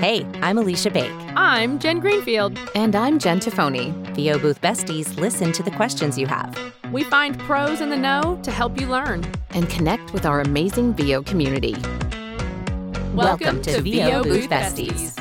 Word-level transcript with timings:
Hey, 0.00 0.26
I'm 0.40 0.56
Alicia 0.56 0.90
Bake. 0.90 1.12
I'm 1.36 1.78
Jen 1.78 2.00
Greenfield. 2.00 2.58
And 2.74 2.96
I'm 2.96 3.18
Jen 3.18 3.38
Tafoni. 3.38 3.92
VO 4.14 4.38
Booth 4.38 4.58
Besties 4.62 5.14
listen 5.20 5.52
to 5.52 5.62
the 5.62 5.70
questions 5.72 6.16
you 6.16 6.26
have. 6.26 6.58
We 6.90 7.04
find 7.04 7.38
pros 7.40 7.82
in 7.82 7.90
the 7.90 7.98
know 7.98 8.40
to 8.42 8.50
help 8.50 8.80
you 8.80 8.86
learn 8.86 9.30
and 9.50 9.68
connect 9.68 10.14
with 10.14 10.24
our 10.24 10.40
amazing 10.40 10.94
VO 10.94 11.22
community. 11.22 11.74
Welcome, 13.12 13.14
Welcome 13.14 13.60
to, 13.60 13.72
to 13.74 13.82
VO 13.82 14.22
Booth 14.22 14.48
Besties. 14.48 15.18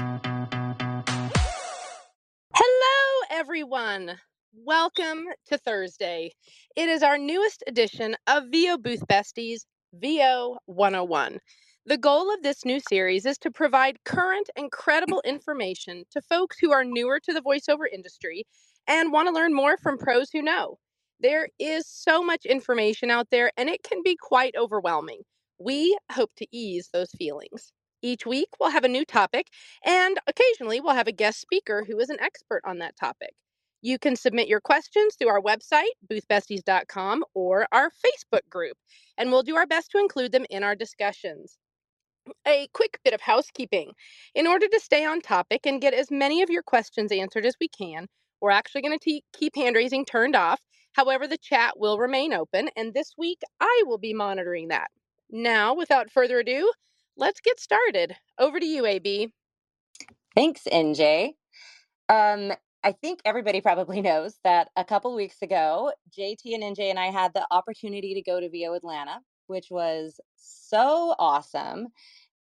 Hello, 2.53 3.25
everyone. 3.31 4.15
Welcome 4.53 5.25
to 5.47 5.57
Thursday. 5.57 6.31
It 6.77 6.87
is 6.87 7.03
our 7.03 7.17
newest 7.17 7.65
edition 7.67 8.15
of 8.27 8.45
VO 8.49 8.77
Booth 8.77 9.05
Besties, 9.09 9.65
VO 9.93 10.57
101. 10.67 11.41
The 11.85 11.97
goal 11.97 12.31
of 12.31 12.43
this 12.43 12.65
new 12.65 12.79
series 12.79 13.25
is 13.25 13.39
to 13.39 13.49
provide 13.49 14.03
current 14.03 14.51
and 14.55 14.71
credible 14.71 15.23
information 15.25 16.03
to 16.11 16.21
folks 16.21 16.59
who 16.59 16.71
are 16.71 16.83
newer 16.83 17.19
to 17.21 17.33
the 17.33 17.41
voiceover 17.41 17.85
industry 17.91 18.45
and 18.85 19.11
want 19.11 19.27
to 19.27 19.33
learn 19.33 19.55
more 19.55 19.75
from 19.75 19.97
pros 19.97 20.29
who 20.29 20.43
know. 20.43 20.77
There 21.19 21.47
is 21.57 21.87
so 21.87 22.21
much 22.21 22.45
information 22.45 23.09
out 23.09 23.31
there, 23.31 23.51
and 23.57 23.69
it 23.69 23.81
can 23.81 24.03
be 24.03 24.15
quite 24.15 24.53
overwhelming. 24.55 25.21
We 25.57 25.97
hope 26.11 26.29
to 26.35 26.45
ease 26.51 26.89
those 26.93 27.09
feelings. 27.17 27.71
Each 28.03 28.23
week, 28.23 28.49
we'll 28.59 28.69
have 28.69 28.83
a 28.83 28.87
new 28.87 29.03
topic, 29.03 29.47
and 29.83 30.19
occasionally, 30.27 30.81
we'll 30.81 30.93
have 30.93 31.07
a 31.07 31.11
guest 31.11 31.41
speaker 31.41 31.85
who 31.87 31.97
is 31.99 32.11
an 32.11 32.19
expert 32.19 32.61
on 32.67 32.77
that 32.79 32.97
topic. 32.97 33.33
You 33.81 33.97
can 33.97 34.15
submit 34.15 34.47
your 34.47 34.61
questions 34.61 35.15
through 35.15 35.29
our 35.29 35.41
website, 35.41 35.95
boothbesties.com, 36.07 37.23
or 37.33 37.67
our 37.71 37.89
Facebook 37.89 38.47
group, 38.47 38.77
and 39.17 39.31
we'll 39.31 39.41
do 39.41 39.55
our 39.55 39.65
best 39.65 39.89
to 39.91 39.97
include 39.97 40.33
them 40.33 40.45
in 40.51 40.63
our 40.63 40.75
discussions 40.75 41.57
a 42.47 42.67
quick 42.73 42.99
bit 43.03 43.13
of 43.13 43.21
housekeeping. 43.21 43.91
In 44.35 44.47
order 44.47 44.67
to 44.67 44.79
stay 44.79 45.05
on 45.05 45.21
topic 45.21 45.65
and 45.65 45.81
get 45.81 45.93
as 45.93 46.11
many 46.11 46.41
of 46.41 46.49
your 46.49 46.63
questions 46.63 47.11
answered 47.11 47.45
as 47.45 47.55
we 47.59 47.67
can, 47.67 48.07
we're 48.41 48.51
actually 48.51 48.81
going 48.81 48.97
to 48.99 49.21
keep 49.33 49.55
hand 49.55 49.75
raising 49.75 50.05
turned 50.05 50.35
off. 50.35 50.59
However, 50.93 51.27
the 51.27 51.37
chat 51.37 51.79
will 51.79 51.99
remain 51.99 52.33
open, 52.33 52.69
and 52.75 52.93
this 52.93 53.13
week 53.17 53.39
I 53.59 53.83
will 53.85 53.97
be 53.97 54.13
monitoring 54.13 54.69
that. 54.69 54.89
Now, 55.29 55.73
without 55.75 56.11
further 56.11 56.39
ado, 56.39 56.71
let's 57.17 57.41
get 57.41 57.59
started. 57.59 58.15
Over 58.39 58.59
to 58.59 58.65
you, 58.65 58.85
AB. 58.85 59.29
Thanks, 60.35 60.63
NJ. 60.71 61.33
Um, 62.09 62.53
I 62.83 62.93
think 62.93 63.21
everybody 63.25 63.61
probably 63.63 64.01
knows 64.01 64.35
that 64.43 64.69
a 64.75 64.85
couple 64.85 65.15
weeks 65.15 65.41
ago, 65.41 65.91
JT 66.17 66.53
and 66.53 66.63
NJ 66.63 66.89
and 66.89 66.99
I 66.99 67.07
had 67.07 67.33
the 67.33 67.45
opportunity 67.51 68.13
to 68.15 68.21
go 68.21 68.39
to 68.39 68.49
VO 68.49 68.73
Atlanta, 68.73 69.19
which 69.49 69.67
was 69.69 70.19
so 70.35 71.15
awesome 71.19 71.87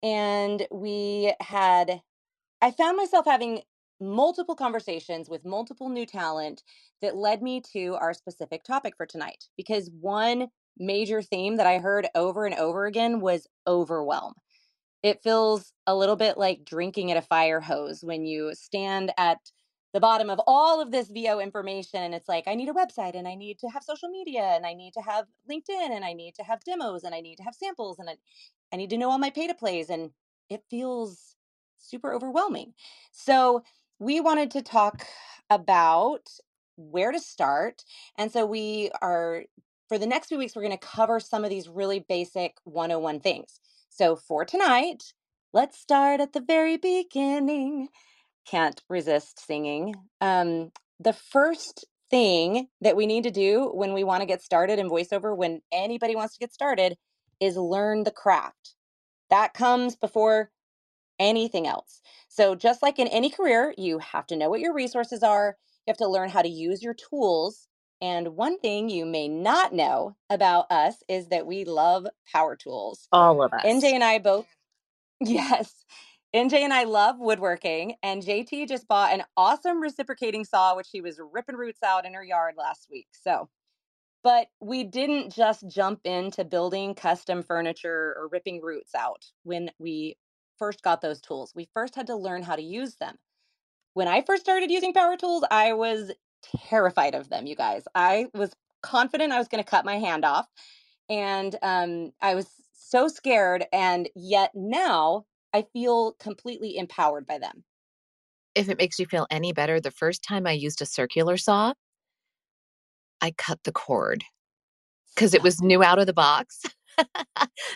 and 0.03 0.67
we 0.71 1.33
had 1.41 2.01
I 2.63 2.71
found 2.71 2.97
myself 2.97 3.27
having 3.27 3.63
multiple 4.01 4.55
conversations 4.55 5.29
with 5.29 5.45
multiple 5.45 5.89
new 5.89 6.07
talent 6.07 6.63
that 7.03 7.17
led 7.17 7.43
me 7.43 7.61
to 7.73 7.97
our 8.01 8.15
specific 8.15 8.65
topic 8.65 8.95
for 8.97 9.07
tonight 9.07 9.45
because 9.57 9.91
one 10.01 10.49
major 10.79 11.23
theme 11.23 11.57
that 11.57 11.67
I 11.67 11.79
heard 11.79 12.09
over 12.15 12.47
and 12.47 12.55
over 12.55 12.87
again 12.87 13.21
was 13.21 13.47
overwhelm. 13.67 14.35
It 15.03 15.23
feels 15.23 15.73
a 15.87 15.95
little 15.95 16.17
bit 16.17 16.39
like 16.39 16.65
drinking 16.65 17.11
at 17.11 17.17
a 17.17 17.23
fire 17.23 17.61
hose 17.61 18.03
when 18.03 18.25
you 18.25 18.53
stand 18.55 19.13
at 19.19 19.39
the 19.95 20.01
bottom 20.01 20.29
of 20.29 20.41
all 20.49 20.83
of 20.83 20.91
this 20.91 21.09
VO 21.09 21.39
information 21.39 22.03
and 22.03 22.15
it's 22.15 22.29
like 22.29 22.49
I 22.49 22.57
need 22.57 22.69
a 22.69 22.73
website 22.73 23.17
and 23.17 23.29
I 23.29 23.37
need 23.37 23.61
to 23.61 23.69
have 23.69 23.85
social 23.85 24.09
media 24.09 24.43
and 24.43 24.67
I 24.67 24.75
need 24.75 24.93
to 24.95 25.01
have 25.01 25.27
LinkedIn 25.49 25.91
and 25.93 26.05
I 26.05 26.13
need 26.13 26.35
to 26.35 26.43
have 26.43 26.65
demos 26.65 27.05
and 27.05 27.15
I 27.15 27.21
need 27.21 27.37
to 27.37 27.45
have 27.45 27.55
samples 27.55 28.01
and 28.01 28.11
I, 28.11 28.17
I 28.73 28.77
need 28.77 28.91
to 28.91 28.99
know 28.99 29.11
all 29.11 29.19
my 29.19 29.31
pay 29.31 29.47
to 29.47 29.55
plays 29.55 29.89
and 29.91 30.11
it 30.51 30.65
feels 30.69 31.37
super 31.79 32.13
overwhelming. 32.13 32.75
So 33.13 33.63
we 34.01 34.21
wanted 34.21 34.51
to 34.51 34.63
talk 34.63 35.07
about 35.49 36.29
where 36.77 37.13
to 37.13 37.21
start. 37.21 37.85
And 38.19 38.33
so 38.33 38.45
we 38.45 38.91
are 39.01 39.45
for 39.89 39.97
the 39.97 40.07
next 40.07 40.27
few 40.27 40.39
weeks 40.39 40.57
we're 40.57 40.63
going 40.63 40.77
to 40.77 40.87
cover 40.87 41.21
some 41.21 41.45
of 41.45 41.51
these 41.51 41.69
really 41.69 42.01
basic 42.01 42.57
101 42.65 43.21
things. 43.21 43.61
So 43.91 44.17
for 44.17 44.45
tonight, 44.45 45.13
let's 45.53 45.79
start 45.79 46.21
at 46.21 46.33
the 46.33 46.41
very 46.41 46.77
beginning. 46.77 47.91
Can't 48.47 48.81
resist 48.89 49.45
singing. 49.47 49.95
Um 50.21 50.73
the 51.01 51.13
first 51.13 51.87
thing 52.11 52.69
that 52.81 52.97
we 52.97 53.07
need 53.07 53.25
to 53.25 53.31
do 53.31 53.71
when 53.75 53.93
we 53.95 54.05
want 54.05 54.23
to 54.23 54.27
get 54.27 54.43
started 54.43 54.79
in 54.79 54.89
voiceover 54.89 55.37
when 55.37 55.61
anybody 55.73 56.15
wants 56.17 56.35
to 56.35 56.41
get 56.41 56.53
started 56.53 56.97
is 57.41 57.57
learn 57.57 58.05
the 58.05 58.11
craft. 58.11 58.75
That 59.31 59.55
comes 59.55 59.97
before 59.97 60.51
anything 61.19 61.67
else. 61.67 62.01
So, 62.29 62.55
just 62.55 62.83
like 62.83 62.99
in 62.99 63.09
any 63.09 63.31
career, 63.31 63.75
you 63.79 63.99
have 63.99 64.27
to 64.29 64.37
know 64.37 64.51
what 64.51 64.61
your 64.61 64.75
resources 64.75 65.23
are, 65.23 65.57
you 65.87 65.91
have 65.91 65.99
to 65.99 66.09
learn 66.09 66.31
how 66.31 66.43
to 66.43 66.49
use 66.49 66.83
your 66.83 66.95
tools. 66.95 67.67
And 68.01 68.37
one 68.37 68.59
thing 68.59 68.91
you 68.91 69.07
may 69.07 69.29
not 69.29 69.73
know 69.73 70.17
about 70.29 70.71
us 70.71 70.97
is 71.09 71.29
that 71.29 71.47
we 71.47 71.65
love 71.65 72.07
power 72.33 72.57
tools. 72.57 73.09
All 73.13 73.43
of 73.43 73.53
us. 73.53 73.63
NJ 73.65 73.85
and 73.93 74.05
I 74.05 74.19
both, 74.19 74.47
yes. 75.21 75.85
NJ 76.35 76.55
and 76.55 76.75
I 76.75 76.83
love 76.83 77.21
woodworking, 77.21 77.95
and 78.03 78.21
JT 78.21 78.67
just 78.69 78.89
bought 78.89 79.13
an 79.15 79.23
awesome 79.37 79.81
reciprocating 79.81 80.45
saw, 80.45 80.75
which 80.75 80.89
she 80.89 81.01
was 81.01 81.21
ripping 81.33 81.55
roots 81.55 81.83
out 81.85 82.05
in 82.05 82.15
her 82.15 82.25
yard 82.25 82.57
last 82.59 82.89
week. 82.91 83.07
So, 83.13 83.49
but 84.25 84.49
we 84.61 84.83
didn't 84.85 85.33
just 85.33 85.69
jump 85.69 86.01
into 86.05 86.45
building 86.45 86.95
custom 86.97 87.43
furniture 87.43 88.17
or 88.19 88.29
ripping 88.33 88.61
roots 88.63 88.97
out 88.97 89.27
when 89.45 89.71
we 89.79 90.17
first 90.59 90.83
got 90.83 91.03
those 91.03 91.21
tools. 91.21 91.53
We 91.55 91.69
first 91.73 91.95
had 91.95 92.09
to 92.09 92.17
learn 92.17 92.43
how 92.43 92.57
to 92.57 92.63
use 92.63 92.97
them. 92.97 93.17
When 93.95 94.09
I 94.09 94.23
first 94.23 94.43
started 94.43 94.73
using 94.73 94.93
power 94.93 95.17
tools, 95.17 95.45
I 95.53 95.75
was 95.75 96.11
terrified 96.69 97.15
of 97.15 97.29
them, 97.29 97.47
you 97.47 97.55
guys. 97.55 97.85
I 97.95 98.27
was 98.35 98.57
confident 98.83 99.33
I 99.33 99.39
was 99.39 99.49
going 99.49 99.63
to 99.63 99.71
cut 99.71 99.85
my 99.85 99.99
hand 99.99 100.25
off. 100.25 100.49
And 101.09 101.55
um, 101.63 102.13
I 102.21 102.35
was 102.35 102.49
so 102.73 103.07
scared. 103.07 103.67
And 103.73 104.09
yet 104.17 104.51
now 104.55 105.27
I 105.55 105.65
feel 105.73 106.15
completely 106.15 106.77
empowered 106.77 107.27
by 107.27 107.39
them. 107.39 107.63
If 108.57 108.69
it 108.69 108.77
makes 108.77 108.99
you 108.99 109.07
feel 109.07 109.27
any 109.31 109.53
better, 109.53 109.81
the 109.81 109.93
first 109.93 110.23
time 110.23 110.47
I 110.49 110.53
used 110.53 110.83
a 110.83 110.87
circular 110.87 111.37
saw, 111.37 111.75
I 113.21 113.31
cut 113.31 113.61
the 113.65 113.73
cord 113.73 114.25
because 115.15 115.33
it 115.33 115.45
was 115.45 115.63
new 115.63 115.83
out 115.83 116.01
of 116.01 116.07
the 116.07 116.13
box. 116.13 116.63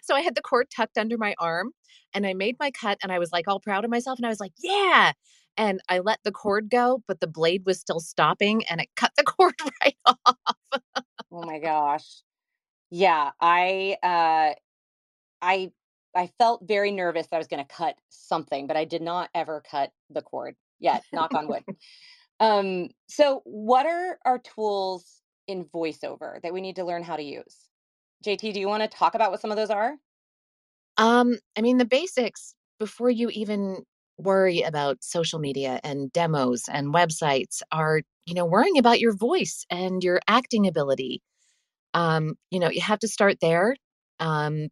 so 0.03 0.15
I 0.15 0.21
had 0.23 0.35
the 0.35 0.43
cord 0.43 0.67
tucked 0.75 0.99
under 0.99 1.17
my 1.17 1.37
arm 1.39 1.71
and 2.13 2.27
I 2.27 2.35
made 2.35 2.57
my 2.59 2.73
cut 2.73 2.99
and 3.01 3.13
I 3.13 3.21
was 3.21 3.31
like 3.33 3.47
all 3.47 3.61
proud 3.61 3.85
of 3.85 3.91
myself 3.91 4.19
and 4.19 4.27
I 4.27 4.31
was 4.31 4.41
like, 4.41 4.53
yeah. 4.61 5.13
And 5.57 5.81
I 5.89 6.01
let 6.01 6.19
the 6.25 6.33
cord 6.33 6.71
go, 6.71 7.03
but 7.07 7.21
the 7.21 7.27
blade 7.29 7.63
was 7.65 7.81
still 7.81 8.01
stopping 8.01 8.65
and 8.69 8.81
it 8.81 8.89
cut 8.97 9.13
the 9.17 9.23
cord 9.25 9.55
right 9.85 9.97
off. 10.05 10.37
oh 11.33 11.43
my 11.45 11.61
gosh. 11.61 12.23
Yeah, 12.91 13.31
I 13.41 13.97
uh 14.03 14.55
I 15.43 15.71
I 16.17 16.31
felt 16.39 16.67
very 16.67 16.91
nervous 16.91 17.27
that 17.27 17.37
I 17.37 17.39
was 17.39 17.49
going 17.49 17.65
to 17.65 17.75
cut 17.75 17.97
something, 18.09 18.67
but 18.67 18.77
I 18.77 18.85
did 18.85 19.03
not 19.03 19.31
ever 19.35 19.63
cut 19.69 19.91
the 20.11 20.23
cord 20.23 20.57
yet, 20.79 21.03
knock 21.13 21.35
on 21.35 21.49
wood. 21.49 21.65
um 22.41 22.89
so 23.09 23.43
what 23.45 23.85
are 23.85 24.17
our 24.25 24.39
tools 24.39 25.23
in 25.49 25.65
voiceover 25.65 26.41
that 26.43 26.53
we 26.53 26.61
need 26.61 26.77
to 26.77 26.85
learn 26.85 27.03
how 27.03 27.17
to 27.17 27.23
use? 27.23 27.69
JT, 28.25 28.53
do 28.53 28.61
you 28.61 28.69
want 28.69 28.83
to 28.83 28.89
talk 28.89 29.15
about 29.15 29.31
what 29.31 29.41
some 29.41 29.51
of 29.51 29.57
those 29.57 29.71
are? 29.71 29.95
Um, 30.97 31.39
I 31.57 31.61
mean, 31.63 31.79
the 31.79 31.85
basics 31.85 32.55
before 32.79 33.11
you 33.11 33.29
even 33.31 33.85
worry 34.19 34.63
about 34.63 35.03
social 35.03 35.39
media 35.39 35.81
and 35.85 36.13
demos 36.13 36.65
and 36.71 36.93
websites 36.93 37.63
are, 37.71 38.03
you 38.27 38.35
know, 38.35 38.45
worrying 38.45 38.79
about 38.79 38.99
your 38.99 39.15
voice 39.15 39.65
and 39.71 40.03
your 40.03 40.21
acting 40.27 40.67
ability. 40.67 41.23
Um, 41.95 42.35
you 42.51 42.59
know, 42.59 42.69
you 42.69 42.81
have 42.81 42.99
to 43.01 43.09
start 43.09 43.39
there, 43.41 43.77
um, 44.19 44.69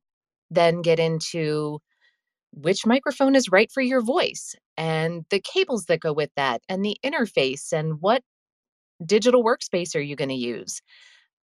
then 0.50 0.82
get 0.82 0.98
into 0.98 1.80
which 2.52 2.86
microphone 2.86 3.34
is 3.34 3.50
right 3.50 3.70
for 3.72 3.82
your 3.82 4.00
voice 4.00 4.54
and 4.76 5.24
the 5.30 5.40
cables 5.40 5.86
that 5.86 6.00
go 6.00 6.12
with 6.12 6.30
that 6.36 6.62
and 6.68 6.84
the 6.84 6.96
interface 7.04 7.72
and 7.72 8.00
what 8.00 8.22
digital 9.04 9.44
workspace 9.44 9.94
are 9.94 10.00
you 10.00 10.16
going 10.16 10.30
to 10.30 10.34
use? 10.34 10.80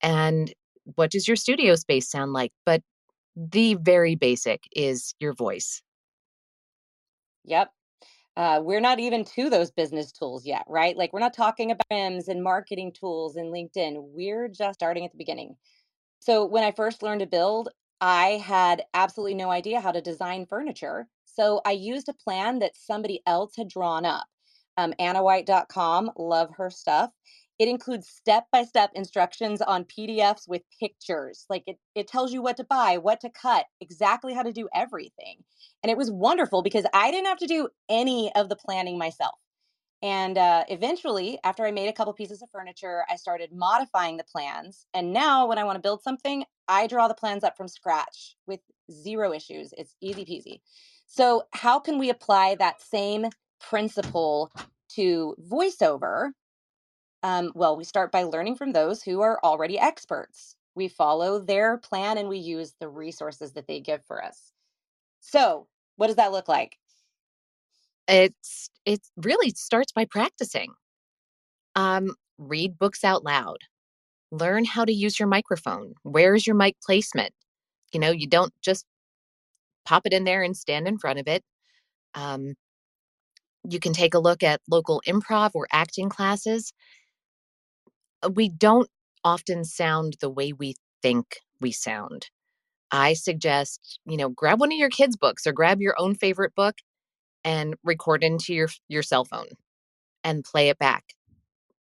And 0.03 0.53
what 0.95 1.11
does 1.11 1.27
your 1.27 1.37
studio 1.37 1.75
space 1.75 2.09
sound 2.09 2.33
like? 2.33 2.53
But 2.65 2.83
the 3.37 3.75
very 3.75 4.15
basic 4.15 4.65
is 4.75 5.15
your 5.21 5.33
voice. 5.33 5.83
Yep. 7.45 7.71
Uh, 8.37 8.61
we're 8.63 8.81
not 8.81 9.01
even 9.01 9.25
to 9.25 9.51
those 9.51 9.71
business 9.71 10.13
tools 10.13 10.47
yet, 10.47 10.65
right? 10.69 10.97
Like 10.97 11.13
we're 11.13 11.21
not 11.21 11.35
talking 11.35 11.71
about 11.71 11.87
RIMs 11.93 12.29
and 12.29 12.43
marketing 12.43 12.93
tools 12.93 13.37
in 13.37 13.47
LinkedIn. 13.47 13.97
We're 13.97 14.49
just 14.49 14.79
starting 14.79 15.05
at 15.05 15.13
the 15.13 15.19
beginning. 15.19 15.57
So 16.21 16.45
when 16.47 16.65
I 16.65 16.71
first 16.71 17.03
learned 17.03 17.21
to 17.21 17.27
build, 17.27 17.71
I 18.01 18.43
had 18.45 18.85
absolutely 18.95 19.35
no 19.35 19.51
idea 19.51 19.81
how 19.81 19.93
to 19.93 20.01
design 20.01 20.47
furniture. 20.47 21.09
So 21.25 21.61
I 21.65 21.73
used 21.73 22.09
a 22.09 22.15
plan 22.15 22.59
that 22.61 22.77
somebody 22.77 23.23
else 23.27 23.55
had 23.57 23.69
drawn 23.69 24.05
up. 24.05 24.27
Um, 24.77 24.95
AnnaWhite.com, 24.99 26.13
love 26.17 26.51
her 26.57 26.71
stuff 26.71 27.11
it 27.61 27.69
includes 27.69 28.09
step-by-step 28.09 28.93
instructions 28.95 29.61
on 29.61 29.85
PDFs 29.85 30.49
with 30.49 30.63
pictures. 30.81 31.45
Like 31.51 31.63
it 31.67 31.77
it 31.95 32.09
tells 32.09 32.33
you 32.33 32.41
what 32.41 32.57
to 32.57 32.65
buy, 32.65 32.97
what 32.97 33.21
to 33.21 33.29
cut, 33.29 33.67
exactly 33.83 34.33
how 34.33 34.43
to 34.43 34.51
do 34.51 34.67
everything. 34.75 35.45
And 35.83 35.91
it 35.91 35.99
was 35.99 36.11
wonderful 36.11 36.63
because 36.63 36.87
I 36.95 37.11
didn't 37.11 37.27
have 37.27 37.39
to 37.41 37.47
do 37.47 37.69
any 37.91 38.35
of 38.35 38.49
the 38.49 38.57
planning 38.57 38.97
myself. 38.97 39.35
And 40.03 40.39
uh, 40.39 40.65
eventually, 40.71 41.39
after 41.45 41.67
I 41.67 41.71
made 41.71 41.89
a 41.89 41.93
couple 41.93 42.15
pieces 42.15 42.41
of 42.41 42.49
furniture, 42.51 43.05
I 43.11 43.17
started 43.17 43.51
modifying 43.53 44.17
the 44.17 44.25
plans. 44.25 44.87
And 44.95 45.13
now, 45.13 45.47
when 45.47 45.59
I 45.59 45.65
want 45.65 45.77
to 45.77 45.83
build 45.83 46.03
something, 46.03 46.45
I 46.71 46.87
draw 46.87 47.09
the 47.09 47.15
plans 47.15 47.43
up 47.43 47.57
from 47.57 47.67
scratch 47.67 48.37
with 48.47 48.61
zero 48.91 49.33
issues. 49.33 49.75
It's 49.77 49.97
easy 50.01 50.25
peasy. 50.25 50.61
So, 51.07 51.43
how 51.53 51.81
can 51.81 51.99
we 51.99 52.11
apply 52.11 52.55
that 52.55 52.81
same 52.81 53.27
principle 53.59 54.53
to 54.95 55.35
voiceover? 55.51 56.31
Um, 57.25 57.51
well, 57.57 57.77
we 57.77 57.83
start 57.83 58.13
by 58.13 58.23
learning 58.23 58.55
from 58.55 58.73
those 58.73 59.03
who 59.03 59.21
are 59.21 59.41
already 59.43 59.79
experts. 59.79 60.55
We 60.77 60.87
follow 60.87 61.41
their 61.41 61.77
plan 61.79 62.17
and 62.17 62.29
we 62.29 62.39
use 62.39 62.75
the 62.79 62.89
resources 62.89 63.53
that 63.55 63.67
they 63.67 63.81
give 63.81 64.05
for 64.07 64.25
us. 64.25 64.53
So, 65.19 65.67
what 65.97 66.07
does 66.07 66.17
that 66.17 66.33
look 66.33 66.49
like? 66.49 66.79
It's 68.07 68.71
it 68.87 69.01
really 69.17 69.51
starts 69.51 69.91
by 69.91 70.05
practicing. 70.05 70.73
Um, 71.75 72.15
read 72.39 72.79
books 72.79 73.03
out 73.03 73.25
loud. 73.25 73.59
Learn 74.33 74.65
how 74.65 74.85
to 74.85 74.93
use 74.93 75.19
your 75.19 75.29
microphone. 75.29 75.95
Where's 76.03 76.47
your 76.47 76.57
mic 76.57 76.77
placement? 76.83 77.33
You 77.93 78.01
know, 78.01 78.11
you 78.11 78.29
don't 78.29 78.53
just 78.63 78.87
pop 79.85 80.07
it 80.07 80.13
in 80.13 80.25
there 80.25 80.43
and 80.43 80.57
stand 80.57 80.87
in 80.89 80.99
front 80.99 81.19
of 81.19 81.29
it. 81.29 81.43
Um, 82.15 82.55
you 83.69 83.79
can 83.79 83.93
take 83.93 84.15
a 84.15 84.19
look 84.19 84.43
at 84.43 84.61
local 84.69 85.03
improv 85.07 85.51
or 85.55 85.67
acting 85.73 86.09
classes. 86.09 86.73
Uh, 88.23 88.31
we 88.31 88.49
don't 88.49 88.89
often 89.25 89.65
sound 89.65 90.17
the 90.21 90.31
way 90.31 90.53
we 90.53 90.75
think 91.03 91.39
we 91.61 91.73
sound. 91.73 92.29
I 92.91 93.15
suggest, 93.15 94.01
you 94.07 94.17
know, 94.17 94.29
grab 94.31 94.61
one 94.61 94.73
of 94.73 94.79
your 94.79 94.91
kids' 94.91 95.17
books 95.17 95.47
or 95.47 95.53
grab 95.53 95.81
your 95.81 95.95
own 95.99 96.15
favorite 96.15 96.55
book 96.55 96.77
and 97.45 97.77
record 97.85 98.25
into 98.25 98.55
your 98.55 98.69
your 98.89 99.03
cell 99.03 99.25
phone 99.25 99.49
and 100.25 100.45
play 100.45 100.69
it 100.69 100.79
back 100.79 101.05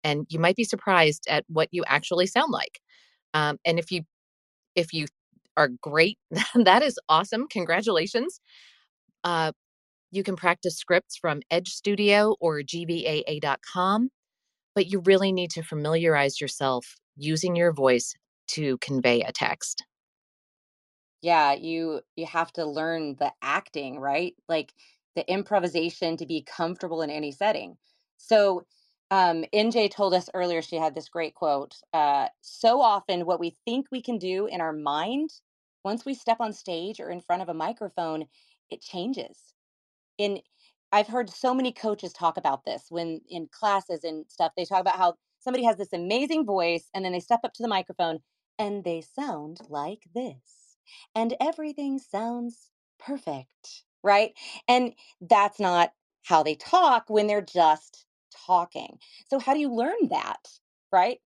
and 0.04 0.26
you 0.28 0.38
might 0.38 0.56
be 0.56 0.64
surprised 0.64 1.24
at 1.28 1.44
what 1.48 1.68
you 1.72 1.84
actually 1.86 2.26
sound 2.26 2.52
like 2.52 2.80
um, 3.34 3.58
and 3.64 3.78
if 3.78 3.90
you 3.90 4.02
if 4.74 4.92
you 4.92 5.06
are 5.56 5.68
great 5.80 6.18
that 6.54 6.82
is 6.82 6.98
awesome 7.08 7.46
congratulations. 7.48 8.40
Uh, 9.24 9.52
you 10.12 10.22
can 10.22 10.34
practice 10.34 10.76
scripts 10.76 11.16
from 11.16 11.40
edge 11.50 11.68
studio 11.68 12.34
or 12.40 12.60
gvaa.com 12.60 14.08
but 14.74 14.86
you 14.86 15.00
really 15.00 15.32
need 15.32 15.50
to 15.50 15.62
familiarize 15.62 16.40
yourself 16.40 16.96
using 17.16 17.54
your 17.56 17.72
voice 17.72 18.14
to 18.48 18.78
convey 18.78 19.20
a 19.22 19.32
text. 19.32 19.84
Yeah 21.22 21.52
you 21.52 22.00
you 22.16 22.26
have 22.26 22.52
to 22.54 22.64
learn 22.64 23.16
the 23.18 23.32
acting 23.42 23.98
right? 24.00 24.34
Like 24.48 24.72
the 25.16 25.30
improvisation 25.30 26.16
to 26.16 26.26
be 26.26 26.42
comfortable 26.42 27.02
in 27.02 27.10
any 27.10 27.32
setting. 27.32 27.76
So, 28.16 28.64
um, 29.10 29.44
NJ 29.54 29.90
told 29.90 30.14
us 30.14 30.30
earlier, 30.34 30.62
she 30.62 30.76
had 30.76 30.94
this 30.94 31.08
great 31.08 31.34
quote. 31.34 31.76
Uh, 31.94 32.28
so 32.42 32.80
often, 32.82 33.26
what 33.26 33.40
we 33.40 33.56
think 33.66 33.86
we 33.92 34.02
can 34.02 34.18
do 34.18 34.46
in 34.46 34.60
our 34.60 34.72
mind, 34.72 35.30
once 35.84 36.04
we 36.06 36.14
step 36.14 36.38
on 36.40 36.52
stage 36.52 37.00
or 37.00 37.10
in 37.10 37.20
front 37.20 37.42
of 37.42 37.48
a 37.48 37.54
microphone, 37.54 38.26
it 38.70 38.82
changes. 38.82 39.54
In 40.18 40.40
I've 40.92 41.08
heard 41.08 41.30
so 41.30 41.54
many 41.54 41.72
coaches 41.72 42.12
talk 42.12 42.36
about 42.38 42.64
this 42.64 42.86
when 42.90 43.20
in 43.30 43.48
classes 43.52 44.04
and 44.04 44.26
stuff, 44.28 44.52
they 44.56 44.64
talk 44.64 44.80
about 44.80 44.96
how 44.98 45.14
somebody 45.40 45.64
has 45.64 45.76
this 45.76 45.92
amazing 45.92 46.46
voice 46.46 46.90
and 46.94 47.04
then 47.04 47.12
they 47.12 47.20
step 47.20 47.40
up 47.44 47.52
to 47.54 47.62
the 47.62 47.68
microphone 47.68 48.20
and 48.58 48.84
they 48.84 49.02
sound 49.02 49.60
like 49.68 50.02
this. 50.14 50.76
And 51.14 51.34
everything 51.40 51.98
sounds 51.98 52.70
perfect 53.00 53.84
right? 54.04 54.32
And 54.68 54.94
that's 55.20 55.60
not 55.60 55.92
how 56.24 56.42
they 56.42 56.54
talk 56.54 57.06
when 57.08 57.26
they're 57.26 57.42
just 57.42 58.06
talking. 58.46 58.98
So, 59.28 59.38
how 59.38 59.54
do 59.54 59.60
you 59.60 59.72
learn 59.72 60.08
that, 60.10 60.48
right? 60.92 61.18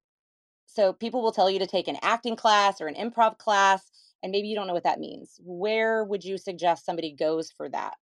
So, 0.67 0.93
people 0.93 1.23
will 1.23 1.33
tell 1.33 1.51
you 1.51 1.59
to 1.59 1.67
take 1.67 1.89
an 1.89 1.99
acting 2.03 2.37
class 2.37 2.81
or 2.81 2.87
an 2.87 2.95
improv 2.95 3.39
class, 3.39 3.91
and 4.23 4.33
maybe 4.33 4.49
you 4.49 4.55
don't 4.55 4.67
know 4.67 4.75
what 4.75 4.85
that 4.85 5.01
means. 5.01 5.41
Where 5.43 6.05
would 6.05 6.25
you 6.25 6.39
suggest 6.39 6.85
somebody 6.85 7.13
goes 7.13 7.51
for 7.51 7.69
that? 7.71 7.97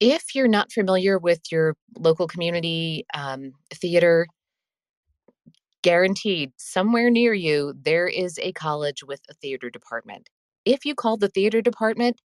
If 0.00 0.34
you're 0.34 0.48
not 0.48 0.72
familiar 0.72 1.18
with 1.18 1.40
your 1.50 1.76
local 1.96 2.26
community 2.26 3.06
um, 3.14 3.52
theater, 3.72 4.26
guaranteed 5.82 6.50
somewhere 6.56 7.10
near 7.10 7.34
you, 7.34 7.74
there 7.80 8.08
is 8.08 8.38
a 8.42 8.52
college 8.52 9.04
with 9.04 9.20
a 9.30 9.34
theater 9.34 9.70
department. 9.70 10.30
If 10.64 10.84
you 10.86 10.94
call 10.94 11.18
the 11.18 11.28
theater 11.28 11.60
department, 11.60 12.20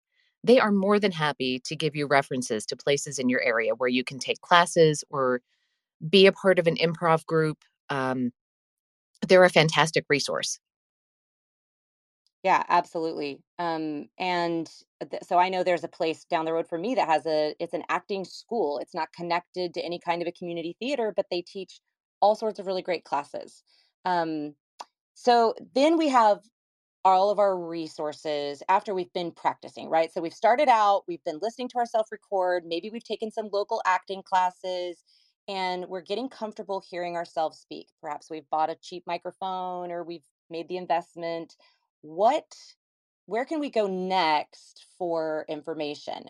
they 0.49 0.59
are 0.59 0.73
more 0.73 0.99
than 0.99 1.13
happy 1.13 1.61
to 1.61 1.77
give 1.77 1.95
you 1.95 2.07
references 2.07 2.67
to 2.67 2.77
places 2.77 3.19
in 3.19 3.29
your 3.29 3.43
area 3.43 3.75
where 3.75 3.91
you 3.91 4.03
can 4.03 4.19
take 4.19 4.41
classes 4.41 5.05
or 5.11 5.43
be 6.11 6.27
a 6.27 6.33
part 6.33 6.59
of 6.59 6.67
an 6.67 6.77
improv 6.77 7.27
group. 7.27 7.59
Um, 7.91 8.33
they're 9.29 9.45
a 9.45 9.51
fantastic 9.51 10.07
resource. 10.09 10.59
Yeah, 12.45 12.65
absolutely. 12.69 13.43
Um, 13.59 14.09
and 14.19 14.71
th- 15.11 15.25
so 15.25 15.39
I 15.39 15.49
know 15.49 15.65
there's 15.65 15.85
a 15.85 15.89
place 15.89 16.25
down 16.25 16.45
the 16.45 16.53
road 16.53 16.69
for 16.69 16.79
me 16.79 16.95
that 16.95 17.09
has 17.09 17.27
a 17.27 17.55
it's 17.59 17.75
an 17.75 17.83
acting 17.89 18.25
school. 18.25 18.79
It's 18.79 18.95
not 18.95 19.13
connected 19.13 19.75
to 19.75 19.83
any 19.83 19.99
kind 19.99 20.23
of 20.23 20.29
a 20.29 20.33
community 20.33 20.77
theater, 20.79 21.13
but 21.15 21.27
they 21.31 21.43
teach 21.43 21.81
all 22.21 22.35
sorts 22.37 22.59
of 22.59 22.67
really 22.67 22.83
great 22.83 23.05
classes. 23.05 23.63
Um, 24.05 24.55
so 25.15 25.55
then 25.75 25.99
we 25.99 26.09
have 26.09 26.41
all 27.05 27.31
of 27.31 27.39
our 27.39 27.57
resources 27.57 28.63
after 28.69 28.95
we've 28.95 29.13
been 29.13 29.33
practicing, 29.33 29.89
right? 29.89 30.13
So 30.13 30.21
we've 30.21 30.35
started 30.35 30.69
out, 30.69 31.05
we've 31.07 31.23
been 31.25 31.39
listening 31.41 31.69
to 31.71 31.79
ourselves 31.79 32.11
record, 32.11 32.65
maybe 32.67 32.91
we've 32.91 33.05
taken 33.05 33.31
some 33.31 33.49
local 33.53 33.81
acting 33.87 34.23
classes, 34.23 35.03
and 35.49 35.87
we're 35.87 36.03
getting 36.03 36.29
comfortable 36.29 36.83
hearing 36.89 37.17
ourselves 37.17 37.59
speak. 37.59 37.89
Perhaps 38.03 38.29
we've 38.31 38.49
bought 38.51 38.69
a 38.69 38.77
cheap 38.83 39.05
microphone 39.07 39.91
or 39.91 40.05
we've 40.05 40.25
made 40.51 40.69
the 40.69 40.77
investment. 40.77 41.57
What, 42.03 42.55
where 43.27 43.45
can 43.45 43.59
we 43.59 43.71
go 43.71 43.87
next 43.87 44.85
for 44.99 45.47
information? 45.49 46.27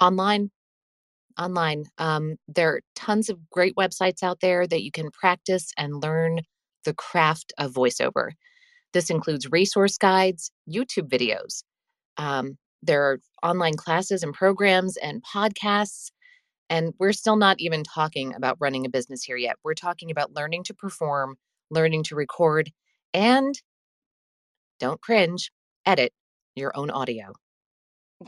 Online. 0.00 0.50
Online. 1.38 1.84
Um, 1.98 2.36
there 2.48 2.74
are 2.74 2.80
tons 2.96 3.28
of 3.28 3.48
great 3.50 3.76
websites 3.76 4.22
out 4.22 4.40
there 4.40 4.66
that 4.66 4.82
you 4.82 4.90
can 4.90 5.10
practice 5.10 5.70
and 5.78 6.02
learn 6.02 6.40
the 6.84 6.94
craft 6.94 7.52
of 7.58 7.72
voiceover. 7.72 8.30
This 8.94 9.10
includes 9.10 9.50
resource 9.50 9.98
guides, 9.98 10.50
YouTube 10.72 11.10
videos. 11.10 11.64
Um, 12.16 12.56
there 12.82 13.02
are 13.02 13.18
online 13.42 13.74
classes 13.74 14.22
and 14.22 14.32
programs 14.32 14.96
and 14.96 15.22
podcasts. 15.22 16.10
And 16.70 16.94
we're 16.98 17.12
still 17.12 17.36
not 17.36 17.56
even 17.58 17.82
talking 17.82 18.34
about 18.34 18.56
running 18.60 18.86
a 18.86 18.88
business 18.88 19.22
here 19.22 19.36
yet. 19.36 19.56
We're 19.64 19.74
talking 19.74 20.10
about 20.10 20.32
learning 20.32 20.64
to 20.64 20.74
perform, 20.74 21.36
learning 21.70 22.04
to 22.04 22.14
record, 22.14 22.70
and 23.12 23.54
don't 24.80 25.00
cringe, 25.00 25.50
edit 25.84 26.12
your 26.54 26.74
own 26.76 26.90
audio. 26.90 27.32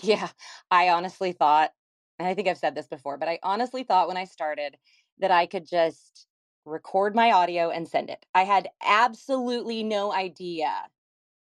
Yeah, 0.02 0.28
I 0.70 0.90
honestly 0.90 1.32
thought, 1.32 1.70
and 2.18 2.28
I 2.28 2.34
think 2.34 2.48
I've 2.48 2.58
said 2.58 2.74
this 2.74 2.88
before, 2.88 3.16
but 3.16 3.28
I 3.28 3.38
honestly 3.42 3.84
thought 3.84 4.08
when 4.08 4.16
I 4.16 4.24
started 4.24 4.76
that 5.18 5.30
I 5.30 5.46
could 5.46 5.66
just 5.66 6.26
record 6.66 7.16
my 7.16 7.32
audio 7.32 7.70
and 7.70 7.88
send 7.88 8.10
it. 8.10 8.26
I 8.34 8.44
had 8.44 8.68
absolutely 8.84 9.84
no 9.84 10.12
idea 10.12 10.72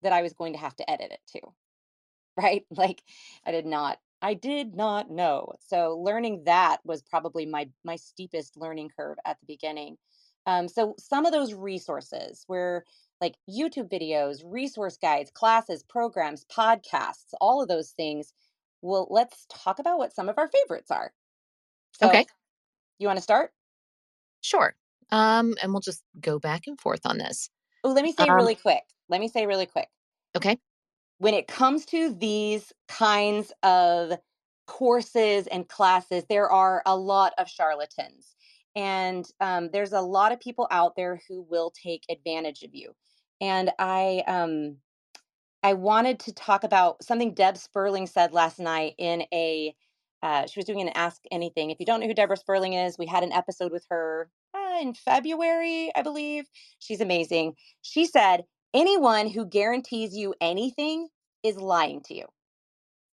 that 0.04 0.14
I 0.14 0.22
was 0.22 0.34
going 0.34 0.54
to 0.54 0.60
have 0.60 0.76
to 0.78 0.90
edit 0.90 1.12
it 1.12 1.22
too. 1.28 1.42
Right? 2.38 2.66
Like 2.72 3.04
I 3.46 3.52
did 3.52 3.66
not 3.66 4.00
I 4.22 4.34
did 4.36 4.76
not 4.76 5.12
know. 5.12 5.54
So 5.60 5.98
learning 6.00 6.44
that 6.46 6.80
was 6.86 7.02
probably 7.04 7.46
my 7.46 7.70
my 7.84 7.98
steepest 7.98 8.58
learning 8.58 8.92
curve 8.98 9.18
at 9.26 9.40
the 9.42 9.46
beginning. 9.48 9.98
Um, 10.48 10.68
so 10.68 10.96
some 11.00 11.26
of 11.26 11.34
those 11.34 11.54
resources 11.54 12.46
were 12.48 12.86
like 13.22 13.36
YouTube 13.50 13.92
videos, 13.92 14.42
resource 14.46 14.98
guides, 14.98 15.32
classes, 15.32 15.84
programs, 15.84 16.46
podcasts, 16.46 17.34
all 17.42 17.62
of 17.62 17.68
those 17.68 17.92
things. 17.92 18.34
Well, 18.82 19.08
let's 19.12 19.46
talk 19.50 19.80
about 19.80 19.98
what 20.00 20.14
some 20.14 20.30
of 20.30 20.38
our 20.38 20.48
favorites 20.50 20.92
are. 20.92 21.14
So, 21.94 22.08
okay. 22.08 22.26
You 23.00 23.08
want 23.08 23.18
to 23.18 23.24
start? 23.24 23.52
Sure. 24.42 24.76
Um, 25.12 25.56
and 25.62 25.74
we'll 25.74 25.82
just 25.82 26.04
go 26.20 26.40
back 26.40 26.68
and 26.68 26.80
forth 26.80 27.02
on 27.06 27.18
this. 27.18 27.50
Oh, 27.84 27.92
let 27.92 28.04
me 28.04 28.14
say 28.14 28.28
um, 28.28 28.36
really 28.36 28.56
quick. 28.56 28.84
Let 29.10 29.20
me 29.20 29.28
say 29.28 29.46
really 29.46 29.66
quick. 29.66 29.90
Okay. 30.36 30.58
When 31.18 31.34
it 31.34 31.48
comes 31.48 31.86
to 31.88 32.14
these 32.14 32.72
kinds 32.88 33.52
of 33.64 34.14
courses 34.68 35.48
and 35.48 35.68
classes, 35.68 36.24
there 36.30 36.50
are 36.50 36.82
a 36.86 36.96
lot 36.96 37.34
of 37.38 37.50
charlatans. 37.50 38.36
And 38.76 39.30
um, 39.42 39.70
there's 39.74 39.92
a 39.92 40.02
lot 40.02 40.32
of 40.32 40.40
people 40.40 40.68
out 40.72 40.96
there 40.96 41.22
who 41.28 41.46
will 41.50 41.72
take 41.72 42.06
advantage 42.10 42.64
of 42.64 42.74
you. 42.74 42.94
And 43.42 43.72
I 43.78 44.24
um, 44.28 44.78
I 45.64 45.74
wanted 45.74 46.20
to 46.22 46.34
talk 46.34 46.64
about 46.64 47.04
something 47.04 47.34
Deb 47.34 47.58
Sperling 47.58 48.08
said 48.08 48.34
last 48.34 48.60
night 48.60 48.96
in 48.98 49.24
a 49.34 49.76
uh, 50.24 50.46
she 50.46 50.60
was 50.60 50.66
doing 50.66 50.82
an 50.82 50.90
Ask 50.90 51.22
Anything. 51.32 51.72
If 51.72 51.80
you 51.80 51.86
don't 51.86 52.00
know 52.00 52.08
who 52.08 52.14
Deborah 52.14 52.38
Sperling 52.38 52.74
is, 52.74 52.98
we 52.98 53.08
had 53.08 53.24
an 53.24 53.32
episode 53.32 53.72
with 53.72 53.86
her 53.90 54.30
in 54.80 54.94
February, 54.94 55.92
I 55.96 56.02
believe. 56.02 56.46
She's 56.80 57.02
amazing. 57.02 57.54
She 57.82 58.06
said, 58.06 58.44
anyone 58.74 59.28
who 59.28 59.46
guarantees 59.46 60.16
you 60.16 60.34
anything 60.42 61.10
is 61.44 61.58
lying 61.58 62.02
to 62.06 62.16
you. 62.16 62.26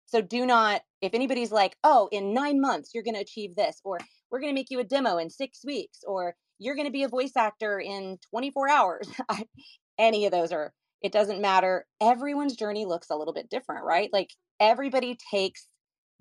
So 0.07 0.21
do 0.21 0.47
not, 0.47 0.83
if 1.01 1.15
anybody's 1.15 1.53
like, 1.53 1.77
oh, 1.83 2.09
in 2.13 2.33
nine 2.33 2.61
months, 2.61 2.91
you're 2.95 3.03
going 3.03 3.15
to 3.15 3.21
achieve 3.21 3.57
this, 3.57 3.81
or 3.85 3.99
we're 4.31 4.41
going 4.41 4.53
to 4.53 4.59
make 4.59 4.71
you 4.71 4.81
a 4.81 4.85
demo 4.85 5.19
in 5.19 5.31
six 5.31 5.65
weeks, 5.65 6.01
or 6.07 6.35
you're 6.59 6.77
going 6.77 6.87
to 6.87 6.93
be 6.93 7.03
a 7.03 7.09
voice 7.09 7.33
actor 7.37 7.81
in 7.81 8.19
24 8.31 8.71
hours. 8.71 9.09
Any 9.99 10.27
of 10.27 10.33
those 10.33 10.53
are, 10.53 10.73
it 11.03 11.13
doesn't 11.13 11.41
matter. 11.41 11.87
Everyone's 12.01 12.57
journey 12.57 12.85
looks 12.85 13.11
a 13.11 13.17
little 13.17 13.35
bit 13.35 13.51
different, 13.51 13.85
right? 13.85 14.11
Like 14.13 14.31
everybody 14.61 15.19
takes 15.31 15.67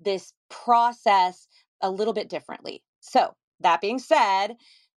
this 0.00 0.32
process 0.50 1.46
a 1.80 1.90
little 1.90 2.12
bit 2.12 2.28
differently. 2.28 2.82
So, 3.00 3.34
that 3.60 3.80
being 3.80 3.98
said, 3.98 4.56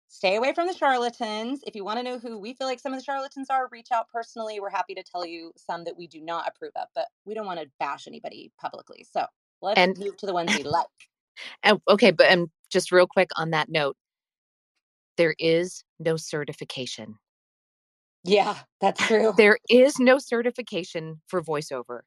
stay 0.08 0.36
away 0.36 0.54
from 0.54 0.68
the 0.68 0.74
charlatans. 0.74 1.62
If 1.66 1.76
you 1.76 1.84
want 1.84 2.00
to 2.00 2.04
know 2.04 2.20
who 2.20 2.40
we 2.40 2.54
feel 2.54 2.68
like 2.68 2.80
some 2.80 2.94
of 2.94 3.00
the 3.00 3.04
charlatans 3.04 3.50
are, 3.50 3.68
reach 3.72 3.90
out 3.94 4.08
personally. 4.12 4.60
We're 4.60 4.70
happy 4.70 4.96
to 4.96 5.04
tell 5.04 5.26
you 5.26 5.52
some 5.58 5.84
that 5.84 5.98
we 5.98 6.08
do 6.08 6.22
not 6.22 6.48
approve 6.48 6.72
of, 6.76 6.88
but 6.96 7.08
we 7.26 7.34
don't 7.34 7.46
want 7.46 7.60
to 7.60 7.68
bash 7.80 8.08
anybody 8.08 8.52
publicly. 8.60 9.06
So, 9.12 9.26
let's 9.62 9.80
and, 9.80 9.98
move 9.98 10.18
to 10.18 10.26
the 10.26 10.34
ones 10.34 10.56
we 10.56 10.64
like. 10.64 10.86
And, 11.64 11.80
okay, 11.90 12.12
but 12.12 12.28
and 12.28 12.50
just 12.72 12.92
real 12.92 13.08
quick 13.08 13.30
on 13.36 13.52
that 13.52 13.70
note, 13.70 13.96
there 15.18 15.36
is 15.40 15.84
no 16.00 16.18
certification. 16.18 17.16
Yeah, 18.24 18.58
that's 18.82 19.06
true. 19.06 19.34
There 19.38 19.58
is 19.70 20.00
no 20.00 20.18
certification 20.20 21.22
for 21.28 21.42
voiceover. 21.42 22.02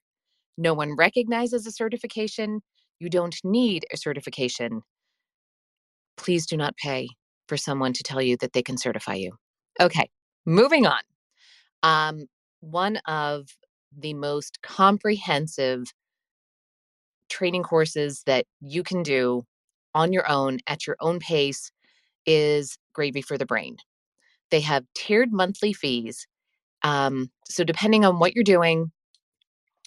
No 0.58 0.74
one 0.74 0.94
recognizes 0.96 1.66
a 1.66 1.72
certification. 1.72 2.60
You 2.98 3.08
don't 3.08 3.36
need 3.42 3.86
a 3.92 3.96
certification. 3.96 4.82
Please 6.16 6.44
do 6.46 6.56
not 6.56 6.76
pay 6.76 7.08
for 7.50 7.56
someone 7.56 7.92
to 7.92 8.04
tell 8.04 8.22
you 8.22 8.36
that 8.36 8.52
they 8.52 8.62
can 8.62 8.78
certify 8.78 9.14
you. 9.14 9.32
Okay, 9.80 10.08
moving 10.46 10.86
on. 10.86 11.00
Um, 11.82 12.26
one 12.60 12.98
of 13.08 13.48
the 13.96 14.14
most 14.14 14.62
comprehensive 14.62 15.92
training 17.28 17.64
courses 17.64 18.22
that 18.26 18.46
you 18.60 18.84
can 18.84 19.02
do 19.02 19.42
on 19.96 20.12
your 20.12 20.30
own 20.30 20.60
at 20.68 20.86
your 20.86 20.96
own 21.00 21.18
pace 21.18 21.72
is 22.24 22.78
Gravy 22.94 23.20
for 23.20 23.36
the 23.36 23.46
Brain. 23.46 23.78
They 24.52 24.60
have 24.60 24.84
tiered 24.94 25.32
monthly 25.32 25.72
fees. 25.72 26.28
Um, 26.82 27.32
so, 27.48 27.64
depending 27.64 28.04
on 28.04 28.20
what 28.20 28.36
you're 28.36 28.44
doing, 28.44 28.92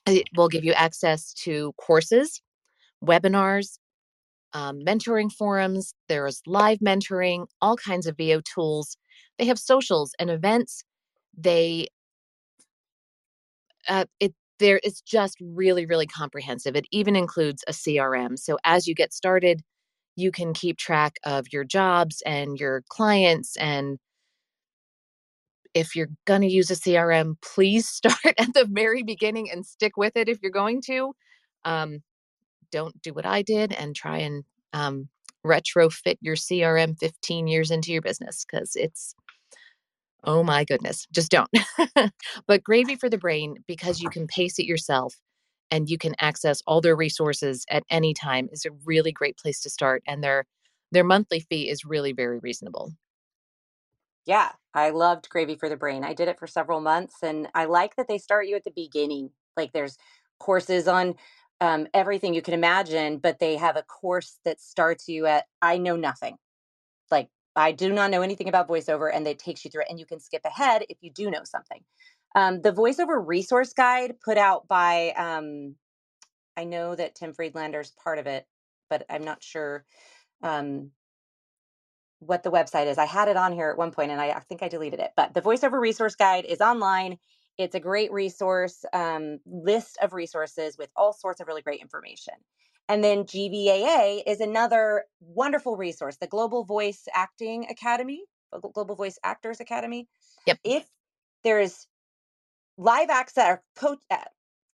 it 0.05 0.27
will 0.35 0.49
give 0.49 0.65
you 0.65 0.73
access 0.73 1.33
to 1.45 1.71
courses, 1.77 2.41
webinars, 3.01 3.77
um, 4.53 4.79
mentoring 4.81 5.31
forums. 5.31 5.93
There's 6.09 6.41
live 6.45 6.79
mentoring, 6.79 7.47
all 7.61 7.75
kinds 7.77 8.07
of 8.07 8.17
VO 8.17 8.41
tools. 8.41 8.97
They 9.37 9.45
have 9.45 9.59
socials 9.59 10.13
and 10.19 10.29
events. 10.29 10.83
They, 11.37 11.87
uh, 13.87 14.05
it 14.19 14.33
there 14.59 14.79
it's 14.83 15.01
just 15.01 15.37
really 15.41 15.85
really 15.85 16.07
comprehensive. 16.07 16.75
It 16.75 16.85
even 16.91 17.15
includes 17.15 17.63
a 17.67 17.71
CRM. 17.71 18.37
So 18.39 18.57
as 18.63 18.87
you 18.87 18.95
get 18.95 19.13
started, 19.13 19.61
you 20.15 20.31
can 20.31 20.53
keep 20.53 20.77
track 20.77 21.17
of 21.25 21.47
your 21.51 21.63
jobs 21.63 22.21
and 22.25 22.57
your 22.59 22.83
clients 22.89 23.57
and 23.57 23.97
if 25.73 25.95
you're 25.95 26.09
going 26.25 26.41
to 26.41 26.47
use 26.47 26.69
a 26.71 26.75
CRM, 26.75 27.35
please 27.41 27.87
start 27.89 28.35
at 28.37 28.53
the 28.53 28.67
very 28.69 29.03
beginning 29.03 29.49
and 29.51 29.65
stick 29.65 29.97
with 29.97 30.15
it 30.15 30.29
if 30.29 30.39
you're 30.41 30.51
going 30.51 30.81
to. 30.87 31.13
Um, 31.65 32.01
don't 32.73 32.99
do 33.03 33.13
what 33.13 33.25
I 33.25 33.43
did 33.43 33.71
and 33.71 33.95
try 33.95 34.17
and 34.17 34.43
um, 34.73 35.07
retrofit 35.45 36.17
your 36.19 36.35
CRM 36.35 36.97
15 36.99 37.47
years 37.47 37.69
into 37.69 37.93
your 37.93 38.01
business 38.01 38.43
because 38.43 38.75
it's, 38.75 39.13
oh 40.23 40.43
my 40.43 40.65
goodness, 40.65 41.07
just 41.11 41.29
don't. 41.31 41.49
but 42.47 42.63
Gravy 42.63 42.95
for 42.95 43.09
the 43.09 43.17
Brain, 43.19 43.57
because 43.67 44.01
you 44.01 44.09
can 44.09 44.25
pace 44.25 44.57
it 44.57 44.65
yourself 44.65 45.15
and 45.69 45.87
you 45.87 45.99
can 45.99 46.15
access 46.19 46.61
all 46.65 46.81
their 46.81 46.95
resources 46.95 47.63
at 47.69 47.83
any 47.91 48.13
time, 48.13 48.49
is 48.51 48.65
a 48.65 48.71
really 48.85 49.11
great 49.11 49.37
place 49.37 49.61
to 49.61 49.69
start. 49.69 50.01
And 50.07 50.23
their 50.23 50.45
their 50.91 51.03
monthly 51.03 51.39
fee 51.39 51.69
is 51.69 51.85
really 51.85 52.13
very 52.13 52.37
reasonable. 52.39 52.93
Yeah, 54.25 54.51
I 54.75 54.91
loved 54.91 55.29
Gravy 55.29 55.55
for 55.55 55.69
the 55.69 55.75
Brain. 55.75 56.03
I 56.03 56.13
did 56.13 56.27
it 56.27 56.39
for 56.39 56.47
several 56.47 56.81
months 56.81 57.17
and 57.23 57.47
I 57.55 57.65
like 57.65 57.95
that 57.95 58.07
they 58.07 58.19
start 58.19 58.47
you 58.47 58.55
at 58.55 58.63
the 58.63 58.71
beginning. 58.71 59.31
Like 59.57 59.73
there's 59.73 59.97
courses 60.39 60.87
on 60.87 61.15
um, 61.61 61.87
everything 61.93 62.33
you 62.33 62.41
can 62.41 62.53
imagine, 62.53 63.17
but 63.19 63.39
they 63.39 63.55
have 63.57 63.77
a 63.77 63.83
course 63.83 64.39
that 64.45 64.61
starts 64.61 65.07
you 65.07 65.25
at 65.25 65.45
I 65.61 65.77
know 65.77 65.95
nothing. 65.95 66.37
Like 67.11 67.29
I 67.55 67.71
do 67.71 67.91
not 67.93 68.11
know 68.11 68.21
anything 68.21 68.49
about 68.49 68.67
voiceover, 68.69 69.11
and 69.13 69.27
it 69.27 69.39
takes 69.39 69.65
you 69.65 69.71
through 69.71 69.83
it, 69.83 69.87
and 69.89 69.99
you 69.99 70.05
can 70.05 70.19
skip 70.19 70.41
ahead 70.45 70.85
if 70.89 70.97
you 71.01 71.11
do 71.11 71.31
know 71.31 71.43
something. 71.43 71.81
Um, 72.35 72.61
the 72.61 72.71
voiceover 72.73 73.21
resource 73.25 73.73
guide 73.73 74.15
put 74.23 74.37
out 74.37 74.67
by 74.67 75.11
um, 75.17 75.75
I 76.57 76.65
know 76.65 76.95
that 76.95 77.15
Tim 77.15 77.33
Friedlander 77.33 77.81
is 77.81 77.93
part 78.03 78.19
of 78.19 78.27
it, 78.27 78.45
but 78.89 79.05
I'm 79.09 79.23
not 79.23 79.43
sure. 79.43 79.85
Um, 80.43 80.91
what 82.19 82.43
the 82.43 82.51
website 82.51 82.87
is. 82.87 82.97
I 82.97 83.05
had 83.05 83.27
it 83.27 83.37
on 83.37 83.53
here 83.53 83.69
at 83.69 83.77
one 83.77 83.91
point 83.91 84.11
and 84.11 84.21
I, 84.21 84.29
I 84.31 84.39
think 84.41 84.63
I 84.63 84.67
deleted 84.67 84.99
it. 84.99 85.11
But 85.15 85.33
the 85.33 85.41
voiceover 85.41 85.79
resource 85.79 86.15
guide 86.15 86.45
is 86.45 86.61
online. 86.61 87.17
It's 87.57 87.75
a 87.75 87.79
great 87.79 88.11
resource 88.11 88.83
um, 88.93 89.39
list 89.45 89.97
of 90.01 90.13
resources 90.13 90.77
with 90.77 90.89
all 90.95 91.13
sorts 91.13 91.39
of 91.39 91.47
really 91.47 91.61
great 91.61 91.81
information. 91.81 92.33
And 92.89 93.03
then 93.03 93.23
GVAA 93.23 94.23
is 94.27 94.41
another 94.41 95.05
wonderful 95.21 95.77
resource, 95.77 96.17
the 96.17 96.27
Global 96.27 96.65
Voice 96.65 97.07
Acting 97.13 97.67
Academy, 97.69 98.23
Global 98.73 98.95
Voice 98.95 99.17
Actors 99.23 99.59
Academy. 99.59 100.07
Yep. 100.45 100.59
If 100.63 100.85
there's 101.43 101.87
live 102.77 103.09
access, 103.09 103.59
coach, 103.75 103.99
uh, 104.11 104.17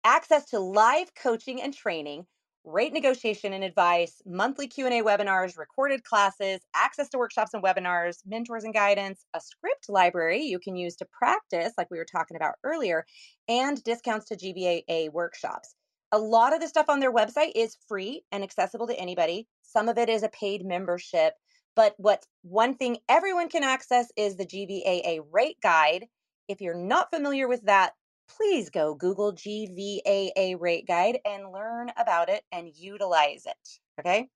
access 0.03 0.45
to 0.51 0.59
live 0.59 1.15
coaching 1.15 1.61
and 1.61 1.73
training 1.73 2.25
rate 2.65 2.93
negotiation 2.93 3.53
and 3.53 3.63
advice, 3.63 4.21
monthly 4.25 4.67
Q&A 4.67 5.03
webinars, 5.03 5.57
recorded 5.57 6.03
classes, 6.03 6.59
access 6.75 7.09
to 7.09 7.17
workshops 7.17 7.53
and 7.53 7.63
webinars, 7.63 8.17
mentors 8.25 8.63
and 8.63 8.73
guidance, 8.73 9.25
a 9.33 9.39
script 9.39 9.87
library 9.87 10.41
you 10.41 10.59
can 10.59 10.75
use 10.75 10.95
to 10.97 11.05
practice 11.05 11.73
like 11.77 11.89
we 11.91 11.97
were 11.97 12.05
talking 12.05 12.35
about 12.35 12.55
earlier, 12.63 13.05
and 13.47 13.83
discounts 13.83 14.27
to 14.27 14.35
GVAA 14.35 15.11
workshops. 15.11 15.75
A 16.11 16.17
lot 16.17 16.53
of 16.53 16.61
the 16.61 16.67
stuff 16.67 16.89
on 16.89 16.99
their 16.99 17.13
website 17.13 17.51
is 17.55 17.77
free 17.87 18.23
and 18.31 18.43
accessible 18.43 18.87
to 18.87 18.99
anybody. 18.99 19.47
Some 19.63 19.89
of 19.89 19.97
it 19.97 20.09
is 20.09 20.23
a 20.23 20.29
paid 20.29 20.65
membership, 20.65 21.33
but 21.75 21.93
what 21.97 22.25
one 22.41 22.75
thing 22.75 22.97
everyone 23.09 23.49
can 23.49 23.63
access 23.63 24.11
is 24.15 24.37
the 24.37 24.45
GVAA 24.45 25.19
rate 25.31 25.57
guide. 25.61 26.05
If 26.47 26.61
you're 26.61 26.73
not 26.73 27.11
familiar 27.11 27.47
with 27.47 27.63
that, 27.65 27.93
please 28.27 28.69
go 28.69 28.95
Google 28.95 29.33
GVAA 29.33 30.59
rate 30.59 30.87
guide 30.87 31.19
and 31.25 31.51
learn 31.51 31.91
about 31.97 32.29
it 32.29 32.43
and 32.51 32.69
utilize 32.75 33.45
it. 33.45 33.79
Okay. 33.99 34.27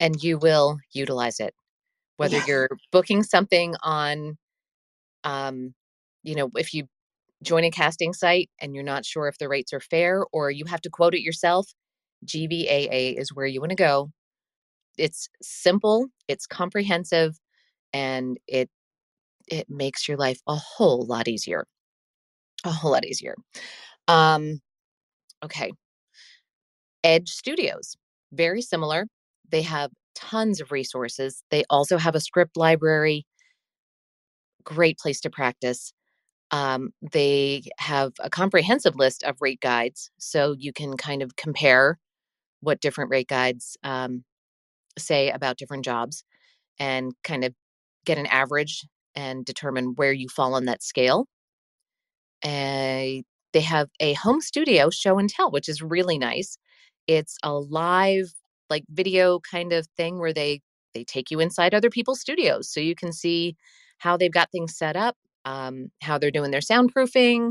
And 0.00 0.22
you 0.22 0.38
will 0.38 0.78
utilize 0.92 1.40
it. 1.40 1.54
Whether 2.16 2.38
yeah. 2.38 2.44
you're 2.46 2.68
booking 2.92 3.22
something 3.22 3.74
on, 3.82 4.36
um, 5.24 5.74
you 6.22 6.34
know, 6.34 6.50
if 6.56 6.74
you 6.74 6.86
join 7.42 7.64
a 7.64 7.70
casting 7.70 8.12
site 8.12 8.50
and 8.60 8.74
you're 8.74 8.84
not 8.84 9.04
sure 9.04 9.28
if 9.28 9.38
the 9.38 9.48
rates 9.48 9.72
are 9.72 9.80
fair 9.80 10.24
or 10.32 10.50
you 10.50 10.64
have 10.66 10.80
to 10.82 10.90
quote 10.90 11.14
it 11.14 11.22
yourself, 11.22 11.72
GVAA 12.26 13.18
is 13.18 13.34
where 13.34 13.46
you 13.46 13.60
want 13.60 13.70
to 13.70 13.76
go. 13.76 14.10
It's 14.96 15.28
simple, 15.40 16.08
it's 16.26 16.46
comprehensive, 16.46 17.38
and 17.92 18.38
it 18.48 18.68
it 19.46 19.70
makes 19.70 20.08
your 20.08 20.16
life 20.18 20.40
a 20.46 20.56
whole 20.56 21.06
lot 21.06 21.28
easier 21.28 21.64
a 22.64 22.70
whole 22.70 22.92
lot 22.92 23.04
easier. 23.04 23.34
Um, 24.08 24.60
okay. 25.44 25.72
Edge 27.04 27.28
Studios, 27.30 27.96
very 28.32 28.62
similar. 28.62 29.06
They 29.48 29.62
have 29.62 29.90
tons 30.14 30.60
of 30.60 30.72
resources. 30.72 31.42
They 31.50 31.64
also 31.70 31.96
have 31.96 32.14
a 32.14 32.20
script 32.20 32.56
library. 32.56 33.24
Great 34.64 34.98
place 34.98 35.20
to 35.20 35.30
practice. 35.30 35.92
Um, 36.50 36.90
they 37.12 37.62
have 37.78 38.12
a 38.20 38.30
comprehensive 38.30 38.96
list 38.96 39.22
of 39.22 39.36
rate 39.40 39.60
guides, 39.60 40.10
so 40.18 40.54
you 40.58 40.72
can 40.72 40.96
kind 40.96 41.22
of 41.22 41.36
compare 41.36 41.98
what 42.60 42.80
different 42.80 43.10
rate 43.10 43.28
guides 43.28 43.76
um, 43.84 44.24
say 44.98 45.30
about 45.30 45.58
different 45.58 45.84
jobs 45.84 46.24
and 46.78 47.12
kind 47.24 47.44
of 47.44 47.54
get 48.04 48.18
an 48.18 48.26
average 48.26 48.86
and 49.14 49.44
determine 49.44 49.94
where 49.96 50.12
you 50.12 50.28
fall 50.28 50.54
on 50.54 50.64
that 50.66 50.82
scale 50.82 51.26
a 52.44 53.22
they 53.52 53.60
have 53.62 53.88
a 54.00 54.12
home 54.14 54.40
studio 54.40 54.90
show 54.90 55.18
and 55.18 55.28
tell, 55.30 55.50
which 55.50 55.68
is 55.68 55.82
really 55.82 56.18
nice. 56.18 56.58
It's 57.06 57.36
a 57.42 57.52
live 57.54 58.32
like 58.70 58.84
video 58.90 59.40
kind 59.40 59.72
of 59.72 59.86
thing 59.96 60.18
where 60.18 60.32
they 60.32 60.60
they 60.94 61.04
take 61.04 61.30
you 61.30 61.40
inside 61.40 61.74
other 61.74 61.90
people's 61.90 62.20
studios 62.20 62.68
so 62.70 62.80
you 62.80 62.94
can 62.94 63.12
see 63.12 63.56
how 63.98 64.16
they've 64.16 64.32
got 64.32 64.50
things 64.52 64.76
set 64.76 64.96
up, 64.96 65.16
um, 65.44 65.90
how 66.02 66.18
they're 66.18 66.30
doing 66.30 66.50
their 66.50 66.60
soundproofing, 66.60 67.50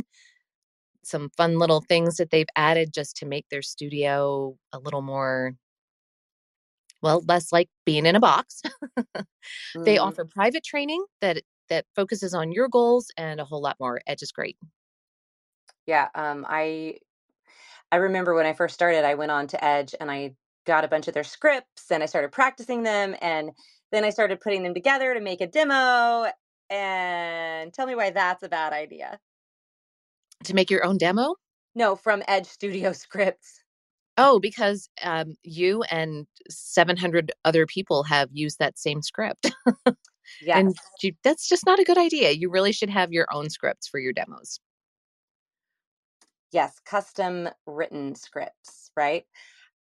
some 1.03 1.29
fun 1.37 1.57
little 1.57 1.81
things 1.81 2.17
that 2.17 2.29
they've 2.31 2.47
added 2.55 2.93
just 2.93 3.15
to 3.17 3.25
make 3.25 3.45
their 3.49 3.61
studio 3.61 4.57
a 4.73 4.79
little 4.79 5.01
more 5.01 5.53
well, 7.01 7.23
less 7.27 7.51
like 7.51 7.69
being 7.85 8.05
in 8.05 8.15
a 8.15 8.19
box. 8.19 8.61
they 9.85 9.97
Mm. 9.97 10.01
offer 10.01 10.25
private 10.25 10.63
training 10.63 11.03
that 11.21 11.41
that 11.69 11.85
focuses 11.95 12.33
on 12.33 12.51
your 12.51 12.69
goals 12.69 13.11
and 13.17 13.39
a 13.41 13.45
whole 13.45 13.61
lot 13.61 13.75
more. 13.79 13.99
Edge 14.07 14.21
is 14.23 14.31
great. 14.31 14.57
Yeah, 15.87 16.09
um, 16.13 16.45
I 16.47 16.97
I 17.91 17.97
remember 17.97 18.35
when 18.35 18.45
I 18.45 18.53
first 18.53 18.75
started, 18.75 19.05
I 19.05 19.15
went 19.15 19.31
on 19.31 19.47
to 19.47 19.63
Edge 19.63 19.95
and 19.99 20.11
I 20.11 20.35
got 20.65 20.83
a 20.83 20.89
bunch 20.89 21.07
of 21.07 21.13
their 21.13 21.23
scripts 21.23 21.89
and 21.89 22.03
I 22.03 22.05
started 22.05 22.31
practicing 22.33 22.83
them 22.83 23.15
and 23.21 23.51
then 23.91 24.03
I 24.03 24.09
started 24.09 24.41
putting 24.41 24.63
them 24.63 24.73
together 24.73 25.13
to 25.13 25.21
make 25.21 25.39
a 25.39 25.47
demo. 25.47 26.29
And 26.69 27.73
tell 27.73 27.87
me 27.87 27.95
why 27.95 28.09
that's 28.09 28.43
a 28.43 28.49
bad 28.49 28.73
idea. 28.73 29.17
To 30.43 30.53
make 30.53 30.69
your 30.69 30.85
own 30.85 30.97
demo? 30.97 31.35
No, 31.73 31.95
from 31.95 32.21
Edge 32.27 32.47
Studio 32.47 32.91
Scripts. 32.93 33.63
Oh, 34.17 34.39
because 34.39 34.89
um, 35.03 35.35
you 35.43 35.83
and 35.83 36.27
700 36.49 37.31
other 37.45 37.65
people 37.65 38.03
have 38.03 38.29
used 38.33 38.59
that 38.59 38.77
same 38.77 39.01
script. 39.01 39.51
Yes. 40.41 40.57
And 40.57 40.75
you, 41.01 41.13
that's 41.23 41.47
just 41.47 41.65
not 41.65 41.79
a 41.79 41.83
good 41.83 41.97
idea. 41.97 42.31
You 42.31 42.49
really 42.49 42.71
should 42.71 42.89
have 42.89 43.11
your 43.11 43.27
own 43.31 43.49
scripts 43.49 43.87
for 43.87 43.99
your 43.99 44.13
demos. 44.13 44.59
Yes, 46.51 46.79
custom 46.85 47.49
written 47.65 48.15
scripts, 48.15 48.91
right? 48.95 49.25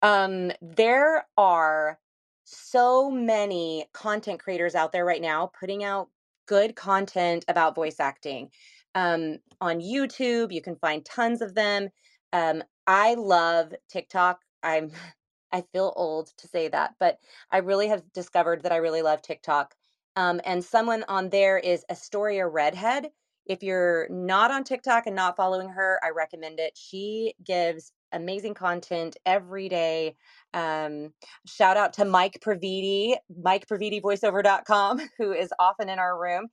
Um, 0.03 0.53
there 0.63 1.27
are 1.39 1.99
so 2.45 3.11
many 3.11 3.87
content 3.95 4.41
creators 4.41 4.75
out 4.75 4.93
there 4.93 5.05
right 5.05 5.23
now 5.23 5.51
putting 5.59 5.85
out 5.85 6.09
good 6.47 6.77
content 6.77 7.45
about 7.49 7.75
voice 7.77 8.01
acting. 8.01 8.51
Um, 8.95 9.39
on 9.61 9.81
YouTube, 9.81 10.53
you 10.53 10.63
can 10.63 10.77
find 10.77 11.05
tons 11.05 11.43
of 11.43 11.55
them. 11.55 11.91
Um, 12.33 12.63
I 12.87 13.15
love 13.15 13.75
TikTok. 13.91 14.41
I'm 14.63 14.93
I 15.53 15.65
feel 15.73 15.93
old 15.97 16.29
to 16.39 16.49
say 16.49 16.69
that, 16.69 16.95
but 17.01 17.19
I 17.51 17.59
really 17.59 17.89
have 17.89 18.05
discovered 18.15 18.63
that 18.63 18.73
I 18.73 18.77
really 18.77 19.03
love 19.03 19.21
TikTok. 19.23 19.75
Um, 20.17 20.41
and 20.45 20.65
someone 20.65 21.05
on 21.09 21.31
there 21.31 21.59
is 21.59 21.85
Astoria 21.91 22.47
Redhead. 22.47 23.11
If 23.47 23.63
you're 23.63 24.09
not 24.11 24.51
on 24.51 24.65
TikTok 24.65 25.07
and 25.07 25.17
not 25.17 25.37
following 25.37 25.69
her, 25.71 25.99
I 26.05 26.11
recommend 26.11 26.61
it. 26.61 26.77
She 26.77 27.35
gives 27.45 27.93
amazing 28.13 28.55
content 28.55 29.17
every 29.27 29.69
day. 29.69 30.17
Um, 30.55 31.13
shout 31.47 31.77
out 31.77 31.93
to 31.95 32.05
Mike 32.05 32.41
Praviti, 32.45 33.17
MikePravitiVoiceover.com, 33.43 35.01
who 35.19 35.33
is 35.33 35.53
often 35.59 35.89
in 35.89 35.99
our 35.99 36.21
room. 36.21 36.49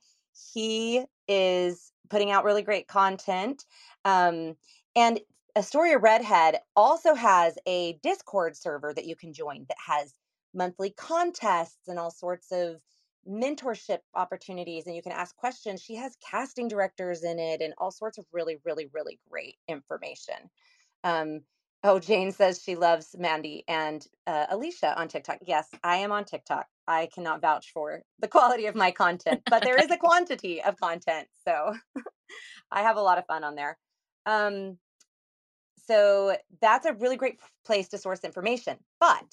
He 0.54 1.04
is 1.26 1.92
putting 2.10 2.30
out 2.30 2.44
really 2.44 2.62
great 2.62 2.88
content. 2.88 3.64
Um, 4.04 4.56
and 4.96 5.20
Astoria 5.56 5.98
Redhead 5.98 6.58
also 6.76 7.14
has 7.14 7.58
a 7.66 7.98
Discord 8.02 8.56
server 8.56 8.92
that 8.94 9.06
you 9.06 9.16
can 9.16 9.32
join 9.32 9.66
that 9.68 9.76
has 9.84 10.14
monthly 10.54 10.90
contests 10.90 11.88
and 11.88 11.98
all 11.98 12.10
sorts 12.10 12.52
of 12.52 12.80
mentorship 13.26 13.98
opportunities 14.14 14.86
and 14.86 14.94
you 14.96 15.02
can 15.02 15.12
ask 15.12 15.36
questions. 15.36 15.82
She 15.82 15.96
has 15.96 16.16
casting 16.30 16.68
directors 16.68 17.24
in 17.24 17.38
it 17.38 17.60
and 17.60 17.74
all 17.78 17.90
sorts 17.90 18.18
of 18.18 18.26
really, 18.32 18.58
really, 18.64 18.88
really 18.92 19.18
great 19.30 19.56
information. 19.68 20.50
Um, 21.04 21.40
oh, 21.84 21.98
Jane 21.98 22.32
says 22.32 22.62
she 22.62 22.74
loves 22.74 23.14
Mandy 23.18 23.64
and 23.68 24.06
uh, 24.26 24.46
Alicia 24.50 24.98
on 24.98 25.08
TikTok. 25.08 25.38
Yes, 25.46 25.68
I 25.82 25.96
am 25.96 26.12
on 26.12 26.24
TikTok. 26.24 26.66
I 26.86 27.08
cannot 27.14 27.40
vouch 27.40 27.72
for 27.72 28.02
the 28.18 28.28
quality 28.28 28.66
of 28.66 28.74
my 28.74 28.90
content, 28.90 29.42
but 29.48 29.62
there 29.62 29.78
is 29.78 29.90
a 29.90 29.96
quantity 29.98 30.62
of 30.62 30.76
content. 30.78 31.28
So 31.44 31.74
I 32.70 32.82
have 32.82 32.96
a 32.96 33.02
lot 33.02 33.18
of 33.18 33.26
fun 33.26 33.44
on 33.44 33.54
there. 33.54 33.78
Um, 34.26 34.78
so 35.86 36.36
that's 36.60 36.86
a 36.86 36.92
really 36.94 37.16
great 37.16 37.38
place 37.64 37.88
to 37.88 37.98
source 37.98 38.24
information. 38.24 38.78
But 39.00 39.24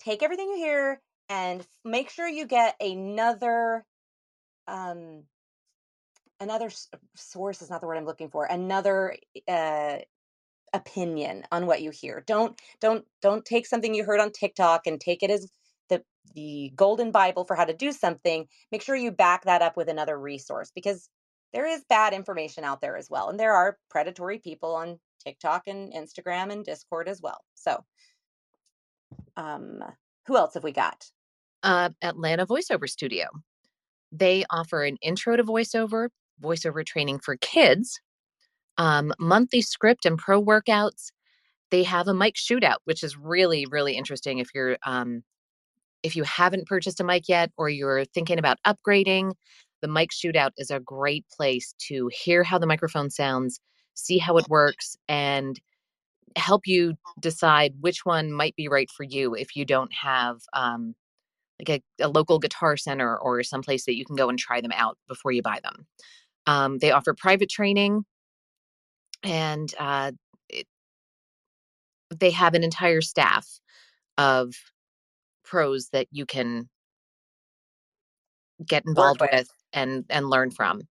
take 0.00 0.22
everything 0.22 0.48
you 0.50 0.56
hear 0.56 1.00
and 1.28 1.66
make 1.84 2.10
sure 2.10 2.28
you 2.28 2.46
get 2.46 2.76
another 2.80 3.84
um 4.66 5.24
another 6.40 6.70
source 7.16 7.62
is 7.62 7.70
not 7.70 7.80
the 7.80 7.86
word 7.86 7.96
i'm 7.98 8.04
looking 8.06 8.30
for 8.30 8.44
another 8.46 9.16
uh 9.48 9.98
opinion 10.72 11.44
on 11.52 11.66
what 11.66 11.82
you 11.82 11.90
hear. 11.90 12.22
Don't 12.26 12.60
don't 12.80 13.04
don't 13.22 13.44
take 13.44 13.66
something 13.66 13.94
you 13.94 14.04
heard 14.04 14.20
on 14.20 14.32
tiktok 14.32 14.86
and 14.86 15.00
take 15.00 15.22
it 15.22 15.30
as 15.30 15.50
the 15.88 16.02
the 16.34 16.72
golden 16.76 17.10
bible 17.10 17.44
for 17.44 17.56
how 17.56 17.64
to 17.64 17.74
do 17.74 17.92
something. 17.92 18.46
Make 18.72 18.82
sure 18.82 18.96
you 18.96 19.10
back 19.10 19.44
that 19.44 19.62
up 19.62 19.76
with 19.76 19.88
another 19.88 20.18
resource 20.18 20.70
because 20.74 21.08
there 21.52 21.66
is 21.66 21.84
bad 21.88 22.12
information 22.12 22.64
out 22.64 22.80
there 22.80 22.96
as 22.96 23.08
well 23.10 23.28
and 23.28 23.40
there 23.40 23.54
are 23.54 23.78
predatory 23.90 24.38
people 24.38 24.74
on 24.74 24.98
tiktok 25.24 25.62
and 25.66 25.92
instagram 25.92 26.52
and 26.52 26.64
discord 26.64 27.08
as 27.08 27.20
well. 27.22 27.40
So 27.54 27.84
um 29.36 29.82
who 30.26 30.36
else 30.36 30.54
have 30.54 30.64
we 30.64 30.72
got 30.72 31.06
uh, 31.62 31.90
Atlanta 32.02 32.46
Voiceover 32.46 32.88
Studio. 32.88 33.26
They 34.12 34.44
offer 34.50 34.84
an 34.84 34.96
intro 35.02 35.36
to 35.36 35.44
voiceover, 35.44 36.08
voiceover 36.42 36.84
training 36.84 37.18
for 37.18 37.36
kids, 37.36 38.00
um, 38.78 39.12
monthly 39.18 39.60
script 39.60 40.06
and 40.06 40.18
pro 40.18 40.42
workouts. 40.42 41.10
They 41.70 41.82
have 41.82 42.08
a 42.08 42.14
mic 42.14 42.36
shootout, 42.36 42.78
which 42.84 43.02
is 43.02 43.16
really, 43.18 43.66
really 43.70 43.96
interesting 43.96 44.38
if 44.38 44.48
you're 44.54 44.78
um, 44.86 45.22
if 46.02 46.16
you 46.16 46.22
haven't 46.22 46.66
purchased 46.66 47.00
a 47.00 47.04
mic 47.04 47.28
yet 47.28 47.50
or 47.56 47.68
you're 47.68 48.04
thinking 48.04 48.38
about 48.38 48.58
upgrading. 48.66 49.32
The 49.82 49.88
mic 49.88 50.10
shootout 50.10 50.50
is 50.56 50.70
a 50.70 50.80
great 50.80 51.26
place 51.36 51.74
to 51.88 52.10
hear 52.12 52.42
how 52.42 52.58
the 52.58 52.66
microphone 52.66 53.10
sounds, 53.10 53.60
see 53.94 54.18
how 54.18 54.36
it 54.38 54.48
works, 54.48 54.96
and 55.08 55.60
help 56.36 56.66
you 56.66 56.94
decide 57.20 57.74
which 57.80 58.04
one 58.04 58.32
might 58.32 58.56
be 58.56 58.68
right 58.68 58.90
for 58.90 59.04
you 59.04 59.34
if 59.34 59.56
you 59.56 59.64
don't 59.64 59.92
have 59.92 60.38
um, 60.52 60.94
like 61.60 61.82
a, 62.00 62.04
a, 62.04 62.08
local 62.08 62.38
guitar 62.38 62.76
center 62.76 63.16
or 63.16 63.42
someplace 63.42 63.84
that 63.86 63.96
you 63.96 64.04
can 64.04 64.16
go 64.16 64.28
and 64.28 64.38
try 64.38 64.60
them 64.60 64.72
out 64.74 64.96
before 65.08 65.32
you 65.32 65.42
buy 65.42 65.60
them. 65.62 65.86
Um, 66.46 66.78
they 66.78 66.92
offer 66.92 67.14
private 67.14 67.50
training 67.50 68.04
and 69.22 69.72
uh, 69.78 70.12
it, 70.48 70.66
they 72.14 72.30
have 72.30 72.54
an 72.54 72.62
entire 72.62 73.00
staff 73.00 73.46
of 74.16 74.54
pros 75.44 75.88
that 75.92 76.06
you 76.10 76.26
can 76.26 76.68
get 78.64 78.84
involved 78.86 79.20
with. 79.20 79.30
with 79.32 79.48
and 79.72 80.04
and 80.10 80.28
learn 80.28 80.50
from. 80.50 80.82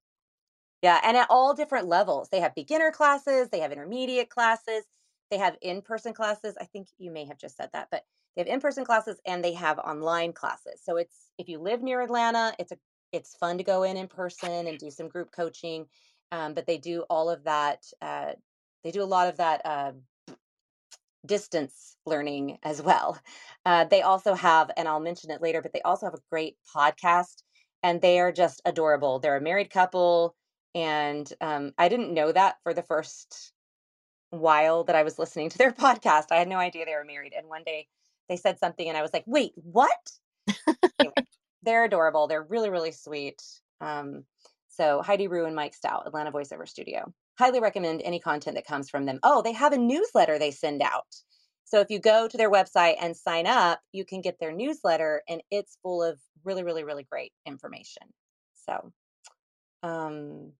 Yeah, 0.83 0.99
and 1.03 1.17
at 1.17 1.27
all 1.29 1.53
different 1.53 1.87
levels. 1.87 2.29
They 2.29 2.39
have 2.39 2.53
beginner 2.53 2.91
classes, 2.91 3.49
they 3.49 3.59
have 3.59 3.71
intermediate 3.71 4.29
classes, 4.29 4.83
they 5.31 5.37
have 5.37 5.57
in-person 5.61 6.13
classes. 6.13 6.55
I 6.59 6.65
think 6.65 6.87
you 6.97 7.11
may 7.11 7.25
have 7.25 7.37
just 7.37 7.57
said 7.57 7.69
that, 7.73 7.87
but 7.89 8.03
they 8.37 8.41
have 8.41 8.53
in-person 8.53 8.85
classes 8.85 9.19
and 9.25 9.43
they 9.43 9.53
have 9.53 9.79
online 9.79 10.31
classes. 10.31 10.79
So 10.83 10.97
it's 10.97 11.31
if 11.39 11.49
you 11.49 11.57
live 11.57 11.81
near 11.81 12.01
Atlanta, 12.01 12.53
it's 12.59 12.71
a 12.71 12.77
it's 13.11 13.35
fun 13.35 13.57
to 13.57 13.63
go 13.63 13.83
in 13.83 13.97
in 13.97 14.07
person 14.07 14.67
and 14.67 14.77
do 14.77 14.91
some 14.91 15.07
group 15.07 15.31
coaching. 15.31 15.87
Um, 16.31 16.53
but 16.53 16.67
they 16.67 16.77
do 16.77 17.03
all 17.09 17.29
of 17.31 17.43
that. 17.45 17.83
Uh, 18.01 18.33
they 18.83 18.91
do 18.91 19.01
a 19.01 19.05
lot 19.05 19.27
of 19.27 19.37
that 19.37 19.61
uh, 19.65 19.91
distance 21.25 21.97
learning 22.05 22.59
as 22.63 22.81
well. 22.81 23.17
Uh, 23.65 23.85
they 23.85 24.01
also 24.01 24.33
have, 24.35 24.69
and 24.77 24.87
I'll 24.87 24.99
mention 24.99 25.31
it 25.31 25.41
later, 25.41 25.61
but 25.61 25.73
they 25.73 25.81
also 25.81 26.05
have 26.05 26.13
a 26.13 26.21
great 26.29 26.57
podcast, 26.75 27.43
and 27.81 28.01
they 28.01 28.19
are 28.19 28.31
just 28.31 28.61
adorable. 28.65 29.19
They're 29.19 29.37
a 29.37 29.41
married 29.41 29.69
couple, 29.69 30.35
and 30.75 31.31
um, 31.41 31.73
I 31.77 31.89
didn't 31.89 32.13
know 32.13 32.31
that 32.31 32.57
for 32.61 32.73
the 32.73 32.83
first 32.83 33.51
while 34.29 34.83
that 34.83 34.95
I 34.95 35.03
was 35.03 35.17
listening 35.17 35.49
to 35.49 35.57
their 35.57 35.71
podcast. 35.73 36.25
I 36.31 36.35
had 36.37 36.49
no 36.49 36.57
idea 36.57 36.85
they 36.85 36.93
were 36.93 37.05
married, 37.05 37.33
and 37.35 37.47
one 37.47 37.63
day 37.65 37.87
they 38.29 38.37
said 38.37 38.59
something 38.59 38.87
and 38.87 38.97
I 38.97 39.01
was 39.01 39.13
like, 39.13 39.23
wait, 39.25 39.53
what? 39.55 39.89
anyway, 40.99 41.13
they're 41.63 41.85
adorable. 41.85 42.27
They're 42.27 42.43
really, 42.43 42.69
really 42.69 42.91
sweet. 42.91 43.41
Um, 43.81 44.23
so 44.69 45.01
Heidi 45.01 45.27
Rew 45.27 45.45
and 45.45 45.55
Mike 45.55 45.73
Stout, 45.73 46.05
Atlanta 46.05 46.31
Voiceover 46.31 46.67
Studio. 46.67 47.11
Highly 47.37 47.59
recommend 47.59 48.01
any 48.03 48.19
content 48.19 48.55
that 48.55 48.65
comes 48.65 48.89
from 48.89 49.05
them. 49.05 49.19
Oh, 49.23 49.41
they 49.41 49.53
have 49.53 49.73
a 49.73 49.77
newsletter 49.77 50.37
they 50.37 50.51
send 50.51 50.81
out. 50.81 51.15
So 51.65 51.81
if 51.81 51.89
you 51.89 51.99
go 51.99 52.27
to 52.27 52.37
their 52.37 52.51
website 52.51 52.95
and 53.01 53.15
sign 53.15 53.45
up, 53.45 53.79
you 53.91 54.05
can 54.05 54.21
get 54.21 54.39
their 54.39 54.53
newsletter 54.53 55.21
and 55.27 55.41
it's 55.51 55.77
full 55.83 56.01
of 56.01 56.19
really, 56.43 56.63
really, 56.63 56.83
really 56.83 57.03
great 57.03 57.33
information. 57.45 58.03
So 58.67 58.93
um, 59.83 60.53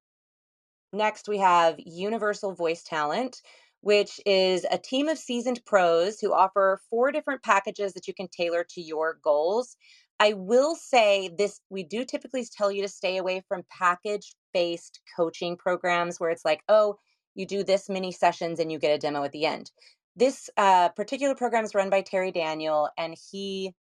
next 0.91 1.29
we 1.29 1.37
have 1.37 1.75
Universal 1.77 2.55
Voice 2.55 2.83
Talent 2.83 3.41
which 3.81 4.19
is 4.25 4.65
a 4.71 4.77
team 4.77 5.07
of 5.07 5.17
seasoned 5.17 5.61
pros 5.65 6.19
who 6.19 6.33
offer 6.33 6.81
four 6.89 7.11
different 7.11 7.43
packages 7.43 7.93
that 7.93 8.07
you 8.07 8.13
can 8.13 8.27
tailor 8.27 8.65
to 8.69 8.81
your 8.81 9.19
goals. 9.23 9.77
I 10.19 10.33
will 10.33 10.75
say 10.75 11.29
this 11.37 11.61
we 11.69 11.83
do 11.83 12.03
typically 12.03 12.45
tell 12.45 12.71
you 12.71 12.81
to 12.81 12.87
stay 12.87 13.17
away 13.17 13.43
from 13.47 13.63
package 13.69 14.33
based 14.53 14.99
coaching 15.15 15.57
programs 15.57 16.19
where 16.19 16.31
it's 16.31 16.45
like, 16.45 16.61
oh, 16.69 16.97
you 17.35 17.45
do 17.45 17.63
this 17.63 17.87
many 17.87 18.11
sessions 18.11 18.59
and 18.59 18.71
you 18.71 18.79
get 18.79 18.95
a 18.95 18.97
demo 18.97 19.23
at 19.23 19.31
the 19.31 19.45
end. 19.45 19.71
This 20.15 20.49
uh, 20.57 20.89
particular 20.89 21.35
program 21.35 21.63
is 21.63 21.75
run 21.75 21.91
by 21.91 22.01
Terry 22.01 22.31
Daniel, 22.31 22.89
and 22.97 23.15
he 23.31 23.75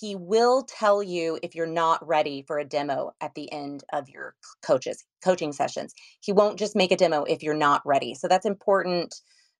he 0.00 0.16
will 0.16 0.64
tell 0.64 1.02
you 1.02 1.38
if 1.42 1.54
you're 1.54 1.66
not 1.66 2.06
ready 2.06 2.44
for 2.46 2.58
a 2.58 2.64
demo 2.64 3.12
at 3.20 3.34
the 3.34 3.52
end 3.52 3.84
of 3.92 4.08
your 4.08 4.34
coaches 4.64 5.04
coaching 5.24 5.52
sessions. 5.52 5.94
He 6.20 6.32
won't 6.32 6.58
just 6.58 6.76
make 6.76 6.92
a 6.92 6.96
demo 6.96 7.24
if 7.24 7.42
you're 7.42 7.54
not 7.54 7.82
ready. 7.86 8.14
So 8.14 8.28
that's 8.28 8.46
important 8.46 9.14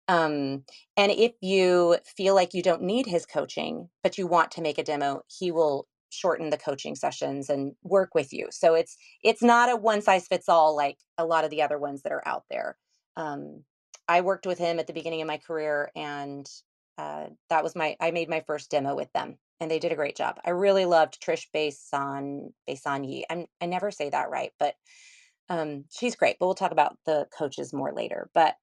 Um, 0.09 0.64
and 0.97 1.12
if 1.12 1.33
you 1.42 1.99
feel 2.07 2.35
like 2.37 2.55
you 2.55 2.62
don't 2.62 2.83
need 2.83 3.07
his 3.07 3.27
coaching, 3.27 3.90
but 4.05 4.18
you 4.18 4.27
want 4.29 4.53
to 4.53 4.62
make 4.62 4.79
a 4.79 4.85
demo, 4.85 5.23
he 5.29 5.53
will 5.53 5.88
shorten 6.11 6.51
the 6.51 6.59
coaching 6.59 6.97
sessions 6.97 7.51
and 7.51 7.75
work 7.83 8.14
with 8.14 8.33
you. 8.33 8.49
So 8.53 8.75
it's 8.75 8.97
it's 9.25 9.42
not 9.42 9.71
a 9.71 9.77
one 9.77 10.03
size 10.03 10.29
fits 10.29 10.49
all 10.49 10.77
like 10.77 10.99
a 11.18 11.27
lot 11.27 11.45
of 11.45 11.51
the 11.51 11.62
other 11.62 11.79
ones 11.79 12.03
that 12.03 12.12
are 12.12 12.27
out 12.29 12.45
there. 12.51 12.79
Um, 13.16 13.64
I 14.09 14.23
worked 14.23 14.47
with 14.47 14.59
him 14.59 14.79
at 14.79 14.87
the 14.87 14.95
beginning 14.95 15.23
of 15.23 15.29
my 15.29 15.38
career, 15.38 15.90
and 15.97 16.47
uh, 16.99 17.29
that 17.51 17.64
was 17.64 17.77
my 17.77 17.97
I 18.01 18.12
made 18.12 18.31
my 18.31 18.42
first 18.47 18.71
demo 18.71 18.95
with 18.97 19.12
them, 19.14 19.38
and 19.62 19.70
they 19.70 19.79
did 19.79 19.92
a 19.92 19.96
great 19.96 20.16
job. 20.16 20.40
I 20.44 20.51
really 20.51 20.87
loved 20.87 21.22
Trish 21.22 21.46
Basan 21.55 22.53
Basanyi. 22.68 23.22
I'm 23.31 23.46
I 23.61 23.66
never 23.66 23.92
say 23.92 24.11
that 24.11 24.29
right, 24.29 24.51
but 24.59 24.75
um, 25.48 25.85
she's 25.90 26.16
great. 26.16 26.37
But 26.40 26.46
we'll 26.46 26.55
talk 26.57 26.72
about 26.72 26.98
the 27.07 27.29
coaches 27.37 27.72
more 27.72 27.92
later. 27.92 28.29
But 28.35 28.57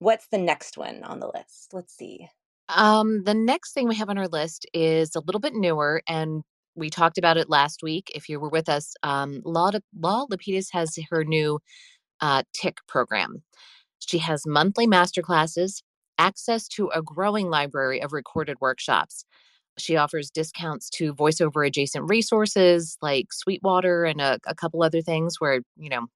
what's 0.00 0.26
the 0.26 0.38
next 0.38 0.76
one 0.76 1.04
on 1.04 1.20
the 1.20 1.30
list? 1.32 1.70
Let's 1.72 1.96
see. 1.96 2.28
Um, 2.68 3.22
the 3.22 3.34
next 3.34 3.72
thing 3.72 3.86
we 3.88 3.94
have 3.94 4.10
on 4.10 4.18
our 4.18 4.26
list 4.26 4.66
is 4.74 5.14
a 5.14 5.20
little 5.20 5.40
bit 5.40 5.54
newer, 5.54 6.02
and 6.08 6.42
we 6.74 6.90
talked 6.90 7.16
about 7.16 7.36
it 7.36 7.48
last 7.48 7.80
week. 7.82 8.10
If 8.12 8.28
you 8.28 8.40
were 8.40 8.50
with 8.50 8.68
us, 8.68 8.94
um, 9.04 9.40
Lau, 9.44 9.70
Lau 9.96 10.26
Lapides 10.26 10.68
has 10.72 10.98
her 11.10 11.22
new 11.24 11.60
uh, 12.20 12.42
TIC 12.54 12.78
program. 12.88 13.44
She 14.00 14.18
has 14.18 14.42
monthly 14.46 14.88
master 14.88 15.22
classes, 15.22 15.82
access 16.18 16.66
to 16.70 16.88
a 16.88 17.02
growing 17.02 17.50
library 17.50 18.02
of 18.02 18.12
recorded 18.12 18.56
workshops. 18.60 19.24
She 19.78 19.96
offers 19.96 20.30
discounts 20.30 20.90
to 20.90 21.14
voiceover 21.14 21.66
adjacent 21.66 22.08
resources 22.08 22.96
like 23.00 23.32
Sweetwater 23.32 24.04
and 24.04 24.20
a, 24.20 24.38
a 24.46 24.54
couple 24.54 24.82
other 24.82 25.00
things 25.02 25.40
where, 25.40 25.60
you 25.76 25.88
know, 25.88 26.06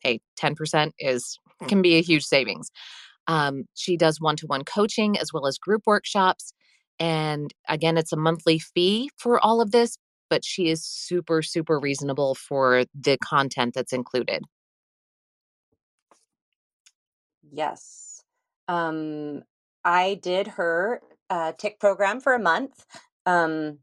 hey, 0.00 0.20
10% 0.38 0.92
is 0.98 1.38
can 1.68 1.82
be 1.82 1.96
a 1.96 2.02
huge 2.02 2.24
savings. 2.24 2.70
Um, 3.26 3.64
she 3.74 3.96
does 3.96 4.20
one 4.20 4.36
to 4.36 4.46
one 4.46 4.64
coaching 4.64 5.18
as 5.18 5.32
well 5.32 5.46
as 5.46 5.58
group 5.58 5.82
workshops. 5.86 6.52
And 6.98 7.52
again, 7.68 7.96
it's 7.96 8.12
a 8.12 8.16
monthly 8.16 8.58
fee 8.58 9.10
for 9.16 9.40
all 9.40 9.60
of 9.60 9.70
this, 9.70 9.96
but 10.30 10.44
she 10.44 10.68
is 10.68 10.84
super, 10.84 11.42
super 11.42 11.78
reasonable 11.78 12.34
for 12.34 12.84
the 12.94 13.18
content 13.18 13.74
that's 13.74 13.92
included. 13.92 14.42
Yes. 17.50 18.22
Um, 18.68 19.42
I 19.84 20.18
did 20.22 20.46
her 20.48 21.00
uh, 21.30 21.52
TIC 21.52 21.80
program 21.80 22.20
for 22.20 22.34
a 22.34 22.38
month. 22.38 22.84
Um, 23.26 23.78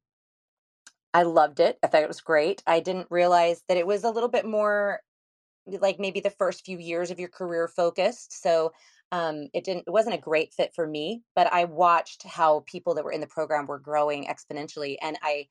I 1.13 1.23
loved 1.23 1.60
it. 1.60 1.77
I 1.84 1.88
thought 1.88 2.04
it 2.04 2.08
was 2.08 2.21
great. 2.21 2.63
I 2.65 2.80
didn't 2.80 3.08
realize 3.10 3.63
that 3.67 3.77
it 3.77 3.86
was 3.86 4.04
a 4.04 4.10
little 4.10 4.30
bit 4.30 4.45
more 4.45 5.01
like 5.67 5.99
maybe 5.99 6.19
the 6.19 6.30
first 6.30 6.65
few 6.65 6.77
years 6.77 7.12
of 7.12 7.19
your 7.19 7.30
career 7.30 7.67
focused. 7.67 8.41
So 8.41 8.71
um, 9.12 9.47
it 9.54 9.63
didn't 9.65 9.86
it 9.88 9.91
wasn't 9.91 10.15
a 10.15 10.19
great 10.19 10.54
fit 10.54 10.71
for 10.73 10.88
me, 10.88 11.21
but 11.36 11.51
I 11.51 11.65
watched 11.65 12.23
how 12.23 12.63
people 12.65 12.95
that 12.95 13.04
were 13.04 13.12
in 13.12 13.21
the 13.21 13.27
program 13.27 13.65
were 13.67 13.80
growing 13.80 14.25
exponentially 14.25 14.95
and 15.01 15.17
I 15.21 15.47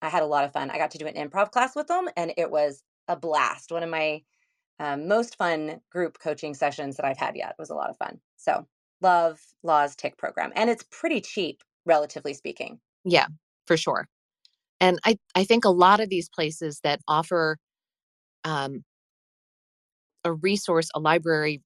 I 0.00 0.08
had 0.08 0.22
a 0.22 0.26
lot 0.26 0.44
of 0.44 0.52
fun. 0.52 0.70
I 0.70 0.78
got 0.78 0.92
to 0.92 0.98
do 0.98 1.06
an 1.06 1.14
improv 1.14 1.50
class 1.50 1.76
with 1.76 1.86
them 1.86 2.08
and 2.16 2.32
it 2.36 2.50
was 2.50 2.82
a 3.08 3.16
blast. 3.16 3.70
One 3.70 3.82
of 3.82 3.90
my 3.90 4.22
um, 4.80 5.06
most 5.06 5.36
fun 5.36 5.80
group 5.90 6.18
coaching 6.18 6.54
sessions 6.54 6.96
that 6.96 7.04
I've 7.04 7.18
had 7.18 7.36
yet. 7.36 7.50
It 7.50 7.60
was 7.60 7.70
a 7.70 7.74
lot 7.74 7.90
of 7.90 7.98
fun. 7.98 8.18
So 8.36 8.66
love 9.02 9.40
Lau's 9.62 9.96
TIC 9.96 10.16
program. 10.16 10.52
And 10.54 10.70
it's 10.70 10.84
pretty 10.90 11.20
cheap, 11.20 11.62
relatively 11.84 12.34
speaking. 12.34 12.80
Yeah, 13.04 13.26
for 13.66 13.76
sure. 13.76 14.08
And 14.80 14.98
I, 15.04 15.16
I 15.34 15.44
think 15.44 15.64
a 15.64 15.70
lot 15.70 16.00
of 16.00 16.08
these 16.08 16.28
places 16.28 16.80
that 16.82 17.00
offer 17.06 17.58
um, 18.44 18.82
a 20.24 20.32
resource, 20.32 20.88
a 20.94 21.00
library 21.00 21.62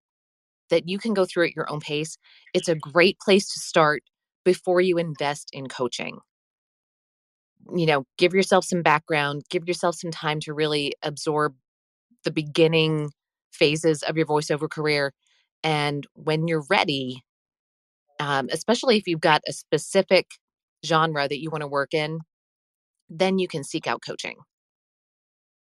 that 0.70 0.88
you 0.88 0.98
can 0.98 1.14
go 1.14 1.24
through 1.24 1.46
at 1.46 1.56
your 1.56 1.70
own 1.70 1.80
pace, 1.80 2.18
it's 2.52 2.68
a 2.68 2.74
great 2.74 3.18
place 3.18 3.52
to 3.52 3.60
start 3.60 4.02
before 4.44 4.80
you 4.80 4.98
invest 4.98 5.48
in 5.52 5.68
coaching. 5.68 6.18
You 7.74 7.86
know, 7.86 8.04
give 8.18 8.34
yourself 8.34 8.64
some 8.64 8.82
background, 8.82 9.42
give 9.50 9.66
yourself 9.66 9.96
some 9.96 10.10
time 10.10 10.40
to 10.40 10.54
really 10.54 10.92
absorb 11.02 11.54
the 12.24 12.30
beginning 12.30 13.10
phases 13.52 14.02
of 14.02 14.16
your 14.16 14.26
voiceover 14.26 14.68
career. 14.68 15.12
And 15.64 16.06
when 16.14 16.46
you're 16.46 16.64
ready, 16.68 17.22
um, 18.20 18.48
especially 18.50 18.96
if 18.96 19.06
you've 19.06 19.20
got 19.20 19.42
a 19.48 19.52
specific 19.52 20.26
genre 20.84 21.28
that 21.28 21.40
you 21.40 21.50
want 21.50 21.62
to 21.62 21.68
work 21.68 21.94
in, 21.94 22.20
then 23.08 23.38
you 23.38 23.48
can 23.48 23.64
seek 23.64 23.86
out 23.86 24.02
coaching. 24.06 24.36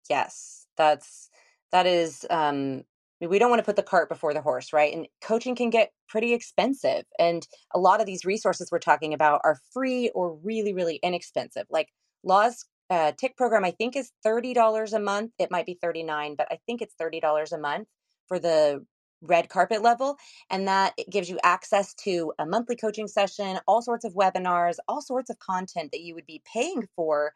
Yes, 0.10 0.67
that's 0.77 1.29
that 1.71 1.86
is 1.86 2.25
um 2.29 2.84
we 3.21 3.39
don't 3.39 3.49
want 3.49 3.60
to 3.60 3.65
put 3.65 3.77
the 3.77 3.84
cart 3.84 4.10
before 4.10 4.34
the 4.34 4.41
horse, 4.41 4.73
right? 4.73 4.93
And 4.93 5.08
coaching 5.21 5.55
can 5.55 5.69
get 5.69 5.91
pretty 6.10 6.34
expensive. 6.34 7.05
And 7.17 7.47
a 7.73 7.79
lot 7.79 8.01
of 8.01 8.05
these 8.05 8.25
resources 8.25 8.69
we're 8.71 8.79
talking 8.79 9.13
about 9.13 9.41
are 9.43 9.58
free 9.71 10.12
or 10.13 10.38
really, 10.43 10.73
really 10.73 10.99
inexpensive. 11.01 11.65
Like 11.69 11.89
Lau's 12.23 12.65
uh, 12.89 13.13
TIC 13.17 13.38
program, 13.38 13.63
I 13.63 13.71
think, 13.71 13.95
is 13.95 14.12
$30 14.25 14.93
a 14.93 14.99
month. 14.99 15.31
It 15.39 15.49
might 15.49 15.65
be 15.65 15.79
39 15.81 16.36
but 16.36 16.47
I 16.51 16.60
think 16.65 16.81
it's 16.81 16.93
$30 17.01 17.51
a 17.51 17.58
month 17.58 17.88
for 18.27 18.38
the 18.38 18.86
red 19.27 19.49
carpet 19.49 19.81
level. 19.81 20.17
And 20.49 20.67
that 20.67 20.93
gives 21.09 21.29
you 21.29 21.39
access 21.43 21.93
to 21.95 22.33
a 22.39 22.45
monthly 22.45 22.75
coaching 22.75 23.07
session, 23.07 23.59
all 23.67 23.81
sorts 23.81 24.05
of 24.05 24.13
webinars, 24.13 24.77
all 24.88 25.01
sorts 25.01 25.29
of 25.29 25.39
content 25.39 25.91
that 25.91 26.01
you 26.01 26.15
would 26.15 26.25
be 26.25 26.41
paying 26.51 26.88
for, 26.95 27.33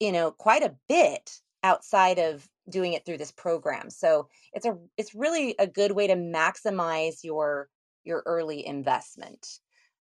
you 0.00 0.12
know, 0.12 0.30
quite 0.30 0.62
a 0.62 0.74
bit 0.88 1.30
outside 1.62 2.18
of 2.18 2.48
doing 2.68 2.92
it 2.92 3.04
through 3.04 3.18
this 3.18 3.32
program. 3.32 3.90
So 3.90 4.28
it's 4.52 4.66
a 4.66 4.76
it's 4.96 5.14
really 5.14 5.54
a 5.58 5.66
good 5.66 5.92
way 5.92 6.06
to 6.06 6.14
maximize 6.14 7.22
your 7.22 7.68
your 8.04 8.22
early 8.26 8.66
investment. 8.66 9.46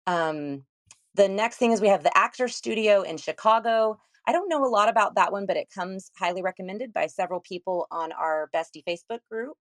Um, 0.06 0.64
the 1.14 1.28
next 1.28 1.56
thing 1.56 1.72
is 1.72 1.80
we 1.80 1.88
have 1.88 2.02
the 2.02 2.16
Actor 2.16 2.48
Studio 2.48 3.02
in 3.02 3.16
Chicago. 3.16 3.98
I 4.26 4.32
don't 4.32 4.48
know 4.48 4.64
a 4.64 4.68
lot 4.68 4.88
about 4.88 5.14
that 5.14 5.32
one, 5.32 5.46
but 5.46 5.56
it 5.56 5.70
comes 5.72 6.10
highly 6.18 6.42
recommended 6.42 6.92
by 6.92 7.06
several 7.06 7.40
people 7.40 7.86
on 7.90 8.12
our 8.12 8.50
Bestie 8.54 8.84
Facebook 8.86 9.20
group. 9.30 9.56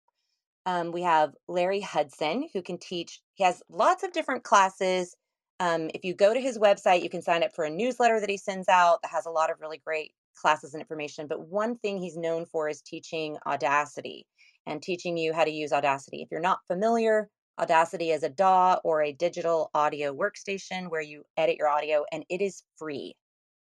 Um, 0.65 0.91
we 0.91 1.04
have 1.04 1.34
Larry 1.47 1.82
Hudson, 1.82 2.49
who 2.54 2.62
can 2.62 2.78
teach. 2.78 3.21
He 3.36 3.43
has 3.43 3.62
lots 3.69 4.04
of 4.04 4.13
different 4.13 4.43
classes. 4.43 5.15
Um, 5.60 5.89
if 5.93 6.04
you 6.04 6.13
go 6.13 6.34
to 6.34 6.39
his 6.39 6.58
website, 6.58 7.04
you 7.04 7.10
can 7.10 7.21
sign 7.21 7.43
up 7.43 7.54
for 7.56 7.65
a 7.65 7.69
newsletter 7.69 8.19
that 8.19 8.30
he 8.30 8.38
sends 8.38 8.67
out 8.67 8.99
that 9.01 9.12
has 9.12 9.25
a 9.25 9.32
lot 9.32 9.51
of 9.51 9.62
really 9.62 9.82
great 9.86 10.12
classes 10.36 10.73
and 10.73 10.82
information, 10.82 11.28
but 11.28 11.47
one 11.47 11.78
thing 11.78 11.97
he's 11.97 12.17
known 12.17 12.45
for 12.45 12.67
is 12.69 12.82
teaching 12.82 13.38
Audacity 13.47 14.25
and 14.65 14.82
teaching 14.82 15.17
you 15.17 15.34
how 15.34 15.43
to 15.43 15.51
use 15.51 15.71
Audacity. 15.71 16.21
If 16.21 16.30
you're 16.32 16.41
not 16.41 16.60
familiar, 16.67 17.30
Audacity 17.60 18.12
is 18.12 18.23
a 18.23 18.30
DAW 18.30 18.80
or 18.84 19.01
a 19.01 19.13
digital 19.13 19.69
audio 19.73 20.13
workstation 20.13 20.89
where 20.89 21.01
you 21.01 21.23
edit 21.38 21.58
your 21.58 21.69
audio 21.69 22.04
and 22.12 22.25
it 22.30 22.41
is 22.41 22.63
free. 22.78 23.15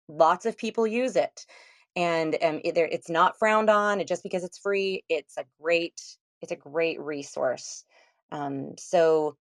Lots 0.09 0.45
of 0.45 0.59
people 0.59 0.87
use 0.87 1.15
it. 1.15 1.47
And 1.95 2.37
um, 2.43 2.61
it, 2.65 2.77
it's 2.77 3.09
not 3.09 3.39
frowned 3.39 3.71
on 3.71 4.05
just 4.07 4.23
because 4.23 4.45
it's 4.45 4.59
free. 4.59 5.05
It's 5.09 5.39
a 5.39 5.45
great, 5.63 6.01
it's 6.43 6.53
a 6.53 6.57
great 6.57 7.01
resource. 7.01 7.85
Um, 8.33 8.75
so, 8.79 9.37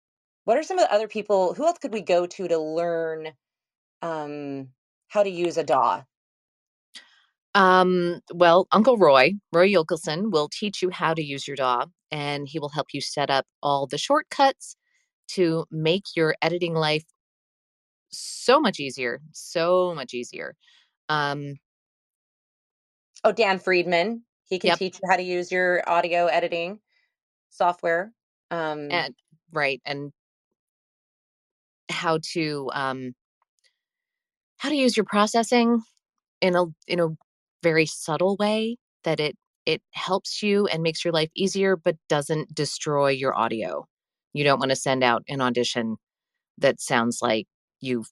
what 0.46 0.58
are 0.58 0.64
some 0.64 0.78
of 0.78 0.88
the 0.88 0.94
other 0.94 1.08
people? 1.08 1.54
Who 1.54 1.66
else 1.66 1.80
could 1.80 1.94
we 1.94 2.02
go 2.02 2.28
to 2.28 2.48
to 2.48 2.58
learn 2.58 3.30
um, 4.02 4.70
how 5.08 5.24
to 5.24 5.30
use 5.30 5.58
a 5.58 5.64
DAW? 5.64 6.04
Um, 7.56 8.20
well, 8.34 8.68
Uncle 8.72 8.98
Roy, 8.98 9.36
Roy 9.54 9.72
Yokelson, 9.72 10.32
will 10.32 10.50
teach 10.52 10.82
you 10.82 10.90
how 10.90 11.14
to 11.14 11.24
use 11.24 11.48
your 11.48 11.56
DAW 11.56 11.86
and 12.12 12.48
he 12.48 12.60
will 12.60 12.70
help 12.70 12.88
you 12.94 13.02
set 13.02 13.30
up 13.30 13.46
all 13.64 13.88
the 13.88 13.98
shortcuts 13.98 14.76
to 15.30 15.66
make 15.72 16.04
your 16.16 16.36
editing 16.42 16.74
life 16.74 17.06
so 18.12 18.60
much 18.60 18.80
easier, 18.80 19.22
so 19.32 19.94
much 19.96 20.14
easier. 20.14 20.56
Um, 21.10 21.56
oh, 23.24 23.32
Dan 23.32 23.60
Friedman, 23.60 24.24
he 24.48 24.60
can 24.60 24.70
yep. 24.70 24.80
teach 24.80 25.00
you 25.02 25.10
how 25.10 25.16
to 25.16 25.24
use 25.24 25.52
your 25.52 25.82
audio 25.90 26.28
editing 26.28 26.80
software. 27.56 28.14
Um, 28.52 28.90
and 28.92 29.16
right, 29.52 29.82
and 29.86 30.12
how 31.90 32.20
to 32.34 32.70
um, 32.74 33.14
how 34.58 34.70
to 34.70 34.76
use 34.76 34.96
your 34.98 35.06
processing 35.06 35.82
in 36.42 36.56
a 36.56 36.66
in 36.88 37.00
a 37.00 37.10
very 37.64 37.86
subtle 37.86 38.36
way 38.38 38.78
that 39.04 39.20
it 39.20 39.38
it 39.66 39.82
helps 39.94 40.44
you 40.44 40.68
and 40.68 40.84
makes 40.84 41.04
your 41.04 41.14
life 41.14 41.30
easier 41.36 41.76
but 41.76 41.98
doesn't 42.10 42.54
destroy 42.54 43.10
your 43.10 43.36
audio. 43.36 43.86
You 44.34 44.44
don't 44.44 44.60
want 44.60 44.72
to 44.72 44.76
send 44.76 45.04
out 45.04 45.24
an 45.28 45.42
audition 45.42 45.98
that 46.58 46.82
sounds 46.82 47.20
like 47.22 47.48
you've 47.82 48.12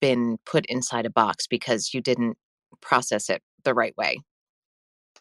been 0.00 0.38
put 0.46 0.66
inside 0.66 1.06
a 1.06 1.10
box 1.10 1.46
because 1.48 1.94
you 1.94 2.00
didn't 2.00 2.36
process 2.80 3.30
it 3.30 3.42
the 3.64 3.74
right 3.74 3.96
way. 3.96 4.20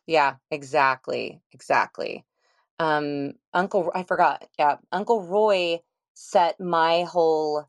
Yeah, 0.08 0.38
exactly. 0.50 1.42
Exactly. 1.52 2.26
Um 2.82 3.34
Uncle 3.54 3.92
I 3.96 4.04
forgot. 4.04 4.48
Yeah, 4.60 4.78
Uncle 4.94 5.24
Roy 5.24 5.82
set 6.16 6.60
my 6.62 7.04
whole 7.04 7.66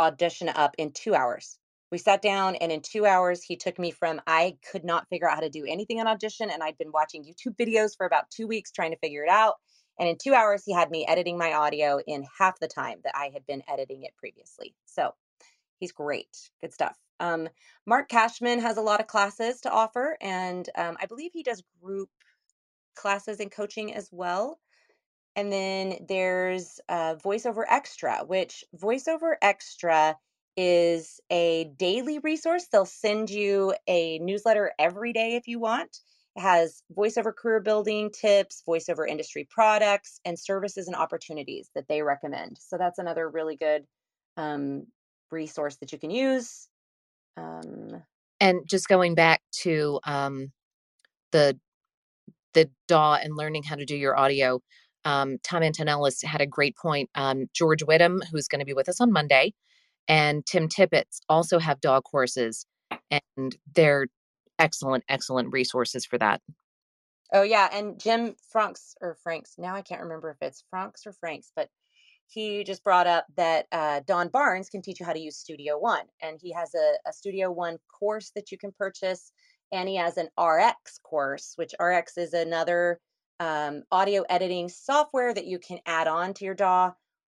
audition 0.00 0.50
up 0.50 0.74
in 0.78 0.92
2 0.92 1.14
hours 1.14 1.58
we 1.92 1.98
sat 1.98 2.22
down 2.22 2.56
and 2.56 2.72
in 2.72 2.82
two 2.82 3.06
hours 3.06 3.42
he 3.44 3.56
took 3.56 3.78
me 3.78 3.90
from 3.92 4.20
i 4.26 4.56
could 4.72 4.84
not 4.84 5.08
figure 5.10 5.28
out 5.28 5.36
how 5.36 5.40
to 5.42 5.50
do 5.50 5.64
anything 5.66 6.00
on 6.00 6.08
audition 6.08 6.50
and 6.50 6.62
i'd 6.62 6.78
been 6.78 6.92
watching 6.92 7.24
youtube 7.24 7.56
videos 7.56 7.96
for 7.96 8.06
about 8.06 8.30
two 8.30 8.48
weeks 8.48 8.72
trying 8.72 8.92
to 8.92 8.98
figure 8.98 9.24
it 9.24 9.30
out 9.30 9.56
And 10.00 10.08
in 10.08 10.16
two 10.22 10.34
hours, 10.34 10.64
he 10.64 10.72
had 10.74 10.90
me 10.90 11.06
editing 11.06 11.38
my 11.38 11.52
audio 11.52 12.00
in 12.06 12.24
half 12.38 12.58
the 12.60 12.68
time 12.68 12.98
that 13.04 13.14
I 13.16 13.30
had 13.32 13.46
been 13.46 13.62
editing 13.68 14.02
it 14.04 14.12
previously. 14.16 14.74
So 14.86 15.12
he's 15.80 15.92
great. 15.92 16.50
Good 16.60 16.72
stuff. 16.74 16.96
Um, 17.20 17.48
Marc 17.86 18.08
Cashman 18.08 18.60
has 18.60 18.76
a 18.78 18.82
lot 18.82 19.00
of 19.00 19.06
classes 19.06 19.60
to 19.62 19.70
offer, 19.70 20.18
and 20.20 20.68
um, 20.76 20.96
I 21.00 21.06
believe 21.06 21.32
he 21.34 21.42
does 21.44 21.62
group 21.82 22.10
classes 22.98 23.40
and 23.40 23.50
coaching 23.50 23.94
as 23.94 24.08
well. 24.12 24.58
And 25.36 25.52
then 25.52 26.04
there's 26.08 26.80
uh, 26.88 27.14
VoiceOver 27.24 27.62
Extra, 27.68 28.24
which 28.26 28.64
VoiceOver 28.76 29.34
Extra 29.40 30.16
is 30.56 31.20
a 31.30 31.70
daily 31.78 32.18
resource. 32.18 32.66
They'll 32.66 32.84
send 32.84 33.30
you 33.30 33.74
a 33.86 34.18
newsletter 34.18 34.72
every 34.78 35.12
day 35.12 35.36
if 35.36 35.46
you 35.46 35.60
want. 35.60 35.96
It 36.34 36.40
has 36.40 36.82
voiceover 36.96 37.32
career 37.34 37.60
building 37.60 38.10
tips, 38.10 38.62
voiceover 38.68 39.08
industry 39.08 39.46
products, 39.48 40.20
and 40.24 40.36
services 40.38 40.88
and 40.88 40.96
opportunities 40.96 41.70
that 41.76 41.86
they 41.88 42.02
recommend. 42.02 42.58
So 42.60 42.76
that's 42.76 42.98
another 42.98 43.28
really 43.28 43.56
good 43.56 43.84
um, 44.36 44.86
resource 45.30 45.76
that 45.76 45.92
you 45.92 45.98
can 45.98 46.10
use. 46.10 46.68
Um, 47.36 48.02
and 48.40 48.60
just 48.68 48.88
going 48.88 49.14
back 49.14 49.40
to 49.62 50.00
um, 50.04 50.52
the 51.30 51.58
the 52.58 52.70
DAW 52.88 53.14
and 53.14 53.36
learning 53.36 53.62
how 53.62 53.76
to 53.76 53.84
do 53.84 53.96
your 53.96 54.18
audio, 54.18 54.60
um, 55.04 55.38
Tom 55.44 55.62
Antonellis 55.62 56.22
had 56.22 56.40
a 56.40 56.46
great 56.46 56.76
point. 56.76 57.08
Um, 57.14 57.46
George 57.54 57.84
Whittam, 57.84 58.20
who's 58.30 58.48
going 58.48 58.58
to 58.58 58.64
be 58.64 58.74
with 58.74 58.88
us 58.88 59.00
on 59.00 59.12
Monday, 59.12 59.54
and 60.08 60.44
Tim 60.44 60.68
Tippets 60.68 61.20
also 61.28 61.58
have 61.58 61.80
DAW 61.80 62.00
courses, 62.00 62.66
and 63.10 63.56
they're 63.74 64.06
excellent, 64.58 65.04
excellent 65.08 65.52
resources 65.52 66.04
for 66.04 66.18
that. 66.18 66.40
Oh 67.32 67.42
yeah, 67.42 67.68
and 67.72 68.00
Jim 68.00 68.34
Franks 68.50 68.94
or 69.00 69.16
Franks. 69.22 69.54
Now 69.58 69.74
I 69.74 69.82
can't 69.82 70.00
remember 70.00 70.30
if 70.30 70.38
it's 70.40 70.64
Franks 70.70 71.06
or 71.06 71.12
Franks, 71.12 71.52
but 71.54 71.68
he 72.26 72.64
just 72.64 72.82
brought 72.82 73.06
up 73.06 73.26
that 73.36 73.66
uh, 73.70 74.00
Don 74.06 74.30
Baarns 74.30 74.70
can 74.70 74.82
teach 74.82 74.98
you 74.98 75.06
how 75.06 75.12
to 75.12 75.20
use 75.20 75.36
Studio 75.36 75.78
One, 75.78 76.06
and 76.22 76.38
he 76.42 76.52
has 76.52 76.74
a, 76.74 77.08
a 77.08 77.12
Studio 77.12 77.50
One 77.52 77.78
course 77.98 78.32
that 78.34 78.50
you 78.50 78.58
can 78.58 78.72
purchase, 78.72 79.30
and 79.72 79.88
he 79.88 79.96
has 79.96 80.16
an 80.16 80.28
RX 80.38 80.98
course, 81.02 81.52
which 81.56 81.74
RX 81.80 82.16
is 82.18 82.32
another 82.32 83.00
um, 83.40 83.82
audio 83.92 84.24
editing 84.28 84.68
software 84.68 85.32
that 85.32 85.46
you 85.46 85.58
can 85.58 85.78
add 85.86 86.08
on 86.08 86.34
to 86.34 86.44
your 86.44 86.54
DAW 86.54 86.92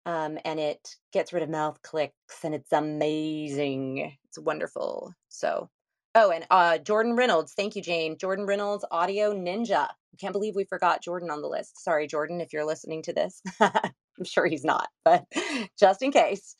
um, 0.06 0.38
and 0.44 0.58
it 0.58 0.96
gets 1.12 1.32
rid 1.32 1.42
of 1.42 1.50
mouth 1.50 1.80
clicks 1.82 2.44
and 2.44 2.54
it's 2.54 2.72
amazing. 2.72 4.16
It's 4.24 4.38
wonderful. 4.38 5.12
So, 5.28 5.68
oh, 6.14 6.30
and 6.30 6.46
uh, 6.50 6.78
Jordan 6.78 7.16
Reynolds. 7.16 7.52
Thank 7.54 7.76
you, 7.76 7.82
Jane. 7.82 8.16
Jordan 8.18 8.46
Reynolds, 8.46 8.84
Audio 8.90 9.32
Ninja. 9.34 9.88
I 9.88 10.16
can't 10.18 10.32
believe 10.32 10.56
we 10.56 10.64
forgot 10.64 11.02
Jordan 11.02 11.30
on 11.30 11.42
the 11.42 11.48
list. 11.48 11.82
Sorry, 11.82 12.06
Jordan, 12.06 12.40
if 12.40 12.52
you're 12.52 12.64
listening 12.64 13.02
to 13.04 13.12
this. 13.12 13.42
I'm 13.60 14.24
sure 14.24 14.46
he's 14.46 14.64
not, 14.64 14.88
but 15.04 15.24
just 15.78 16.02
in 16.02 16.12
case. 16.12 16.56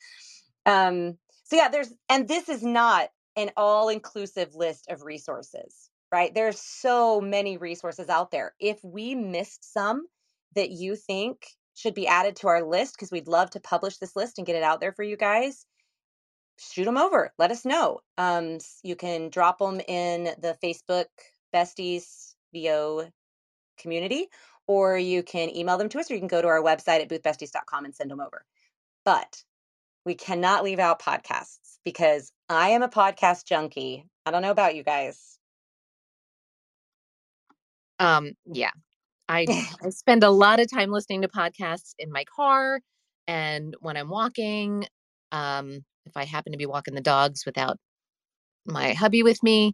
Um, 0.65 1.17
so, 1.43 1.55
yeah, 1.55 1.69
there's, 1.69 1.91
and 2.09 2.27
this 2.27 2.47
is 2.47 2.63
not 2.63 3.09
an 3.35 3.51
all 3.57 3.89
inclusive 3.89 4.55
list 4.55 4.87
of 4.89 5.03
resources, 5.03 5.89
right? 6.11 6.33
There's 6.33 6.59
so 6.59 7.21
many 7.21 7.57
resources 7.57 8.09
out 8.09 8.31
there. 8.31 8.53
If 8.59 8.83
we 8.83 9.15
missed 9.15 9.71
some 9.73 10.07
that 10.55 10.69
you 10.71 10.95
think 10.95 11.47
should 11.75 11.93
be 11.93 12.07
added 12.07 12.35
to 12.37 12.47
our 12.47 12.63
list 12.63 12.95
because 12.95 13.11
we'd 13.11 13.27
love 13.27 13.49
to 13.51 13.59
publish 13.59 13.97
this 13.97 14.15
list 14.15 14.37
and 14.37 14.47
get 14.47 14.55
it 14.55 14.63
out 14.63 14.79
there 14.79 14.91
for 14.91 15.03
you 15.03 15.17
guys 15.17 15.65
shoot 16.59 16.85
them 16.85 16.97
over 16.97 17.33
let 17.39 17.51
us 17.51 17.65
know 17.65 17.99
um, 18.17 18.57
you 18.83 18.95
can 18.95 19.29
drop 19.29 19.57
them 19.59 19.79
in 19.87 20.25
the 20.39 20.55
facebook 20.63 21.05
besties 21.53 22.35
vo 22.53 23.07
community 23.77 24.27
or 24.67 24.97
you 24.97 25.23
can 25.23 25.55
email 25.55 25.77
them 25.77 25.89
to 25.89 25.99
us 25.99 26.11
or 26.11 26.13
you 26.13 26.19
can 26.19 26.27
go 26.27 26.41
to 26.41 26.47
our 26.47 26.61
website 26.61 27.01
at 27.01 27.09
boothbesties.com 27.09 27.85
and 27.85 27.95
send 27.95 28.11
them 28.11 28.19
over 28.19 28.45
but 29.05 29.43
we 30.05 30.13
cannot 30.13 30.63
leave 30.63 30.79
out 30.79 31.01
podcasts 31.01 31.60
because 31.83 32.31
i 32.49 32.69
am 32.69 32.83
a 32.83 32.89
podcast 32.89 33.45
junkie 33.45 34.05
i 34.25 34.31
don't 34.31 34.41
know 34.41 34.51
about 34.51 34.75
you 34.75 34.83
guys 34.83 35.37
um 37.99 38.31
yeah 38.45 38.71
I, 39.31 39.45
I 39.83 39.89
spend 39.89 40.23
a 40.23 40.29
lot 40.29 40.59
of 40.59 40.69
time 40.69 40.91
listening 40.91 41.21
to 41.21 41.27
podcasts 41.27 41.93
in 41.97 42.11
my 42.11 42.25
car 42.35 42.81
and 43.27 43.75
when 43.79 43.97
I'm 43.97 44.09
walking. 44.09 44.85
Um, 45.31 45.85
if 46.05 46.17
I 46.17 46.25
happen 46.25 46.51
to 46.51 46.57
be 46.57 46.65
walking 46.65 46.95
the 46.95 47.01
dogs 47.01 47.45
without 47.45 47.77
my 48.65 48.93
hubby 48.93 49.23
with 49.23 49.41
me, 49.41 49.73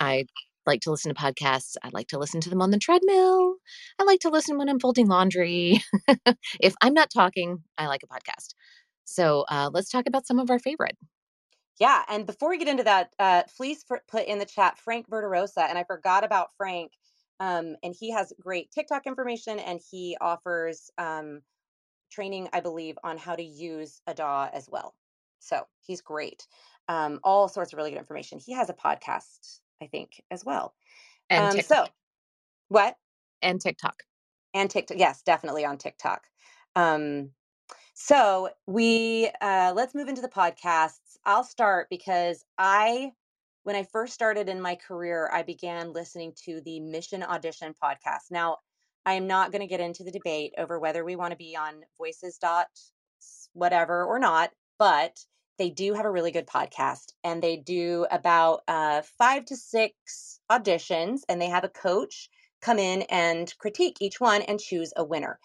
I 0.00 0.26
like 0.66 0.80
to 0.82 0.90
listen 0.90 1.14
to 1.14 1.20
podcasts. 1.20 1.76
I 1.82 1.90
like 1.92 2.08
to 2.08 2.18
listen 2.18 2.40
to 2.42 2.50
them 2.50 2.60
on 2.60 2.70
the 2.70 2.78
treadmill. 2.78 3.56
I 3.98 4.04
like 4.04 4.20
to 4.20 4.30
listen 4.30 4.58
when 4.58 4.68
I'm 4.68 4.80
folding 4.80 5.08
laundry. 5.08 5.82
if 6.60 6.74
I'm 6.82 6.94
not 6.94 7.10
talking, 7.10 7.62
I 7.78 7.86
like 7.86 8.02
a 8.02 8.06
podcast. 8.06 8.54
So 9.04 9.44
uh, 9.48 9.70
let's 9.72 9.90
talk 9.90 10.06
about 10.06 10.26
some 10.26 10.38
of 10.38 10.50
our 10.50 10.58
favorite. 10.58 10.96
Yeah, 11.80 12.02
and 12.08 12.24
before 12.26 12.50
we 12.50 12.58
get 12.58 12.68
into 12.68 12.84
that, 12.84 13.14
uh, 13.18 13.42
please 13.56 13.84
put 13.84 14.26
in 14.26 14.38
the 14.38 14.44
chat 14.44 14.78
Frank 14.78 15.08
Verderosa, 15.08 15.68
and 15.68 15.76
I 15.76 15.84
forgot 15.84 16.24
about 16.24 16.50
Frank. 16.56 16.92
Um, 17.40 17.76
and 17.82 17.94
he 17.98 18.12
has 18.12 18.32
great 18.40 18.70
TikTok 18.70 19.06
information 19.06 19.58
and 19.58 19.80
he 19.90 20.16
offers 20.20 20.90
um, 20.98 21.42
training, 22.10 22.48
I 22.52 22.60
believe, 22.60 22.96
on 23.02 23.18
how 23.18 23.34
to 23.34 23.42
use 23.42 24.00
a 24.06 24.14
DAW 24.14 24.48
as 24.52 24.68
well. 24.70 24.94
So 25.40 25.66
he's 25.80 26.00
great. 26.00 26.46
Um, 26.88 27.20
all 27.24 27.48
sorts 27.48 27.72
of 27.72 27.76
really 27.76 27.90
good 27.90 27.98
information. 27.98 28.38
He 28.38 28.52
has 28.52 28.70
a 28.70 28.74
podcast, 28.74 29.60
I 29.82 29.86
think, 29.86 30.22
as 30.30 30.44
well. 30.44 30.74
And 31.28 31.56
um, 31.56 31.60
so, 31.60 31.86
what? 32.68 32.96
And 33.42 33.60
TikTok. 33.60 34.04
And 34.54 34.70
TikTok. 34.70 34.98
Yes, 34.98 35.22
definitely 35.22 35.64
on 35.64 35.76
TikTok. 35.76 36.22
Um, 36.76 37.30
so 37.94 38.50
we 38.66 39.30
uh, 39.40 39.72
let's 39.74 39.94
move 39.94 40.08
into 40.08 40.22
the 40.22 40.28
podcasts. 40.28 41.03
I'll 41.26 41.44
start 41.44 41.88
because 41.90 42.44
I 42.58 43.12
when 43.64 43.76
I 43.76 43.84
first 43.84 44.12
started 44.12 44.50
in 44.50 44.60
my 44.60 44.76
career, 44.76 45.30
I 45.32 45.42
began 45.42 45.94
listening 45.94 46.34
to 46.44 46.60
the 46.66 46.80
Mission 46.80 47.22
Audition 47.22 47.74
podcast. 47.82 48.30
Now, 48.30 48.58
I 49.06 49.14
am 49.14 49.26
not 49.26 49.52
going 49.52 49.62
to 49.62 49.66
get 49.66 49.80
into 49.80 50.04
the 50.04 50.10
debate 50.10 50.52
over 50.58 50.78
whether 50.78 51.02
we 51.02 51.16
want 51.16 51.30
to 51.30 51.36
be 51.36 51.56
on 51.56 51.82
voices 51.96 52.36
dot 52.38 52.66
whatever 53.54 54.04
or 54.04 54.18
not, 54.18 54.50
but 54.78 55.18
they 55.58 55.70
do 55.70 55.94
have 55.94 56.04
a 56.04 56.10
really 56.10 56.32
good 56.32 56.46
podcast 56.46 57.12
and 57.22 57.42
they 57.42 57.56
do 57.56 58.06
about 58.10 58.60
uh, 58.68 59.02
five 59.16 59.44
to 59.46 59.56
six 59.56 60.40
auditions 60.50 61.20
and 61.28 61.40
they 61.40 61.48
have 61.48 61.64
a 61.64 61.68
coach 61.68 62.28
come 62.60 62.78
in 62.78 63.02
and 63.02 63.54
critique 63.58 63.96
each 64.00 64.20
one 64.20 64.42
and 64.42 64.58
choose 64.58 64.92
a 64.96 65.04
winner. 65.04 65.38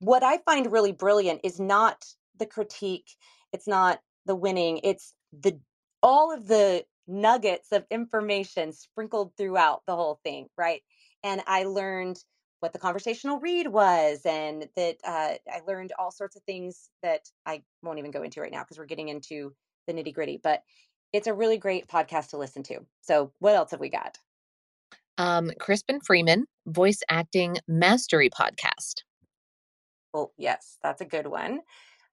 What 0.00 0.22
I 0.22 0.38
find 0.38 0.70
really 0.70 0.92
brilliant 0.92 1.40
is 1.42 1.58
not 1.58 2.04
the 2.38 2.46
critique, 2.46 3.10
it's 3.52 3.66
not 3.66 4.00
the 4.26 4.34
winning, 4.36 4.80
it's 4.82 5.14
the 5.32 5.58
all 6.02 6.32
of 6.32 6.46
the 6.46 6.84
nuggets 7.06 7.72
of 7.72 7.84
information 7.90 8.72
sprinkled 8.72 9.32
throughout 9.36 9.82
the 9.86 9.96
whole 9.96 10.20
thing, 10.24 10.48
right? 10.56 10.82
And 11.22 11.42
I 11.46 11.64
learned 11.64 12.18
what 12.60 12.72
the 12.72 12.78
conversational 12.78 13.38
read 13.38 13.68
was, 13.68 14.20
and 14.24 14.68
that 14.76 14.96
uh, 15.04 15.34
I 15.52 15.60
learned 15.66 15.92
all 15.98 16.10
sorts 16.10 16.36
of 16.36 16.42
things 16.44 16.90
that 17.02 17.22
I 17.44 17.62
won't 17.82 17.98
even 17.98 18.10
go 18.10 18.22
into 18.22 18.40
right 18.40 18.52
now 18.52 18.62
because 18.62 18.78
we're 18.78 18.86
getting 18.86 19.08
into 19.08 19.54
the 19.86 19.92
nitty 19.92 20.14
gritty. 20.14 20.40
But 20.42 20.62
it's 21.12 21.26
a 21.26 21.34
really 21.34 21.58
great 21.58 21.86
podcast 21.88 22.30
to 22.30 22.38
listen 22.38 22.62
to. 22.64 22.80
So, 23.02 23.32
what 23.38 23.54
else 23.54 23.70
have 23.70 23.80
we 23.80 23.88
got? 23.88 24.18
Um, 25.18 25.50
Crispin 25.58 26.00
Freeman, 26.00 26.46
Voice 26.66 27.00
Acting 27.08 27.58
Mastery 27.68 28.30
Podcast. 28.30 29.02
Well, 30.12 30.32
yes, 30.36 30.78
that's 30.82 31.00
a 31.00 31.06
good 31.06 31.26
one. 31.26 31.60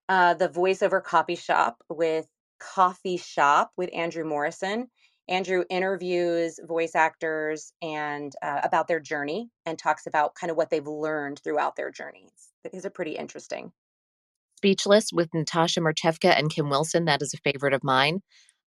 Uh, 0.09 0.33
the 0.33 0.49
Voiceover 0.49 1.03
Copy 1.03 1.35
Shop 1.35 1.77
with 1.89 2.27
coffee 2.73 3.17
shop 3.17 3.71
with 3.77 3.89
Andrew 3.93 4.23
Morrison. 4.23 4.87
Andrew 5.29 5.63
interviews 5.69 6.59
voice 6.67 6.95
actors 6.95 7.71
and 7.81 8.33
uh, 8.41 8.61
about 8.63 8.87
their 8.87 8.99
journey 8.99 9.49
and 9.65 9.79
talks 9.79 10.05
about 10.05 10.35
kind 10.35 10.51
of 10.51 10.57
what 10.57 10.69
they've 10.69 10.85
learned 10.85 11.39
throughout 11.43 11.75
their 11.75 11.91
journeys. 11.91 12.31
These 12.71 12.85
are 12.85 12.89
pretty 12.89 13.13
interesting. 13.13 13.71
Speechless 14.57 15.11
with 15.13 15.33
Natasha 15.33 15.79
Marchewka 15.79 16.37
and 16.37 16.49
Kim 16.49 16.69
Wilson. 16.69 17.05
That 17.05 17.21
is 17.21 17.33
a 17.33 17.37
favorite 17.37 17.73
of 17.73 17.83
mine. 17.83 18.21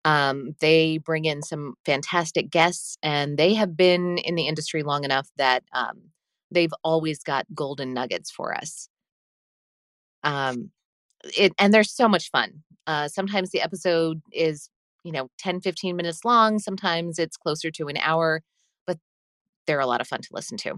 Um, 0.06 0.56
they 0.60 1.00
bring 1.00 1.26
in 1.26 1.42
some 1.42 1.74
fantastic 1.84 2.50
guests, 2.50 2.98
and 3.02 3.38
they 3.38 3.56
have 3.56 3.76
been 3.76 4.18
in 4.20 4.36
the 4.36 4.48
industry 4.48 4.84
long 4.84 5.04
enough 5.04 5.28
that 5.38 5.64
um, 5.74 6.12
they've 6.52 6.74
always 6.84 7.24
got 7.24 7.48
golden 7.54 7.94
nuggets 7.94 8.30
for 8.30 8.56
us. 8.56 8.88
Um, 10.24 10.72
it 11.38 11.54
and 11.58 11.74
they're 11.74 11.84
so 11.84 12.08
much 12.08 12.30
fun. 12.30 12.64
Uh, 12.88 13.08
sometimes 13.08 13.52
the 13.52 13.62
episode 13.62 14.22
is, 14.32 14.70
you 15.04 15.12
know, 15.12 15.30
10, 15.40 15.62
15 15.62 15.96
minutes 15.96 16.24
long. 16.24 16.60
Sometimes 16.60 17.20
it's 17.20 17.38
closer 17.38 17.72
to 17.72 17.88
an 17.88 17.98
hour, 17.98 18.42
but 18.86 18.98
they're 19.66 19.80
a 19.80 19.88
lot 19.88 20.02
of 20.02 20.08
fun 20.08 20.22
to 20.22 20.30
listen 20.32 20.58
to. 20.58 20.76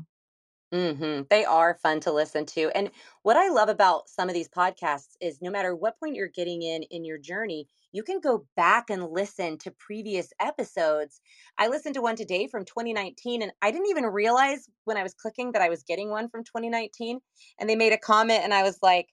Mm-hmm. 0.73 1.21
They 1.29 1.45
are 1.45 1.77
fun 1.81 2.01
to 2.01 2.12
listen 2.12 2.45
to. 2.47 2.69
And 2.75 2.91
what 3.23 3.38
I 3.38 3.49
love 3.49 3.69
about 3.69 4.10
some 4.10 4.27
of 4.27 4.36
these 4.36 4.49
podcasts 4.49 5.15
is 5.21 5.41
no 5.41 5.49
matter 5.49 5.73
what 5.73 5.97
point 5.99 6.15
you're 6.15 6.27
getting 6.27 6.62
in 6.62 6.83
in 6.83 7.05
your 7.05 7.17
journey, 7.17 7.67
you 7.93 8.03
can 8.03 8.19
go 8.19 8.45
back 8.57 8.89
and 8.89 9.07
listen 9.07 9.57
to 9.60 9.71
previous 9.71 10.29
episodes. 10.41 11.21
I 11.57 11.69
listened 11.69 11.95
to 11.95 12.01
one 12.01 12.17
today 12.17 12.47
from 12.47 12.65
2019 12.65 13.41
and 13.41 13.53
I 13.62 13.71
didn't 13.71 13.88
even 13.88 14.05
realize 14.05 14.67
when 14.83 14.97
I 14.97 15.03
was 15.03 15.13
clicking 15.13 15.53
that 15.53 15.62
I 15.62 15.69
was 15.69 15.83
getting 15.83 16.10
one 16.10 16.27
from 16.27 16.43
2019 16.43 17.19
and 17.60 17.69
they 17.69 17.75
made 17.75 17.93
a 17.93 17.97
comment 17.97 18.41
and 18.43 18.53
I 18.53 18.63
was 18.63 18.79
like, 18.81 19.07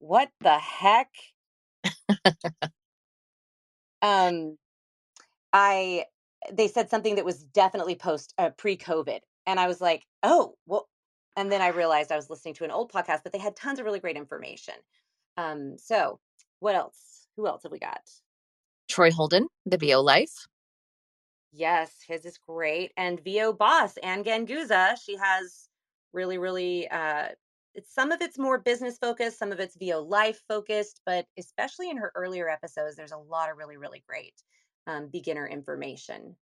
"What 0.00 0.30
the 0.40 0.58
heck?" 0.58 1.10
um 4.02 4.58
I 5.52 6.06
they 6.52 6.68
said 6.68 6.90
something 6.90 7.16
that 7.16 7.24
was 7.24 7.44
definitely 7.44 7.94
post 7.96 8.34
uh, 8.38 8.50
pre-COVID 8.50 9.20
and 9.46 9.60
I 9.60 9.68
was 9.68 9.80
like, 9.80 10.06
"Oh, 10.22 10.56
well 10.66 10.88
and 11.36 11.50
then 11.50 11.62
I 11.62 11.68
realized 11.68 12.10
I 12.12 12.16
was 12.16 12.28
listening 12.30 12.54
to 12.54 12.64
an 12.64 12.70
old 12.72 12.92
podcast, 12.92 13.22
but 13.22 13.32
they 13.32 13.38
had 13.38 13.56
tons 13.56 13.78
of 13.78 13.84
really 13.84 14.00
great 14.00 14.16
information. 14.16 14.74
Um, 15.36 15.78
so 15.78 16.18
what 16.58 16.74
else? 16.74 17.26
Who 17.36 17.46
else 17.46 17.62
have 17.62 17.72
we 17.72 17.78
got? 17.78 18.00
Troy 18.88 19.10
Holden, 19.10 19.46
the 19.66 19.78
VO 19.78 20.00
Life. 20.00 20.48
Yes, 21.52 21.92
his 22.06 22.24
is 22.24 22.38
great. 22.38 22.92
And 22.96 23.22
VO 23.24 23.52
boss, 23.52 23.96
Anne 23.98 24.24
Ganguzza, 24.24 24.96
she 25.04 25.16
has 25.16 25.68
really, 26.12 26.38
really 26.38 26.88
uh 26.88 27.28
it's 27.74 27.94
some 27.94 28.12
of 28.12 28.20
it's 28.20 28.38
more 28.38 28.58
business 28.58 28.98
focused, 28.98 29.38
some 29.38 29.52
of 29.52 29.60
it's 29.60 29.76
VO 29.76 30.00
life 30.02 30.40
focused, 30.48 31.00
but 31.06 31.26
especially 31.38 31.90
in 31.90 31.96
her 31.96 32.12
earlier 32.14 32.48
episodes, 32.48 32.96
there's 32.96 33.12
a 33.12 33.18
lot 33.18 33.50
of 33.50 33.56
really, 33.56 33.76
really 33.76 34.02
great 34.08 34.34
um, 34.86 35.08
beginner 35.12 35.46
information. 35.46 36.36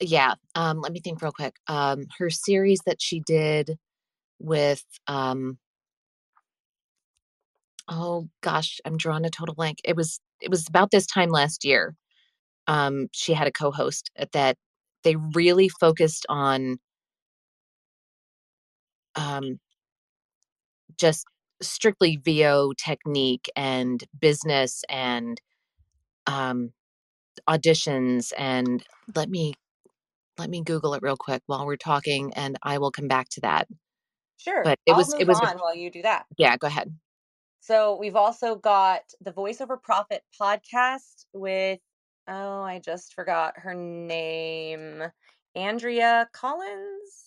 Yeah. 0.00 0.34
Um, 0.54 0.80
let 0.80 0.92
me 0.92 1.00
think 1.00 1.22
real 1.22 1.32
quick. 1.32 1.56
Um, 1.68 2.06
her 2.18 2.30
series 2.30 2.80
that 2.86 3.00
she 3.00 3.20
did 3.20 3.78
with 4.38 4.84
um 5.06 5.58
oh 7.88 8.28
gosh, 8.42 8.80
I'm 8.84 8.96
drawing 8.96 9.24
a 9.24 9.30
total 9.30 9.54
blank. 9.54 9.78
It 9.84 9.96
was 9.96 10.20
it 10.40 10.50
was 10.50 10.68
about 10.68 10.90
this 10.90 11.06
time 11.06 11.30
last 11.30 11.64
year. 11.64 11.94
Um, 12.66 13.08
she 13.12 13.32
had 13.32 13.46
a 13.46 13.52
co-host 13.52 14.10
that 14.32 14.56
they 15.04 15.16
really 15.16 15.68
focused 15.68 16.26
on 16.28 16.78
um 19.14 19.58
just 20.98 21.26
strictly 21.62 22.16
VO 22.16 22.72
technique 22.76 23.50
and 23.56 24.04
business 24.20 24.84
and 24.88 25.40
um 26.26 26.72
auditions 27.48 28.32
and 28.36 28.84
let 29.14 29.28
me 29.28 29.54
let 30.38 30.50
me 30.50 30.62
google 30.62 30.94
it 30.94 31.02
real 31.02 31.16
quick 31.16 31.42
while 31.46 31.66
we're 31.66 31.76
talking 31.76 32.32
and 32.34 32.58
I 32.62 32.78
will 32.78 32.90
come 32.90 33.08
back 33.08 33.28
to 33.30 33.40
that. 33.42 33.68
Sure. 34.38 34.62
But 34.64 34.78
it 34.86 34.92
I'll 34.92 34.98
was 34.98 35.12
move 35.12 35.22
it 35.22 35.28
was 35.28 35.40
on 35.40 35.58
while 35.58 35.74
you 35.74 35.90
do 35.90 36.02
that. 36.02 36.26
yeah, 36.36 36.56
go 36.56 36.66
ahead. 36.66 36.94
So 37.60 37.96
we've 37.98 38.16
also 38.16 38.54
got 38.54 39.02
the 39.20 39.32
Voiceover 39.32 39.80
Profit 39.82 40.22
podcast 40.40 41.24
with 41.32 41.80
oh, 42.28 42.62
I 42.62 42.80
just 42.80 43.14
forgot 43.14 43.54
her 43.56 43.74
name. 43.74 45.02
Andrea 45.54 46.28
Collins. 46.32 47.25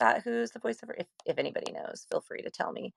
That 0.00 0.22
who's 0.22 0.50
the 0.50 0.60
voiceover? 0.60 0.94
If 0.98 1.06
if 1.26 1.38
anybody 1.38 1.72
knows, 1.72 2.06
feel 2.10 2.20
free 2.20 2.42
to 2.42 2.50
tell 2.50 2.72
me. 2.72 2.94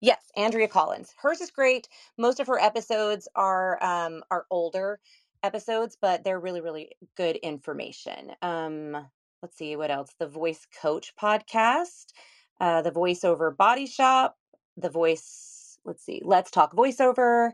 Yes, 0.00 0.30
Andrea 0.36 0.68
Collins. 0.68 1.14
Hers 1.20 1.40
is 1.40 1.50
great. 1.50 1.88
Most 2.16 2.40
of 2.40 2.46
her 2.46 2.58
episodes 2.60 3.28
are 3.34 3.82
um 3.82 4.22
are 4.30 4.46
older 4.50 5.00
episodes, 5.42 5.96
but 6.00 6.24
they're 6.24 6.40
really 6.40 6.60
really 6.60 6.92
good 7.16 7.36
information. 7.36 8.32
Um 8.42 8.96
let's 9.42 9.56
see 9.56 9.76
what 9.76 9.90
else. 9.90 10.14
The 10.18 10.28
Voice 10.28 10.66
Coach 10.80 11.14
podcast, 11.20 12.12
uh 12.60 12.82
the 12.82 12.92
Voiceover 12.92 13.56
Body 13.56 13.86
Shop, 13.86 14.36
the 14.76 14.90
Voice 14.90 15.78
let's 15.84 16.04
see. 16.04 16.22
Let's 16.24 16.50
Talk 16.50 16.74
Voiceover. 16.74 17.52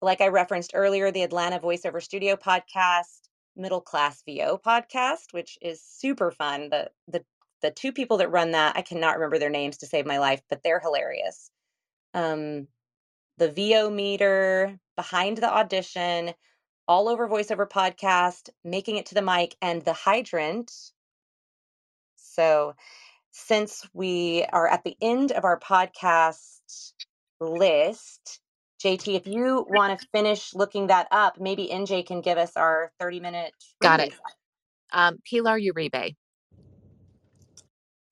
Like 0.00 0.20
I 0.20 0.28
referenced 0.28 0.72
earlier, 0.74 1.10
the 1.10 1.22
Atlanta 1.22 1.58
Voiceover 1.60 2.02
Studio 2.02 2.36
podcast, 2.36 3.28
Middle 3.56 3.80
Class 3.80 4.22
VO 4.26 4.58
podcast, 4.64 5.32
which 5.32 5.58
is 5.60 5.82
super 5.82 6.30
fun. 6.30 6.70
The 6.70 6.90
the 7.08 7.24
the 7.62 7.70
two 7.70 7.92
people 7.92 8.18
that 8.18 8.30
run 8.30 8.52
that, 8.52 8.76
I 8.76 8.82
cannot 8.82 9.14
remember 9.16 9.38
their 9.38 9.50
names 9.50 9.78
to 9.78 9.86
save 9.86 10.06
my 10.06 10.18
life, 10.18 10.42
but 10.50 10.62
they're 10.62 10.80
hilarious 10.80 11.50
um, 12.14 12.68
the 13.38 13.50
VO 13.50 13.90
meter, 13.90 14.78
behind 14.96 15.38
the 15.38 15.52
audition, 15.52 16.32
all 16.86 17.08
over 17.08 17.28
voiceover 17.28 17.68
podcast, 17.68 18.50
making 18.64 18.96
it 18.96 19.06
to 19.06 19.14
the 19.14 19.22
mic, 19.22 19.56
and 19.62 19.82
the 19.82 19.92
hydrant. 19.92 20.72
So, 22.16 22.74
since 23.30 23.86
we 23.94 24.44
are 24.52 24.68
at 24.68 24.84
the 24.84 24.96
end 25.00 25.32
of 25.32 25.44
our 25.44 25.58
podcast 25.58 26.92
list, 27.40 28.40
JT, 28.84 29.14
if 29.14 29.26
you 29.26 29.66
want 29.68 29.98
to 29.98 30.06
finish 30.12 30.54
looking 30.54 30.88
that 30.88 31.08
up, 31.10 31.40
maybe 31.40 31.68
NJ 31.72 32.06
can 32.06 32.20
give 32.20 32.36
us 32.36 32.56
our 32.56 32.92
30 33.00 33.20
minute. 33.20 33.54
Got 33.80 34.00
it. 34.00 34.14
Um, 34.92 35.18
Pilar 35.28 35.58
Uribe. 35.58 36.14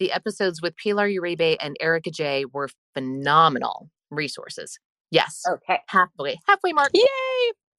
The 0.01 0.13
episodes 0.13 0.63
with 0.63 0.77
Pilar 0.79 1.07
Uribe 1.07 1.59
and 1.61 1.77
Erica 1.79 2.11
J 2.11 2.47
were 2.47 2.71
phenomenal 2.95 3.91
resources. 4.11 4.79
Yes. 5.11 5.43
Okay. 5.47 5.79
Halfway, 5.89 6.39
halfway 6.49 6.73
mark. 6.73 6.91
Yay! 6.95 7.05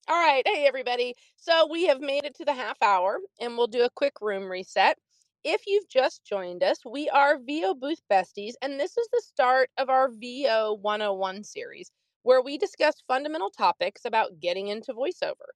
All 0.08 0.16
right. 0.16 0.44
Hey, 0.46 0.64
everybody. 0.68 1.14
So 1.34 1.66
we 1.68 1.88
have 1.88 2.00
made 2.00 2.24
it 2.24 2.36
to 2.36 2.44
the 2.44 2.54
half 2.54 2.80
hour 2.80 3.18
and 3.40 3.58
we'll 3.58 3.66
do 3.66 3.82
a 3.82 3.90
quick 3.90 4.14
room 4.20 4.48
reset. 4.48 4.98
If 5.42 5.62
you've 5.66 5.88
just 5.88 6.24
joined 6.24 6.62
us, 6.62 6.78
we 6.88 7.10
are 7.10 7.40
VO 7.44 7.74
Booth 7.74 8.02
Besties, 8.08 8.52
and 8.62 8.78
this 8.78 8.96
is 8.96 9.08
the 9.12 9.22
start 9.26 9.70
of 9.76 9.90
our 9.90 10.08
VO 10.08 10.78
101 10.80 11.42
series 11.42 11.90
where 12.22 12.40
we 12.40 12.56
discuss 12.56 13.02
fundamental 13.08 13.50
topics 13.50 14.04
about 14.04 14.38
getting 14.38 14.68
into 14.68 14.92
voiceover. 14.92 15.50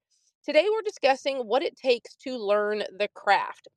Today, 0.44 0.66
we're 0.68 0.82
discussing 0.82 1.38
what 1.38 1.62
it 1.62 1.76
takes 1.76 2.16
to 2.24 2.36
learn 2.36 2.82
the 2.98 3.08
craft. 3.14 3.68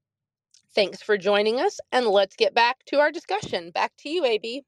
Thanks 0.75 1.01
for 1.01 1.17
joining 1.17 1.59
us, 1.59 1.79
and 1.91 2.05
let's 2.05 2.35
get 2.35 2.53
back 2.53 2.77
to 2.87 2.99
our 2.99 3.11
discussion. 3.11 3.71
Back 3.71 3.91
to 3.99 4.09
you, 4.09 4.23
AB. 4.23 4.63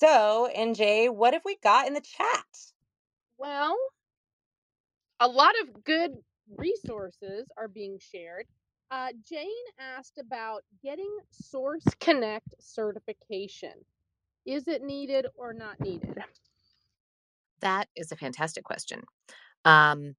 So, 0.00 0.48
NJ, 0.56 1.12
what 1.12 1.34
have 1.34 1.44
we 1.44 1.56
got 1.62 1.86
in 1.86 1.94
the 1.94 2.00
chat? 2.00 2.44
Well, 3.38 3.76
a 5.20 5.26
lot 5.26 5.54
of 5.62 5.82
good 5.84 6.12
resources 6.56 7.46
are 7.56 7.68
being 7.68 7.98
shared. 7.98 8.46
Uh, 8.90 9.08
Jane 9.28 9.48
asked 9.80 10.18
about 10.18 10.62
getting 10.82 11.10
Source 11.32 11.84
Connect 11.98 12.54
certification. 12.60 13.72
Is 14.44 14.68
it 14.68 14.82
needed 14.82 15.26
or 15.34 15.52
not 15.52 15.80
needed? 15.80 16.22
That 17.60 17.88
is 17.96 18.12
a 18.12 18.16
fantastic 18.16 18.62
question. 18.62 19.02
Um, 19.64 20.14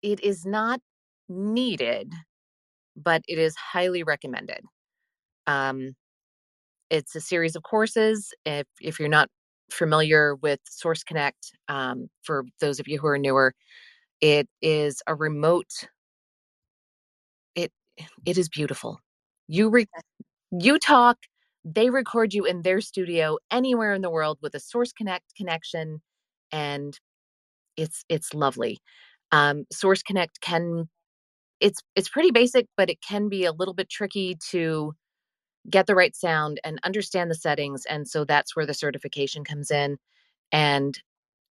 it 0.00 0.20
is 0.20 0.46
not 0.46 0.80
needed, 1.28 2.12
but 2.96 3.22
it 3.28 3.38
is 3.38 3.54
highly 3.56 4.02
recommended. 4.02 4.60
Um, 5.46 5.94
it's 6.90 7.14
a 7.16 7.20
series 7.20 7.56
of 7.56 7.62
courses. 7.62 8.32
If 8.44 8.66
if 8.80 9.00
you're 9.00 9.08
not 9.08 9.28
familiar 9.70 10.36
with 10.36 10.60
Source 10.68 11.02
Connect, 11.04 11.52
um, 11.68 12.08
for 12.22 12.44
those 12.60 12.80
of 12.80 12.88
you 12.88 12.98
who 12.98 13.06
are 13.08 13.18
newer, 13.18 13.54
it 14.20 14.48
is 14.62 15.02
a 15.06 15.14
remote. 15.14 15.70
It 17.54 17.72
it 18.26 18.38
is 18.38 18.48
beautiful. 18.48 18.98
You 19.48 19.68
re, 19.70 19.86
you 20.52 20.78
talk. 20.78 21.18
They 21.64 21.90
record 21.90 22.34
you 22.34 22.44
in 22.44 22.62
their 22.62 22.80
studio 22.80 23.38
anywhere 23.50 23.94
in 23.94 24.02
the 24.02 24.10
world 24.10 24.38
with 24.42 24.54
a 24.54 24.60
Source 24.60 24.92
Connect 24.92 25.34
connection, 25.36 26.02
and 26.52 26.98
it's 27.76 28.04
it's 28.08 28.34
lovely. 28.34 28.80
Um, 29.32 29.66
Source 29.72 30.02
Connect 30.02 30.40
can 30.42 30.88
it's 31.62 31.80
it's 31.96 32.10
pretty 32.10 32.32
basic, 32.32 32.68
but 32.76 32.90
it 32.90 32.98
can 33.08 33.30
be 33.30 33.46
a 33.46 33.52
little 33.52 33.74
bit 33.74 33.90
tricky 33.90 34.36
to 34.50 34.94
get 35.70 35.86
the 35.86 35.94
right 35.94 36.16
sound 36.16 36.60
and 36.64 36.80
understand 36.84 37.30
the 37.30 37.34
settings. 37.36 37.84
And 37.86 38.08
so 38.08 38.24
that's 38.24 38.56
where 38.56 38.66
the 38.66 38.74
certification 38.74 39.44
comes 39.44 39.70
in. 39.70 39.98
And 40.52 40.98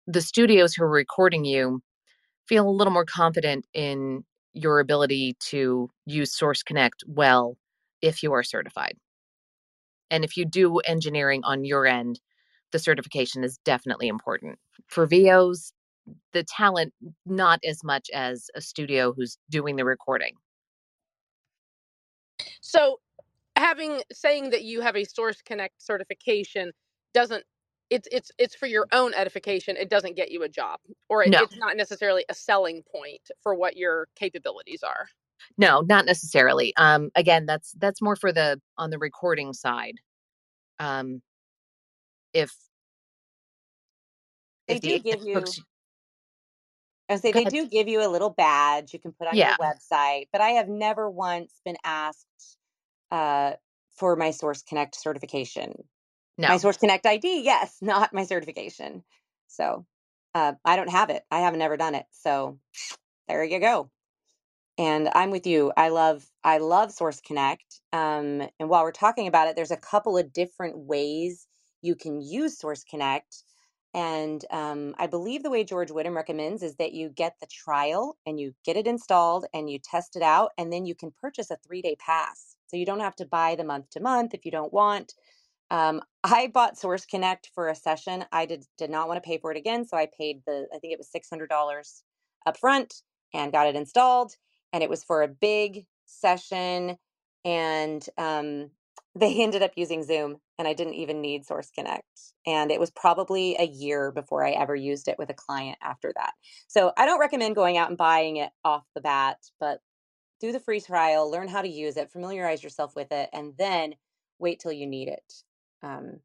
the 0.07 0.23
studios 0.23 0.75
who 0.75 0.85
are 0.85 0.90
recording 0.90 1.45
you 1.45 1.83
feel 2.49 2.69
a 2.69 2.71
little 2.71 2.92
more 2.92 3.05
confident 3.07 3.66
in 3.75 4.25
your 4.55 4.81
ability 4.81 5.37
to 5.40 5.90
use 6.07 6.37
Source 6.37 6.62
Connect 6.62 7.05
well 7.07 7.57
if 8.03 8.23
you 8.23 8.33
are 8.33 8.42
certified. 8.45 8.97
And 10.11 10.25
if 10.25 10.37
you 10.37 10.45
do 10.45 10.79
engineering 10.81 11.42
on 11.45 11.64
your 11.64 11.87
end, 11.87 12.21
the 12.73 12.79
certification 12.79 13.45
is 13.45 13.59
definitely 13.64 14.09
important. 14.09 14.59
For 14.88 15.07
VOs, 15.07 15.73
the 16.33 16.45
talent 16.45 16.95
not 17.27 17.61
as 17.64 17.85
much 17.85 18.11
as 18.14 18.51
a 18.55 18.61
studio 18.61 19.12
who's 19.14 19.38
doing 19.51 19.77
the 19.77 19.85
recording. 19.85 20.35
So 22.61 22.99
having 23.57 24.01
saying 24.12 24.51
that 24.51 24.64
you 24.64 24.81
have 24.81 24.97
a 24.97 25.05
source 25.05 25.42
connect 25.42 25.83
certification 25.83 26.73
doesn't 27.14 27.45
it's 27.91 28.09
it's 28.11 28.31
it's 28.39 28.55
for 28.55 28.66
your 28.66 28.87
own 28.93 29.12
edification 29.14 29.76
it 29.76 29.91
doesn't 29.91 30.16
get 30.16 30.31
you 30.31 30.43
a 30.43 30.49
job 30.49 30.78
or 31.09 31.22
it, 31.24 31.33
No. 31.33 31.39
it's 31.39 31.57
not 31.57 31.76
necessarily 31.76 32.24
a 32.28 32.35
selling 32.35 32.83
point 32.91 33.20
for 33.43 33.55
what 33.55 33.76
your 33.76 34.09
capabilities 34.16 34.83
are 34.83 35.09
No, 35.59 35.83
not 35.83 36.07
necessarily. 36.07 36.74
Um, 36.76 37.11
again, 37.14 37.47
that's 37.47 37.72
that's 37.78 38.03
more 38.03 38.16
for 38.16 38.33
the 38.33 38.61
on 38.78 38.91
the 38.91 38.99
recording 38.99 39.53
side. 39.53 39.97
Um, 40.81 41.22
if 42.35 42.53
they 44.68 44.76
if 44.76 44.81
do 44.81 44.99
the 44.99 45.01
give 45.01 45.22
you 45.22 45.35
books, 45.35 45.61
I 47.09 47.17
say 47.17 47.33
they 47.33 47.47
do 47.47 47.69
give 47.69 47.89
you 47.89 48.07
a 48.07 48.11
little 48.11 48.31
badge 48.31 48.93
you 48.95 49.01
can 49.01 49.13
put 49.13 49.29
on 49.29 49.41
Yeah. 49.41 49.45
your 49.45 49.57
website, 49.57 50.29
but 50.33 50.41
I 50.43 50.51
have 50.51 50.69
never 50.69 51.11
once 51.11 51.61
been 51.65 51.77
asked 51.85 52.27
uh, 53.13 53.55
for 53.97 54.17
my 54.17 54.33
Source 54.33 54.63
Connect 54.63 54.97
certification. 54.97 55.75
no, 56.39 56.49
My 56.49 56.59
Source 56.59 56.79
Connect 56.79 57.07
ID, 57.07 57.43
yes, 57.45 57.79
not 57.83 58.15
my 58.15 58.25
certification. 58.25 59.05
So 59.49 59.87
uh, 60.35 60.55
I 60.65 60.77
don't 60.77 60.91
have 60.91 61.11
it. 61.11 61.25
I 61.31 61.41
haven't 61.41 61.63
ever 61.63 61.77
done 61.79 61.95
it. 61.97 62.07
So 62.13 62.59
there 63.29 63.45
you 63.45 63.61
go. 63.61 63.91
And 64.79 65.09
I'm 65.15 65.31
with 65.31 65.47
you. 65.47 65.73
I 65.77 65.91
love 65.91 66.27
I 66.43 66.59
love 66.59 66.93
Source 66.93 67.21
Connect. 67.21 67.81
Um, 67.93 68.43
and 68.59 68.69
while 68.69 68.83
we're 68.83 68.93
talking 68.93 69.29
about 69.29 69.49
it, 69.49 69.57
there's 69.57 69.71
a 69.71 69.77
couple 69.77 70.19
of 70.19 70.33
different 70.33 70.79
ways 70.79 71.47
you 71.83 71.95
can 71.95 72.21
use 72.21 72.59
Source 72.59 72.85
Connect. 72.85 73.43
And 73.97 74.44
um, 74.51 74.94
I 74.99 75.07
believe 75.07 75.42
the 75.42 75.51
way 75.51 75.64
George 75.64 75.88
Whittam 75.88 76.14
recommends 76.14 76.62
is 76.62 76.76
that 76.76 76.92
you 76.92 77.09
get 77.09 77.36
the 77.40 77.47
trial 77.47 78.18
and 78.26 78.38
you 78.38 78.55
get 78.62 78.76
it 78.76 78.86
installed 78.86 79.47
and 79.55 79.70
you 79.70 79.78
test 79.78 80.16
it 80.16 80.22
out, 80.22 80.51
and 80.59 80.70
then 80.70 80.84
you 80.84 80.94
can 80.94 81.11
purchase 81.11 81.51
a 81.51 81.57
three 81.66 81.80
day 81.80 81.97
pass. 81.99 82.57
So 82.66 82.76
you 82.76 82.84
don't 82.84 83.01
have 83.01 83.16
to 83.16 83.24
buy 83.24 83.55
the 83.55 83.64
month 83.64 83.88
to 83.92 84.01
month 84.01 84.34
if 84.34 84.44
you 84.44 84.51
don't 84.51 84.72
want. 84.72 85.14
Um, 85.70 86.03
I 86.24 86.49
bought 86.49 86.78
Source 86.78 87.07
Connect 87.07 87.51
for 87.55 87.68
a 87.68 87.74
session. 87.74 88.26
I 88.32 88.44
did 88.44 88.66
did 88.76 88.90
not 88.90 89.09
want 89.09 89.22
to 89.22 89.26
pay 89.26 89.38
for 89.38 89.51
it 89.51 89.57
again, 89.57 89.86
so 89.86 89.97
I 89.97 90.09
paid 90.18 90.42
the 90.47 90.66
I 90.74 90.78
think 90.78 90.92
it 90.92 90.99
was 90.99 91.11
six 91.11 91.30
hundred 91.30 91.49
dollars 91.49 92.03
up 92.44 92.59
front 92.59 93.03
and 93.32 93.51
got 93.51 93.66
it 93.66 93.76
installed. 93.76 94.34
And 94.74 94.82
it 94.82 94.90
was 94.90 95.05
for 95.05 95.22
a 95.22 95.28
big 95.28 95.86
session, 96.05 96.99
and 97.47 98.07
um, 98.18 98.70
they 99.17 99.43
ended 99.43 99.62
up 99.62 99.73
using 99.77 100.03
Zoom, 100.03 100.37
and 100.59 100.69
I 100.69 100.75
didn't 100.75 100.95
even 100.95 101.23
need 101.23 101.47
Source 101.47 101.71
Connect. 101.71 102.05
And 102.47 102.71
it 102.71 102.79
was 102.79 102.91
probably 102.91 103.57
a 103.59 103.64
year 103.64 104.12
before 104.12 104.45
I 104.45 104.51
ever 104.51 104.77
used 104.77 105.09
it 105.09 105.19
with 105.19 105.31
a 105.31 105.35
client 105.35 105.79
after 105.83 106.12
that. 106.14 106.33
So 106.69 106.93
I 106.99 107.07
don't 107.07 107.19
recommend 107.19 107.55
going 107.55 107.79
out 107.79 107.89
and 107.89 107.97
buying 107.97 108.37
it 108.37 108.51
off 108.62 108.85
the 108.95 109.01
bat, 109.01 109.39
but 109.59 109.81
do 110.39 110.53
the 110.53 110.61
free 110.61 110.83
trial, 110.83 111.31
learn 111.31 111.49
how 111.49 111.62
to 111.62 111.69
use 111.69 111.97
it, 111.97 112.12
familiarize 112.12 112.62
yourself 112.62 112.95
with 112.95 113.11
it, 113.11 113.31
and 113.33 113.55
then 113.59 113.95
wait 114.39 114.61
till 114.61 114.73
you 114.73 114.87
need 114.87 115.09
it. 115.09 115.33
Um, 115.83 116.21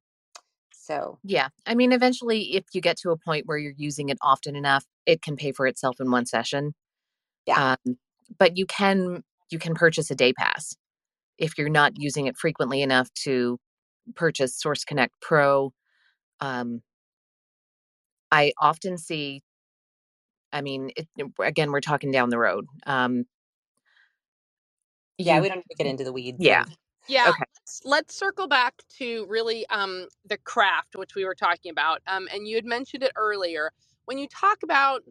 so 0.74 1.18
yeah. 1.24 1.48
I 1.66 1.76
mean, 1.76 1.94
eventually, 1.94 2.56
if 2.56 2.66
you 2.74 2.82
get 2.82 2.98
to 2.98 3.12
a 3.12 3.18
point 3.18 3.46
where 3.46 3.58
you're 3.58 3.74
using 3.78 4.10
it 4.10 4.18
often 4.22 4.58
enough, 4.58 4.86
it 5.06 5.22
can 5.22 5.38
pay 5.38 5.54
for 5.54 5.66
itself 5.66 6.02
in 6.02 6.12
one 6.12 6.26
session. 6.26 6.74
Yeah. 7.46 7.76
Um, 7.86 7.98
but 8.38 8.58
you 8.58 8.66
can 8.66 9.24
you 9.50 9.60
can 9.60 9.76
purchase 9.76 10.12
a 10.12 10.16
day 10.16 10.34
pass 10.34 10.76
if 11.42 11.58
you're 11.58 11.70
not 11.70 11.94
using 11.98 12.28
it 12.28 12.38
frequently 12.38 12.82
enough 12.84 13.12
to 13.26 13.58
purchase 14.16 14.56
Source 14.56 14.86
Connect 14.86 15.14
Pro. 15.22 15.74
Um, 16.40 16.82
I 18.32 18.54
often 18.62 18.98
see. 18.98 19.42
I 20.54 20.62
mean, 20.62 20.92
it, 20.96 21.08
again, 21.40 21.72
we're 21.72 21.82
talking 21.82 22.12
down 22.12 22.30
the 22.30 22.38
road. 22.38 22.66
Um, 22.86 23.26
yeah, 25.18 25.36
you- 25.38 25.42
we 25.42 25.48
don't 25.50 25.58
need 25.58 25.72
to 25.72 25.76
get 25.76 25.88
into 25.88 26.04
the 26.04 26.14
weeds. 26.14 26.38
Yeah. 26.40 26.62
of- 26.64 26.78
Yeah, 27.08 27.30
Okay. 27.30 27.44
let's, 27.56 27.82
let's 27.86 28.16
circle 28.16 28.48
back 28.48 28.76
to 29.00 29.26
really 29.28 29.66
um, 29.68 30.08
the 30.26 30.38
craft, 30.38 30.96
which 30.96 31.16
we 31.16 31.26
were 31.26 31.36
talking 31.36 31.72
about. 31.72 32.02
Um, 32.08 32.28
and 32.32 32.48
you 32.48 32.56
had 32.56 32.66
mentioned 32.66 33.02
it 33.04 33.12
earlier. 33.16 33.72
When 34.06 34.18
you 34.20 34.28
talk 34.28 34.60
about 34.64 35.04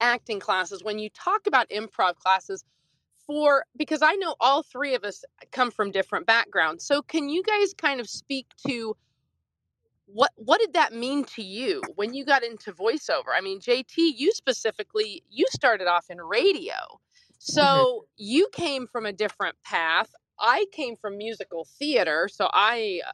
acting 0.00 0.40
classes, 0.40 0.82
when 0.82 0.98
you 0.98 1.10
talk 1.10 1.46
about 1.46 1.68
improv 1.68 2.16
classes, 2.16 2.64
for 3.32 3.64
because 3.76 4.02
I 4.02 4.14
know 4.14 4.34
all 4.40 4.62
three 4.62 4.94
of 4.94 5.04
us 5.04 5.24
come 5.50 5.70
from 5.70 5.90
different 5.90 6.26
backgrounds. 6.26 6.84
So 6.84 7.02
can 7.02 7.28
you 7.28 7.42
guys 7.42 7.72
kind 7.74 7.98
of 8.00 8.08
speak 8.08 8.46
to 8.66 8.94
what 10.06 10.30
what 10.36 10.60
did 10.60 10.74
that 10.74 10.92
mean 10.92 11.24
to 11.24 11.42
you 11.42 11.82
when 11.94 12.12
you 12.12 12.24
got 12.24 12.44
into 12.44 12.72
voiceover? 12.72 13.32
I 13.34 13.40
mean, 13.40 13.58
JT, 13.60 13.94
you 13.96 14.32
specifically, 14.32 15.22
you 15.30 15.46
started 15.50 15.86
off 15.86 16.06
in 16.10 16.18
radio. 16.20 16.74
So 17.38 18.04
you 18.16 18.48
came 18.52 18.86
from 18.86 19.06
a 19.06 19.12
different 19.12 19.56
path. 19.64 20.10
I 20.38 20.66
came 20.72 20.96
from 20.96 21.16
musical 21.16 21.66
theater, 21.78 22.28
so 22.30 22.48
I 22.52 23.00
uh, 23.06 23.12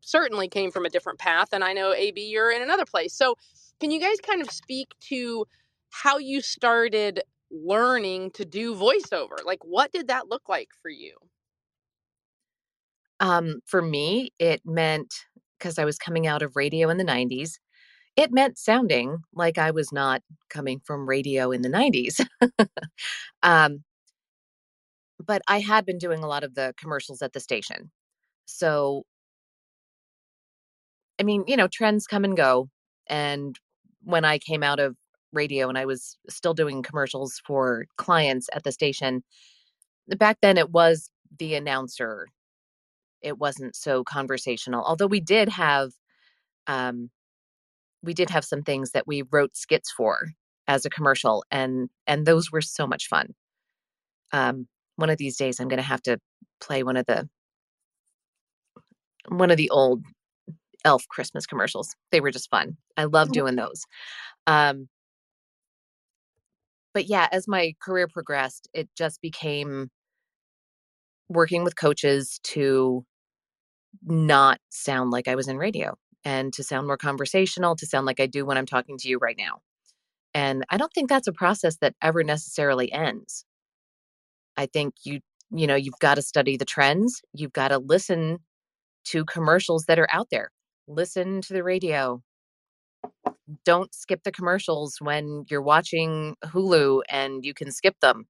certainly 0.00 0.48
came 0.48 0.70
from 0.70 0.84
a 0.84 0.90
different 0.90 1.18
path 1.18 1.48
and 1.52 1.62
I 1.62 1.72
know 1.72 1.94
AB 1.94 2.20
you're 2.20 2.50
in 2.50 2.62
another 2.62 2.84
place. 2.84 3.14
So 3.14 3.36
can 3.78 3.90
you 3.90 4.00
guys 4.00 4.16
kind 4.22 4.42
of 4.42 4.50
speak 4.50 4.88
to 5.08 5.46
how 5.90 6.18
you 6.18 6.40
started 6.40 7.22
learning 7.50 8.32
to 8.32 8.44
do 8.44 8.74
voiceover? 8.74 9.44
Like 9.44 9.64
what 9.64 9.92
did 9.92 10.08
that 10.08 10.28
look 10.28 10.48
like 10.48 10.68
for 10.82 10.90
you? 10.90 11.14
Um, 13.20 13.60
for 13.66 13.82
me, 13.82 14.30
it 14.38 14.62
meant 14.64 15.12
because 15.58 15.78
I 15.78 15.84
was 15.84 15.98
coming 15.98 16.26
out 16.26 16.42
of 16.42 16.56
radio 16.56 16.88
in 16.88 16.96
the 16.96 17.04
90s, 17.04 17.58
it 18.16 18.32
meant 18.32 18.58
sounding 18.58 19.18
like 19.34 19.58
I 19.58 19.70
was 19.70 19.92
not 19.92 20.22
coming 20.48 20.80
from 20.84 21.08
radio 21.08 21.52
in 21.52 21.62
the 21.62 21.68
90s. 21.68 22.20
um, 23.42 23.84
but 25.24 25.42
I 25.48 25.60
had 25.60 25.84
been 25.84 25.98
doing 25.98 26.22
a 26.22 26.26
lot 26.26 26.44
of 26.44 26.54
the 26.54 26.74
commercials 26.78 27.22
at 27.22 27.32
the 27.32 27.40
station. 27.40 27.90
So, 28.46 29.04
I 31.18 31.22
mean, 31.22 31.44
you 31.46 31.56
know, 31.56 31.68
trends 31.68 32.06
come 32.06 32.24
and 32.24 32.36
go. 32.36 32.68
And 33.06 33.58
when 34.02 34.24
I 34.24 34.38
came 34.38 34.62
out 34.62 34.80
of 34.80 34.96
radio 35.32 35.68
and 35.68 35.78
I 35.78 35.86
was 35.86 36.16
still 36.28 36.54
doing 36.54 36.82
commercials 36.82 37.40
for 37.46 37.86
clients 37.96 38.48
at 38.52 38.64
the 38.64 38.72
station, 38.72 39.22
back 40.08 40.38
then 40.42 40.58
it 40.58 40.70
was 40.70 41.10
the 41.38 41.54
announcer. 41.54 42.26
It 43.22 43.38
wasn't 43.38 43.76
so 43.76 44.02
conversational 44.04 44.84
although 44.84 45.06
we 45.06 45.20
did 45.20 45.48
have 45.50 45.92
um 46.66 47.10
we 48.02 48.14
did 48.14 48.30
have 48.30 48.44
some 48.44 48.62
things 48.62 48.92
that 48.92 49.06
we 49.06 49.22
wrote 49.30 49.56
skits 49.56 49.90
for 49.92 50.30
as 50.68 50.84
a 50.86 50.90
commercial 50.90 51.44
and 51.50 51.90
and 52.06 52.26
those 52.26 52.50
were 52.52 52.62
so 52.62 52.86
much 52.86 53.08
fun. 53.08 53.34
Um 54.32 54.68
one 54.96 55.10
of 55.10 55.18
these 55.18 55.36
days 55.36 55.60
i'm 55.60 55.68
going 55.68 55.78
to 55.78 55.82
have 55.82 56.02
to 56.02 56.18
play 56.60 56.82
one 56.82 56.96
of 56.96 57.06
the 57.06 57.28
one 59.28 59.50
of 59.50 59.56
the 59.56 59.70
old 59.70 60.04
elf 60.84 61.06
christmas 61.08 61.46
commercials. 61.46 61.94
They 62.10 62.20
were 62.20 62.30
just 62.30 62.50
fun. 62.50 62.76
I 62.96 63.04
love 63.04 63.32
doing 63.32 63.56
those. 63.56 63.84
Um 64.46 64.88
but 66.94 67.06
yeah 67.06 67.28
as 67.32 67.48
my 67.48 67.74
career 67.82 68.08
progressed 68.08 68.68
it 68.74 68.88
just 68.96 69.20
became 69.22 69.90
working 71.28 71.64
with 71.64 71.76
coaches 71.76 72.40
to 72.42 73.04
not 74.04 74.58
sound 74.70 75.10
like 75.10 75.28
I 75.28 75.34
was 75.34 75.48
in 75.48 75.56
radio 75.56 75.96
and 76.24 76.52
to 76.52 76.62
sound 76.62 76.86
more 76.86 76.96
conversational, 76.96 77.76
to 77.76 77.86
sound 77.86 78.06
like 78.06 78.20
I 78.20 78.26
do 78.26 78.44
when 78.44 78.58
I'm 78.58 78.66
talking 78.66 78.98
to 78.98 79.08
you 79.08 79.18
right 79.18 79.36
now. 79.38 79.60
And 80.34 80.64
I 80.70 80.76
don't 80.76 80.92
think 80.92 81.08
that's 81.08 81.26
a 81.26 81.32
process 81.32 81.76
that 81.78 81.94
ever 82.02 82.22
necessarily 82.22 82.92
ends. 82.92 83.44
I 84.56 84.66
think 84.66 84.94
you, 85.04 85.20
you 85.50 85.66
know, 85.66 85.74
you've 85.74 85.98
got 86.00 86.16
to 86.16 86.22
study 86.22 86.56
the 86.56 86.64
trends. 86.64 87.22
You've 87.32 87.52
got 87.52 87.68
to 87.68 87.78
listen 87.78 88.38
to 89.06 89.24
commercials 89.24 89.86
that 89.86 89.98
are 89.98 90.08
out 90.12 90.28
there. 90.30 90.50
Listen 90.86 91.40
to 91.42 91.52
the 91.52 91.64
radio. 91.64 92.22
Don't 93.64 93.94
skip 93.94 94.22
the 94.24 94.32
commercials 94.32 94.98
when 95.00 95.44
you're 95.50 95.62
watching 95.62 96.36
Hulu 96.44 97.02
and 97.10 97.44
you 97.44 97.54
can 97.54 97.72
skip 97.72 97.96
them. 98.00 98.26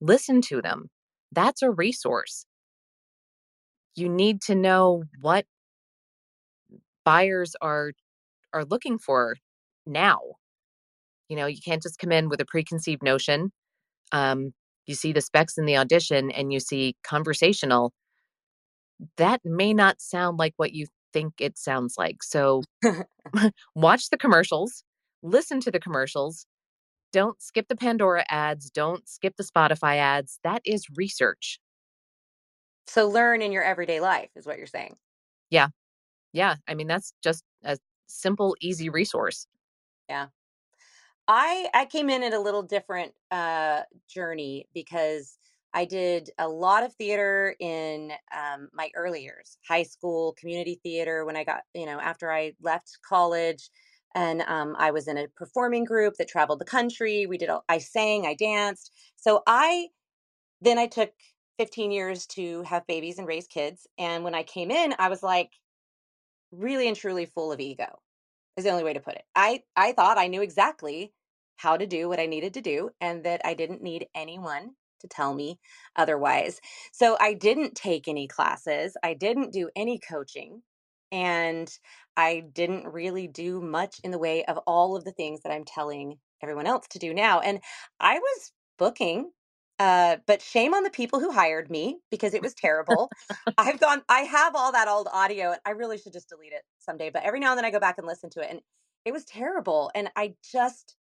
Listen 0.00 0.40
to 0.42 0.62
them. 0.62 0.88
That's 1.32 1.62
a 1.62 1.70
resource 1.70 2.46
you 3.94 4.08
need 4.08 4.40
to 4.42 4.54
know 4.54 5.04
what 5.20 5.44
buyers 7.04 7.54
are 7.60 7.92
are 8.54 8.64
looking 8.64 8.98
for 8.98 9.36
now 9.86 10.20
you 11.28 11.36
know 11.36 11.46
you 11.46 11.58
can't 11.64 11.82
just 11.82 11.98
come 11.98 12.12
in 12.12 12.28
with 12.28 12.40
a 12.40 12.44
preconceived 12.46 13.02
notion 13.02 13.50
um, 14.12 14.52
you 14.86 14.94
see 14.94 15.12
the 15.12 15.20
specs 15.20 15.58
in 15.58 15.66
the 15.66 15.76
audition 15.76 16.30
and 16.30 16.52
you 16.52 16.60
see 16.60 16.96
conversational 17.02 17.92
that 19.16 19.40
may 19.44 19.74
not 19.74 20.00
sound 20.00 20.38
like 20.38 20.54
what 20.56 20.72
you 20.72 20.86
think 21.12 21.34
it 21.40 21.58
sounds 21.58 21.94
like 21.98 22.22
so 22.22 22.62
watch 23.74 24.10
the 24.10 24.18
commercials 24.18 24.84
listen 25.22 25.60
to 25.60 25.70
the 25.70 25.80
commercials 25.80 26.46
don't 27.12 27.42
skip 27.42 27.68
the 27.68 27.76
pandora 27.76 28.24
ads 28.30 28.70
don't 28.70 29.08
skip 29.08 29.34
the 29.36 29.44
spotify 29.44 29.96
ads 29.96 30.38
that 30.44 30.62
is 30.64 30.86
research 30.96 31.58
So 32.86 33.08
learn 33.08 33.42
in 33.42 33.52
your 33.52 33.62
everyday 33.62 34.00
life 34.00 34.30
is 34.36 34.46
what 34.46 34.58
you're 34.58 34.66
saying. 34.66 34.96
yeah 35.50 35.68
Yeah. 36.32 36.56
i 36.68 36.74
mean 36.74 36.86
that's 36.88 37.14
just 37.22 37.44
a 37.64 37.78
simple 38.08 38.56
easy 38.60 38.88
resource 38.88 39.46
Yeah. 40.08 40.28
I 41.28 41.68
I 41.74 41.86
came 41.86 42.10
in 42.10 42.22
at 42.22 42.32
a 42.32 42.40
little 42.40 42.62
different 42.62 43.14
uh, 43.30 43.82
journey 44.08 44.66
because 44.74 45.38
I 45.74 45.84
did 45.86 46.30
a 46.38 46.48
lot 46.48 46.84
of 46.84 46.94
theater 46.94 47.54
in 47.60 48.12
um, 48.36 48.68
my 48.74 48.90
early 48.94 49.22
years, 49.22 49.58
high 49.66 49.84
school, 49.84 50.34
community 50.38 50.80
theater. 50.82 51.24
When 51.24 51.36
I 51.36 51.44
got, 51.44 51.62
you 51.74 51.86
know, 51.86 52.00
after 52.00 52.32
I 52.32 52.52
left 52.62 52.98
college, 53.08 53.70
and 54.14 54.42
um, 54.42 54.76
I 54.78 54.90
was 54.90 55.08
in 55.08 55.16
a 55.16 55.28
performing 55.28 55.84
group 55.84 56.14
that 56.18 56.28
traveled 56.28 56.58
the 56.60 56.66
country. 56.66 57.26
We 57.26 57.38
did, 57.38 57.48
all, 57.48 57.64
I 57.68 57.78
sang, 57.78 58.26
I 58.26 58.34
danced. 58.34 58.92
So 59.16 59.42
I 59.46 59.88
then 60.60 60.78
I 60.78 60.86
took 60.86 61.12
15 61.58 61.90
years 61.90 62.26
to 62.28 62.62
have 62.62 62.86
babies 62.86 63.18
and 63.18 63.26
raise 63.26 63.46
kids. 63.46 63.86
And 63.98 64.24
when 64.24 64.34
I 64.34 64.42
came 64.42 64.70
in, 64.70 64.94
I 64.98 65.08
was 65.08 65.22
like 65.22 65.50
really 66.52 66.88
and 66.88 66.96
truly 66.96 67.26
full 67.26 67.52
of 67.52 67.60
ego. 67.60 68.00
Is 68.56 68.64
the 68.64 68.70
only 68.70 68.84
way 68.84 68.92
to 68.92 69.00
put 69.00 69.14
it. 69.14 69.24
I 69.34 69.62
I 69.76 69.92
thought 69.92 70.18
I 70.18 70.28
knew 70.28 70.42
exactly 70.42 71.12
how 71.56 71.76
to 71.76 71.86
do 71.86 72.08
what 72.08 72.20
I 72.20 72.26
needed 72.26 72.54
to 72.54 72.60
do 72.60 72.90
and 73.00 73.24
that 73.24 73.40
I 73.44 73.54
didn't 73.54 73.82
need 73.82 74.08
anyone 74.14 74.72
to 75.02 75.08
tell 75.08 75.34
me 75.34 75.60
otherwise. 75.96 76.60
So 76.92 77.18
I 77.20 77.34
didn't 77.34 77.76
take 77.76 78.08
any 78.08 78.28
classes. 78.28 78.96
I 79.04 79.14
didn't 79.14 79.52
do 79.52 79.70
any 79.76 80.00
coaching. 80.00 80.62
And 81.12 81.70
I 82.16 82.44
didn't 82.52 82.86
really 82.86 83.28
do 83.28 83.60
much 83.60 84.00
in 84.04 84.12
the 84.12 84.18
way 84.18 84.44
of 84.46 84.58
all 84.66 84.96
of 84.96 85.04
the 85.04 85.12
things 85.12 85.42
that 85.42 85.52
I'm 85.52 85.64
telling 85.64 86.18
everyone 86.42 86.66
else 86.66 86.88
to 86.90 86.98
do 86.98 87.14
now. 87.14 87.40
And 87.40 87.60
I 88.00 88.18
was 88.18 88.52
booking 88.78 89.32
uh, 89.78 90.18
but 90.26 90.42
shame 90.42 90.74
on 90.74 90.84
the 90.84 90.90
people 90.90 91.20
who 91.20 91.32
hired 91.32 91.70
me 91.70 91.98
because 92.10 92.34
it 92.34 92.42
was 92.42 92.54
terrible. 92.54 93.12
I've 93.58 93.80
gone, 93.80 94.02
I 94.08 94.20
have 94.20 94.54
all 94.54 94.72
that 94.72 94.88
old 94.88 95.08
audio. 95.12 95.52
And 95.52 95.60
I 95.66 95.70
really 95.70 95.98
should 95.98 96.12
just 96.12 96.28
delete 96.28 96.52
it 96.52 96.62
someday. 96.78 97.10
But 97.10 97.24
every 97.24 97.40
now 97.40 97.50
and 97.50 97.58
then 97.58 97.64
I 97.64 97.70
go 97.70 97.80
back 97.80 97.98
and 97.98 98.06
listen 98.06 98.30
to 98.30 98.40
it, 98.40 98.48
and 98.50 98.60
it 99.04 99.12
was 99.12 99.24
terrible. 99.24 99.90
And 99.94 100.08
I 100.16 100.34
just, 100.52 100.96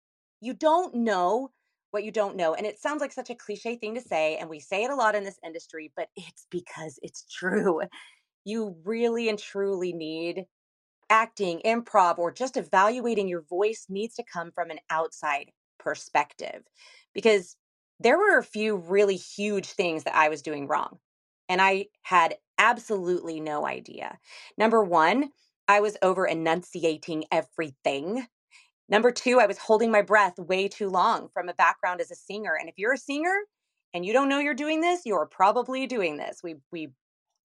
you 0.42 0.54
don't 0.54 0.94
know 0.96 1.52
what 1.92 2.04
you 2.04 2.12
don't 2.12 2.36
know. 2.36 2.54
And 2.54 2.66
it 2.66 2.80
sounds 2.80 3.02
like 3.02 3.12
such 3.14 3.30
a 3.30 3.36
cliche 3.36 3.76
thing 3.78 3.96
to 3.96 4.02
say, 4.02 4.38
and 4.38 4.50
we 4.50 4.60
say 4.60 4.84
it 4.84 4.92
a 4.92 4.96
lot 4.96 5.16
in 5.16 5.24
this 5.24 5.40
industry, 5.46 5.92
but 5.96 6.10
it's 6.16 6.48
because 6.52 7.00
it's 7.02 7.26
true. 7.32 7.82
You 8.46 8.78
really 8.86 9.30
and 9.30 9.40
truly 9.40 9.94
need 9.94 10.46
acting, 11.10 11.62
improv, 11.66 12.18
or 12.18 12.32
just 12.32 12.58
evaluating 12.58 13.28
your 13.28 13.42
voice 13.44 13.86
needs 13.90 14.16
to 14.16 14.24
come 14.24 14.52
from 14.52 14.70
an 14.70 14.80
outside 14.90 15.52
perspective 15.80 16.64
because 17.14 17.56
there 18.00 18.18
were 18.18 18.38
a 18.38 18.44
few 18.44 18.76
really 18.76 19.16
huge 19.16 19.68
things 19.68 20.04
that 20.04 20.16
I 20.16 20.30
was 20.30 20.42
doing 20.42 20.68
wrong. 20.68 21.00
And 21.50 21.62
I 21.62 21.88
had 22.04 22.36
absolutely 22.58 23.40
no 23.40 23.66
idea. 23.66 24.20
Number 24.58 24.84
one, 24.84 25.32
I 25.68 25.80
was 25.80 25.98
over 26.02 26.26
enunciating 26.26 27.26
everything. 27.32 28.28
Number 28.90 29.12
two, 29.12 29.40
I 29.40 29.48
was 29.48 29.58
holding 29.58 29.92
my 29.92 30.02
breath 30.02 30.38
way 30.40 30.68
too 30.68 30.90
long 30.90 31.30
from 31.34 31.50
a 31.50 31.54
background 31.54 32.02
as 32.02 32.12
a 32.12 32.16
singer. 32.16 32.56
And 32.60 32.70
if 32.70 32.76
you're 32.78 32.94
a 32.94 32.98
singer 32.98 33.36
and 33.94 34.06
you 34.06 34.14
don't 34.14 34.30
know 34.30 34.40
you're 34.40 34.54
doing 34.54 34.82
this, 34.82 35.02
you're 35.06 35.26
probably 35.26 35.88
doing 35.88 36.18
this. 36.18 36.42
We 36.44 36.56
we 36.72 36.90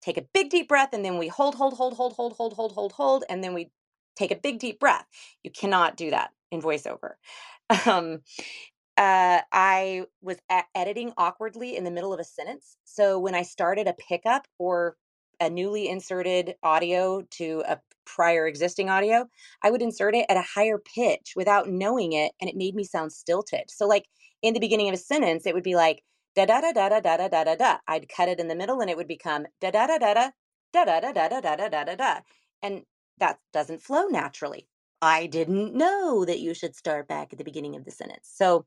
take 0.03 0.19
a 0.19 0.27
big 0.35 0.51
deep 0.51 0.69
breath 0.69 0.91
and 0.93 1.05
then 1.05 1.19
we 1.19 1.29
hold, 1.29 1.55
hold, 1.55 1.75
hold, 1.75 1.95
hold, 1.95 2.15
hold, 2.15 2.35
hold, 2.35 2.55
hold, 2.55 2.73
hold, 2.73 2.93
hold, 2.93 3.25
and 3.29 3.43
then 3.43 3.55
we 3.55 3.71
take 4.17 4.31
a 4.31 4.37
big 4.37 4.59
deep 4.59 4.81
breath. 4.81 5.07
You 5.43 5.51
cannot 5.51 5.97
do 5.97 6.11
that 6.11 6.31
in 6.51 6.63
voiceover. 6.63 7.13
Um, 7.87 8.21
uh, 8.97 9.41
I 9.53 10.05
was 10.23 10.37
a- 10.51 10.63
editing 10.75 11.13
awkwardly 11.17 11.77
in 11.77 11.85
the 11.85 11.91
middle 11.91 12.13
of 12.13 12.21
a 12.21 12.25
sentence. 12.25 12.77
So 12.85 13.19
when 13.19 13.35
I 13.35 13.43
started 13.43 13.89
a 13.89 13.95
pickup 13.95 14.47
or 14.59 14.97
a 15.41 15.51
newly 15.51 15.89
inserted 15.89 16.55
audio 16.63 17.23
to 17.33 17.65
a 17.67 17.81
prior 18.07 18.47
existing 18.47 18.91
audio, 18.91 19.27
I 19.63 19.71
would 19.71 19.83
insert 19.83 20.15
it 20.15 20.27
at 20.29 20.37
a 20.37 20.43
higher 20.43 20.79
pitch 20.79 21.33
without 21.37 21.69
knowing 21.69 22.13
it, 22.13 22.33
and 22.41 22.49
it 22.51 22.57
made 22.57 22.75
me 22.75 22.85
sound 22.85 23.13
stilted. 23.13 23.65
So, 23.71 23.87
like 23.87 24.07
in 24.43 24.55
the 24.55 24.61
beginning 24.61 24.89
of 24.89 24.95
a 24.95 24.99
sentence, 24.99 25.47
it 25.47 25.55
would 25.55 25.65
be 25.65 25.77
like 25.77 26.03
da 26.37 26.47
da 26.47 26.61
da 26.61 26.73
da 26.73 26.89
da 26.89 27.01
da 27.01 27.17
da 27.17 27.29
da 27.29 27.45
da 27.45 27.55
da. 27.57 27.79
I'd 27.89 28.09
cut 28.09 28.29
it 28.29 28.41
in 28.41 28.49
the 28.49 28.57
middle, 28.57 28.81
and 28.81 28.91
it 28.91 28.97
would 28.97 29.09
become 29.09 29.47
da 29.61 29.71
da 29.71 29.87
da 29.87 29.99
da 29.99 30.15
da 30.15 30.31
da 30.73 30.85
da 30.85 31.01
da 31.01 31.13
da 31.13 31.29
da 31.29 31.41
da 31.41 31.57
da 31.57 31.69
da 31.69 31.85
da 31.85 31.95
da, 31.97 32.21
and 32.63 32.83
that 33.19 33.39
doesn't 33.53 33.83
flow 33.83 34.07
naturally. 34.07 34.69
I 35.03 35.27
didn't 35.27 35.75
know 35.75 36.25
that 36.25 36.41
you 36.41 36.55
should 36.55 36.77
start 36.77 37.09
back 37.09 37.33
at 37.33 37.39
the 37.39 37.45
beginning 37.45 37.77
of 37.77 37.85
the 37.85 37.91
sentence. 37.91 38.31
So 38.35 38.67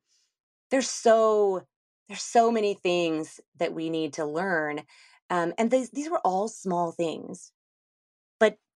there's 0.71 0.89
so 0.89 1.63
there's 2.07 2.21
so 2.21 2.51
many 2.51 2.75
things 2.75 3.39
that 3.59 3.73
we 3.73 3.89
need 3.89 4.13
to 4.13 4.25
learn 4.25 4.81
um, 5.29 5.53
and 5.57 5.71
these 5.71 5.89
these 5.91 6.09
were 6.09 6.19
all 6.25 6.47
small 6.47 6.91
things 6.91 7.51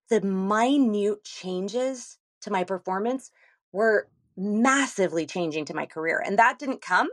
the 0.10 0.22
minute 0.22 1.24
changes 1.24 2.18
to 2.42 2.52
my 2.52 2.64
performance 2.64 3.32
were 3.72 4.08
massively 4.38 5.26
changing 5.26 5.66
to 5.66 5.74
my 5.74 5.86
career 5.86 6.22
and 6.26 6.40
that 6.40 6.58
didn't 6.60 6.82
come 6.82 7.10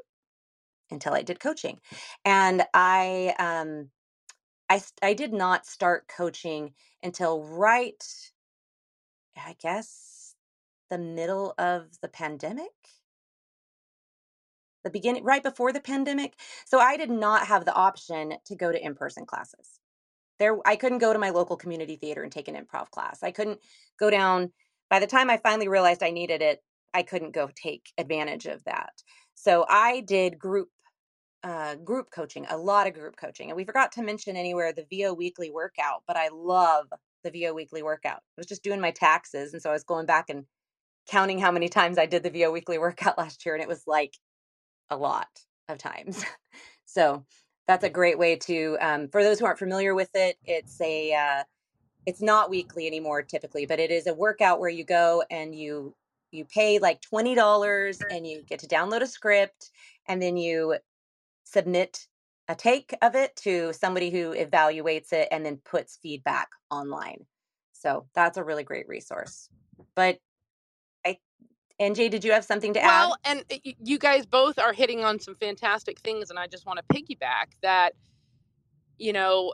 until 0.91 1.13
i 1.13 1.23
did 1.23 1.41
coaching 1.41 1.79
and 2.25 2.63
i 2.73 3.35
um 3.39 3.91
i 4.71 4.81
i 5.03 5.13
did 5.13 5.33
not 5.33 5.67
start 5.67 6.07
coaching 6.09 6.73
until 7.03 7.43
right 7.43 8.05
i 9.37 9.57
guess 9.61 10.35
the 10.89 10.99
middle 10.99 11.53
of 11.59 11.89
the 12.01 12.09
pandemic 12.09 12.71
the 14.87 14.91
beginning 14.91 15.25
right 15.25 15.43
before 15.43 15.73
the 15.73 15.81
pandemic. 15.81 16.35
So 16.65 16.79
I 16.79 16.97
did 16.97 17.11
not 17.11 17.49
have 17.49 17.65
the 17.65 17.75
option 17.75 18.35
to 18.47 18.55
go 18.55 18.71
to 18.71 18.81
in-person 18.83 19.27
classes. 19.27 19.81
There 20.39 20.59
I 20.66 20.76
couldn't 20.76 20.99
go 20.99 21.12
to 21.12 21.18
my 21.18 21.30
local 21.30 21.57
community 21.57 21.97
theater 21.97 22.22
and 22.22 22.32
take 22.32 22.49
an 22.49 22.57
improv 22.57 22.91
class. 22.91 23.22
I 23.22 23.30
couldn't 23.30 23.61
go 23.99 24.11
down 24.11 24.53
by 24.91 25.01
the 25.01 25.07
time 25.07 25.30
I 25.30 25.37
finally 25.39 25.68
realized 25.68 26.03
I 26.03 26.11
needed 26.11 26.43
it, 26.43 26.62
I 26.95 27.03
couldn't 27.03 27.32
go 27.32 27.51
take 27.55 27.91
advantage 27.99 28.47
of 28.47 28.62
that. 28.64 28.93
So 29.34 29.66
I 29.68 30.01
did 30.01 30.39
group 30.39 30.68
uh, 31.43 31.76
group 31.76 32.11
coaching, 32.11 32.47
a 32.51 32.57
lot 32.57 32.87
of 32.87 32.95
group 32.95 33.16
coaching. 33.16 33.51
And 33.51 33.57
we 33.57 33.64
forgot 33.64 33.93
to 33.93 34.03
mention 34.03 34.37
anywhere 34.37 34.72
the 34.72 34.87
VO 34.91 35.14
weekly 35.14 35.51
workout, 35.51 36.03
but 36.07 36.16
I 36.16 36.28
love 36.32 36.87
the 37.22 37.30
VO 37.30 37.55
weekly 37.55 37.82
workout. 37.82 38.16
I 38.16 38.39
was 38.39 38.47
just 38.47 38.64
doing 38.64 38.80
my 38.80 38.91
taxes. 38.91 39.53
And 39.53 39.62
so 39.62 39.70
I 39.70 39.72
was 39.72 39.84
going 39.84 40.07
back 40.07 40.28
and 40.28 40.45
counting 41.09 41.39
how 41.39 41.53
many 41.53 41.68
times 41.68 41.99
I 41.99 42.07
did 42.07 42.24
the 42.24 42.30
VO 42.30 42.51
weekly 42.51 42.78
workout 42.78 43.18
last 43.18 43.45
year. 43.47 43.55
And 43.55 43.62
it 43.62 43.68
was 43.68 43.84
like 43.87 44.14
a 44.91 44.97
lot 44.97 45.28
of 45.68 45.78
times. 45.78 46.24
so 46.84 47.24
that's 47.67 47.85
a 47.85 47.91
great 47.91 48.19
way 48.19 48.37
to, 48.37 48.77
um, 48.81 49.09
for 49.09 49.23
those 49.23 49.39
who 49.39 49.47
aren't 49.47 49.59
familiar 49.59 49.95
with 49.95 50.11
it, 50.14 50.37
it's 50.45 50.81
a, 50.81 51.12
uh, 51.12 51.45
it's 52.07 52.23
not 52.23 52.51
weekly 52.51 52.87
anymore 52.87 53.23
typically, 53.23 53.67
but 53.67 53.81
it 53.81 53.91
is 53.91 54.07
a 54.07 54.14
workout 54.14 54.61
where 54.61 54.71
you 54.71 54.85
go 54.85 55.25
and 55.31 55.55
you 55.55 55.95
you 56.33 56.45
pay 56.45 56.79
like 56.79 57.01
$20 57.01 58.05
and 58.11 58.27
you 58.27 58.43
get 58.43 58.59
to 58.59 58.67
download 58.67 59.01
a 59.01 59.07
script 59.07 59.71
and 60.07 60.21
then 60.21 60.37
you 60.37 60.77
submit 61.45 62.07
a 62.49 62.55
take 62.55 62.95
of 63.03 63.14
it 63.14 63.35
to 63.37 63.73
somebody 63.73 64.11
who 64.11 64.35
evaluates 64.35 65.12
it 65.12 65.29
and 65.31 65.47
then 65.47 65.57
puts 65.64 65.99
feedback 66.03 66.49
online. 66.71 67.25
So 67.73 68.07
that's 68.14 68.37
a 68.37 68.45
really 68.45 68.64
great 68.64 68.89
resource. 68.89 69.49
But 69.95 70.19
NJ, 71.81 72.11
did 72.11 72.24
you 72.24 72.33
have 72.33 72.45
something 72.45 72.72
to 72.74 72.81
add? 72.81 72.89
Well, 72.89 73.16
and 73.24 73.45
uh, 73.51 73.57
you 73.62 73.99
guys 73.99 74.24
both 74.24 74.59
are 74.59 74.72
hitting 74.72 75.05
on 75.05 75.20
some 75.20 75.35
fantastic 75.35 76.01
things, 76.01 76.31
and 76.31 76.39
I 76.39 76.47
just 76.47 76.64
want 76.64 76.79
to 76.79 76.95
piggyback 76.95 77.53
that, 77.62 77.95
you 78.99 79.12
know, 79.12 79.53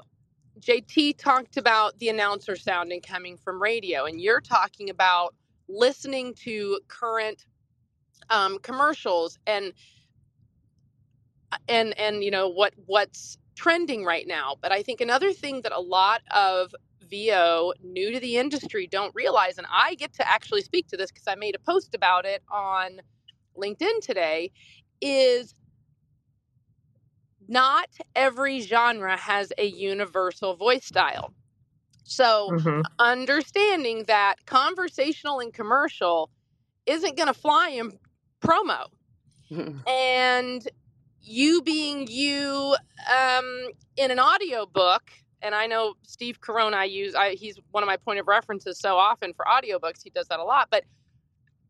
JT 0.61 1.19
talked 1.19 1.57
about 1.57 1.99
the 1.99 2.09
announcer 2.09 2.55
sounding 2.55 3.01
coming 3.01 3.37
from 3.37 3.61
radio, 3.61 4.05
and 4.05 4.21
you're 4.21 4.41
talking 4.41 4.91
about 4.91 5.35
listening 5.69 6.35
to 6.35 6.79
current 6.89 7.47
um, 8.31 8.59
commercials 8.61 9.39
and 9.47 9.73
uh, 11.51 11.57
and 11.69 11.99
and 11.99 12.23
you 12.23 12.31
know 12.31 12.49
what 12.49 12.75
what's 12.87 13.37
trending 13.57 14.05
right 14.05 14.27
now. 14.27 14.57
But 14.61 14.73
I 14.73 14.83
think 14.83 15.01
another 15.01 15.33
thing 15.33 15.63
that 15.63 15.73
a 15.73 15.81
lot 15.81 16.23
of 16.31 16.75
VO 17.13 17.75
new 17.85 18.11
to 18.11 18.19
the 18.19 18.39
industry 18.39 18.87
don't 18.87 19.15
realize, 19.15 19.59
and 19.59 19.67
I 19.71 19.95
get 19.95 20.15
to 20.15 20.29
actually 20.29 20.63
speak 20.63 20.89
to 20.89 20.97
this 20.97 21.11
because 21.11 21.29
I 21.29 21.35
made 21.35 21.55
a 21.55 21.59
post 21.59 21.95
about 21.95 22.25
it 22.25 22.43
on 22.51 23.01
LinkedIn 23.57 24.01
today, 24.01 24.51
is 25.01 25.55
not 27.49 27.89
every 28.17 28.61
genre 28.61 29.17
has 29.17 29.53
a 29.59 29.67
universal 29.67 30.57
voice 30.57 30.87
style. 30.87 31.35
So, 32.05 32.49
mm-hmm. 32.53 32.81
understanding 32.99 34.05
that 34.09 34.37
conversational 34.47 35.41
and 35.41 35.53
commercial 35.53 36.31
isn't 36.87 37.17
going 37.17 37.29
to 37.29 37.35
fly 37.35 37.69
in 37.71 37.93
promo. 38.43 38.87
and 39.87 40.67
you 41.21 41.63
being 41.63 42.07
you 42.09 42.75
um, 43.09 43.69
in 43.97 44.11
an 44.11 44.19
audio 44.19 44.67
book 44.67 45.11
and 45.43 45.55
I 45.55 45.67
know 45.67 45.95
Steve 46.03 46.41
Corona 46.41 46.77
I 46.77 46.85
use 46.85 47.15
I, 47.15 47.35
he's 47.35 47.59
one 47.73 47.83
of 47.83 47.87
my 47.87 47.97
point 47.97 48.21
of 48.21 48.29
references 48.29 48.79
so 48.79 48.97
often 48.97 49.35
for 49.35 49.45
audiobooks 49.45 50.03
he 50.03 50.11
does 50.11 50.29
that 50.29 50.41
a 50.41 50.45
lot 50.45 50.69
but 50.71 50.85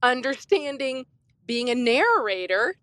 understanding 0.02 1.06
being 1.46 1.70
a 1.70 1.74
narrator 1.74 2.76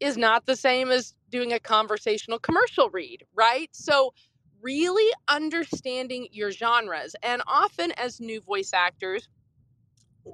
is 0.00 0.16
not 0.16 0.46
the 0.46 0.56
same 0.56 0.90
as 0.90 1.14
doing 1.30 1.52
a 1.52 1.58
conversational 1.60 2.38
commercial 2.38 2.90
read 2.90 3.24
right? 3.34 3.68
So 3.72 4.14
really 4.62 5.10
understanding 5.28 6.28
your 6.32 6.50
genres 6.50 7.16
and 7.22 7.42
often 7.46 7.92
as 7.92 8.20
new 8.20 8.40
voice 8.40 8.72
actors 8.74 9.28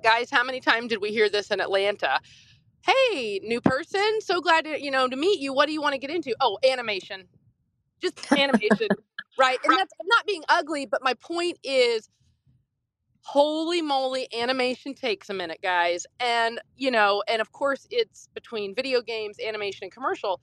guys 0.03 0.31
how 0.31 0.45
many 0.45 0.61
times 0.61 0.89
did 0.89 1.01
we 1.01 1.11
hear 1.11 1.29
this 1.29 1.51
in 1.51 1.61
Atlanta? 1.61 2.21
Hey 2.83 3.41
new 3.43 3.61
person 3.61 4.21
so 4.21 4.41
glad 4.41 4.65
to 4.65 4.83
you 4.83 4.91
know 4.91 5.09
to 5.09 5.17
meet 5.17 5.41
you 5.41 5.53
what 5.53 5.67
do 5.67 5.73
you 5.73 5.81
want 5.81 5.95
to 5.95 5.99
get 5.99 6.11
into? 6.11 6.35
Oh 6.41 6.59
animation. 6.69 7.25
Just 8.01 8.33
animation 8.37 8.89
right? 9.39 9.59
And 9.65 9.73
that's 9.73 9.93
I'm 10.01 10.07
not 10.09 10.27
being 10.27 10.45
ugly, 10.49 10.87
but 10.87 11.03
my 11.03 11.15
point 11.15 11.59
is 11.65 12.09
holy 13.23 13.83
moly 13.83 14.29
animation 14.39 14.95
takes 14.95 15.29
a 15.29 15.35
minute 15.35 15.59
guys 15.61 16.07
and 16.21 16.61
you 16.77 16.93
know 16.93 17.25
and 17.29 17.43
of 17.43 17.51
course 17.51 17.85
it's 17.91 18.29
between 18.35 18.73
video 18.73 19.03
games 19.03 19.37
animation 19.45 19.85
and 19.87 19.93
commercial 19.93 20.41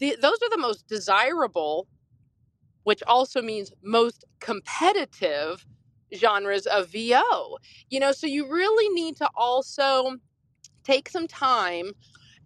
the, 0.00 0.16
those 0.20 0.38
are 0.42 0.50
the 0.50 0.58
most 0.58 0.88
desirable, 0.88 1.86
which 2.84 3.02
also 3.06 3.40
means 3.42 3.72
most 3.82 4.24
competitive 4.40 5.64
genres 6.14 6.66
of 6.66 6.88
VO. 6.90 7.58
You 7.90 8.00
know, 8.00 8.12
so 8.12 8.26
you 8.26 8.50
really 8.50 8.88
need 8.94 9.16
to 9.18 9.28
also 9.36 10.16
take 10.84 11.08
some 11.08 11.28
time 11.28 11.92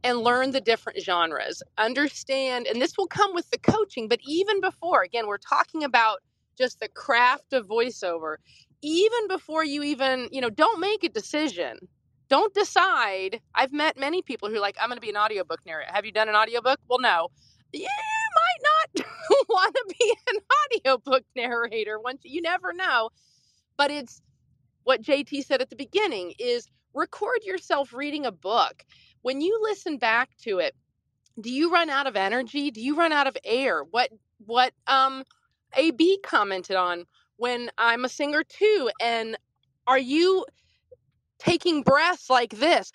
and 0.05 0.21
learn 0.21 0.53
the 0.53 0.63
different 0.63 1.03
genres. 1.03 1.63
Understand, 1.79 2.69
and 2.69 2.83
this 2.83 2.99
will 2.99 3.09
come 3.09 3.35
with 3.35 3.51
the 3.51 3.59
coaching, 3.59 4.09
but 4.09 4.21
even 4.27 4.63
before, 4.63 5.03
again, 5.03 5.29
we're 5.29 5.39
talking 5.39 5.85
about 5.85 6.21
just 6.59 6.81
the 6.81 6.89
craft 6.91 7.55
of 7.55 7.69
voiceover. 7.69 8.37
Even 8.83 9.29
before 9.29 9.65
you 9.65 9.83
even, 9.85 10.29
you 10.33 10.43
know, 10.43 10.51
don't 10.51 10.81
make 10.81 11.05
a 11.05 11.11
decision. 11.11 11.79
Don't 12.31 12.55
decide. 12.55 13.41
I've 13.57 13.73
met 13.73 13.99
many 13.99 14.23
people 14.23 14.51
who 14.51 14.57
are 14.57 14.61
like, 14.61 14.77
I'm 14.81 14.89
going 14.91 14.99
to 14.99 15.03
be 15.03 15.11
an 15.11 15.19
audiobook 15.19 15.61
narrator. 15.67 15.93
Have 15.93 16.07
you 16.07 16.13
done 16.13 16.31
an 16.31 16.37
audiobook? 16.37 16.81
Well, 16.89 17.01
no. 17.01 17.29
You 17.73 17.89
might 17.89 19.03
not 19.03 19.07
want 19.51 19.77
to 19.77 19.97
be 19.99 20.17
an 20.31 20.37
audiobook 20.87 21.25
narrator 21.37 22.01
once 22.01 22.23
you 22.25 22.43
never 22.43 22.73
know. 22.75 23.11
But 23.79 23.91
it's 23.93 24.23
what 24.85 25.03
JT 25.03 25.45
said 25.45 25.63
at 25.63 25.71
the 25.71 25.77
beginning 25.77 26.35
is 26.39 26.69
record 26.95 27.41
yourself 27.45 27.93
reading 27.93 28.27
a 28.27 28.33
book. 28.33 28.85
When 29.25 29.41
you 29.41 29.59
listen 29.63 29.97
back 29.97 30.29
to 30.43 30.59
it, 30.59 30.75
do 31.41 31.51
you 31.51 31.73
run 31.73 31.89
out 31.89 32.07
of 32.07 32.15
energy? 32.15 32.71
Do 32.71 32.83
you 32.83 32.95
run 32.95 33.11
out 33.11 33.27
of 33.27 33.39
air? 33.43 33.83
What 33.83 34.11
what 34.45 34.75
um 34.87 35.25
AB 35.75 36.19
commented 36.23 36.77
on 36.77 37.07
when 37.39 37.71
I'm 37.79 38.05
a 38.05 38.11
singer 38.11 38.45
too 38.45 38.91
and 39.01 39.39
are 39.87 39.99
you 39.99 40.45
taking 41.39 41.83
breaths 41.83 42.29
like 42.29 42.51
this 42.51 42.93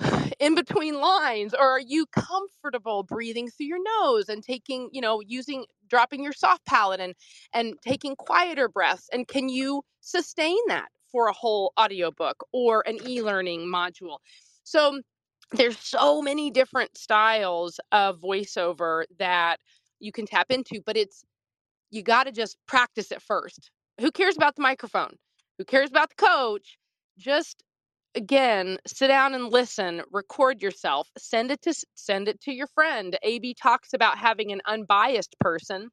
in 0.40 0.54
between 0.54 1.02
lines 1.02 1.52
or 1.52 1.68
are 1.68 1.80
you 1.80 2.06
comfortable 2.06 3.02
breathing 3.02 3.50
through 3.50 3.66
your 3.66 3.82
nose 4.00 4.30
and 4.30 4.42
taking 4.42 4.88
you 4.90 5.02
know 5.02 5.20
using 5.20 5.66
dropping 5.86 6.24
your 6.24 6.32
soft 6.32 6.64
palate 6.64 7.00
and 7.00 7.14
and 7.52 7.74
taking 7.82 8.16
quieter 8.16 8.70
breaths 8.70 9.10
and 9.12 9.28
can 9.28 9.50
you 9.50 9.82
sustain 10.00 10.58
that 10.68 10.88
for 11.12 11.28
a 11.28 11.32
whole 11.34 11.74
audiobook 11.78 12.42
or 12.52 12.82
an 12.88 12.98
e-learning 13.06 13.60
module 13.66 14.16
so 14.64 14.98
there's 15.52 15.78
so 15.78 16.20
many 16.20 16.50
different 16.50 16.96
styles 16.96 17.80
of 17.92 18.20
voiceover 18.20 19.04
that 19.18 19.58
you 20.00 20.12
can 20.12 20.26
tap 20.26 20.46
into 20.50 20.80
but 20.84 20.96
it's 20.96 21.24
you 21.90 22.02
got 22.02 22.24
to 22.24 22.32
just 22.32 22.58
practice 22.66 23.10
it 23.12 23.22
first. 23.22 23.70
Who 24.00 24.10
cares 24.10 24.36
about 24.36 24.56
the 24.56 24.62
microphone? 24.62 25.16
Who 25.56 25.64
cares 25.64 25.88
about 25.90 26.10
the 26.10 26.26
coach? 26.26 26.78
Just 27.18 27.62
again 28.14 28.78
sit 28.86 29.08
down 29.08 29.34
and 29.34 29.52
listen 29.52 30.00
record 30.10 30.62
yourself 30.62 31.10
send 31.18 31.50
it 31.50 31.60
to 31.60 31.74
send 31.94 32.28
it 32.28 32.40
to 32.42 32.52
your 32.52 32.66
friend. 32.68 33.16
Ab 33.22 33.54
talks 33.60 33.92
about 33.92 34.18
having 34.18 34.52
an 34.52 34.60
unbiased 34.66 35.36
person. 35.40 35.88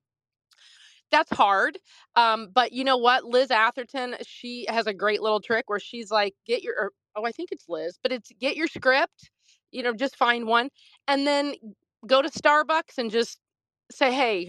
That's 1.12 1.32
hard 1.32 1.78
um, 2.16 2.50
but 2.54 2.74
you 2.74 2.84
know 2.84 2.98
what? 2.98 3.26
Liz 3.26 3.52
atherton 3.52 4.16
she 4.26 4.66
has 4.70 4.88
a 4.88 4.94
great 4.94 5.22
little 5.22 5.40
trick 5.42 5.66
where 5.68 5.80
she's 5.80 6.12
like 6.12 6.34
get 6.46 6.64
your 6.64 6.92
oh 7.16 7.26
i 7.26 7.32
think 7.32 7.50
it's 7.52 7.66
liz 7.70 7.98
but 8.04 8.12
it's 8.12 8.32
get 8.40 8.56
your 8.58 8.68
script 8.68 9.32
you 9.76 9.84
know 9.84 9.94
just 9.94 10.16
find 10.16 10.48
one 10.48 10.70
and 11.08 11.28
then 11.28 11.54
go 12.08 12.22
to 12.22 12.30
starbucks 12.30 12.98
and 12.98 13.12
just 13.12 13.40
say 13.92 14.14
hey 14.14 14.48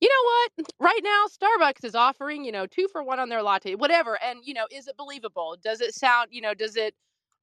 you 0.00 0.08
know 0.08 0.24
what? 0.58 0.72
Right 0.80 1.00
now, 1.04 1.26
Starbucks 1.30 1.84
is 1.84 1.94
offering, 1.94 2.44
you 2.44 2.50
know, 2.50 2.66
two 2.66 2.88
for 2.90 3.04
one 3.04 3.20
on 3.20 3.28
their 3.28 3.42
latte, 3.42 3.76
whatever. 3.76 4.20
And, 4.20 4.40
you 4.42 4.52
know, 4.52 4.66
is 4.68 4.88
it 4.88 4.96
believable? 4.96 5.56
Does 5.62 5.80
it 5.80 5.94
sound, 5.94 6.30
you 6.32 6.40
know, 6.40 6.54
does 6.54 6.74
it, 6.76 6.94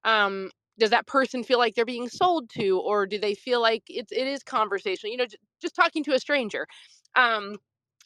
um, 0.04 0.52
does 0.78 0.90
that 0.90 1.08
person 1.08 1.42
feel 1.44 1.58
like 1.58 1.76
they're 1.76 1.86
being 1.86 2.10
sold 2.10 2.50
to, 2.52 2.80
or 2.80 3.06
do 3.06 3.18
they 3.18 3.34
feel 3.34 3.62
like 3.62 3.84
it's, 3.88 4.12
it 4.12 4.28
is 4.28 4.44
conversational, 4.44 5.12
you 5.12 5.18
know, 5.18 5.26
j- 5.26 5.38
just 5.62 5.74
talking 5.74 6.04
to 6.04 6.14
a 6.14 6.20
stranger? 6.20 6.68
Um, 7.16 7.60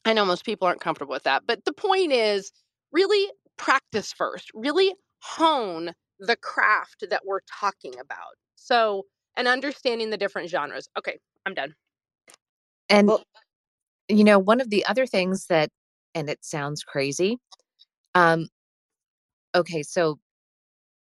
I 0.05 0.13
know 0.13 0.23
most 0.25 0.45
people 0.45 0.67
aren't 0.67 0.81
comfortable 0.81 1.13
with 1.13 1.23
that, 1.23 1.43
but 1.47 1.65
the 1.65 1.73
point 1.73 2.11
is 2.11 2.51
really 2.91 3.31
practice 3.57 4.13
first, 4.13 4.51
really 4.53 4.93
hone 5.19 5.93
the 6.19 6.35
craft 6.35 7.05
that 7.09 7.23
we're 7.25 7.41
talking 7.59 7.93
about. 7.99 8.35
So, 8.63 9.03
and 9.35 9.45
understanding 9.45 10.09
the 10.09 10.17
different 10.17 10.49
genres. 10.49 10.87
Okay, 10.97 11.19
I'm 11.45 11.53
done. 11.53 11.75
And 12.87 13.09
well, 13.09 13.23
you 14.07 14.23
know, 14.23 14.39
one 14.39 14.61
of 14.61 14.69
the 14.69 14.85
other 14.85 15.05
things 15.05 15.47
that, 15.47 15.69
and 16.15 16.29
it 16.29 16.45
sounds 16.45 16.81
crazy, 16.83 17.39
um, 18.15 18.47
okay, 19.53 19.83
so 19.83 20.17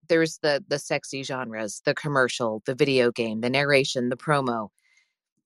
there's 0.09 0.39
the 0.41 0.61
the 0.67 0.77
sexy 0.77 1.23
genres, 1.23 1.81
the 1.85 1.93
commercial, 1.93 2.61
the 2.65 2.75
video 2.75 3.11
game, 3.11 3.39
the 3.39 3.49
narration, 3.49 4.09
the 4.09 4.17
promo. 4.17 4.67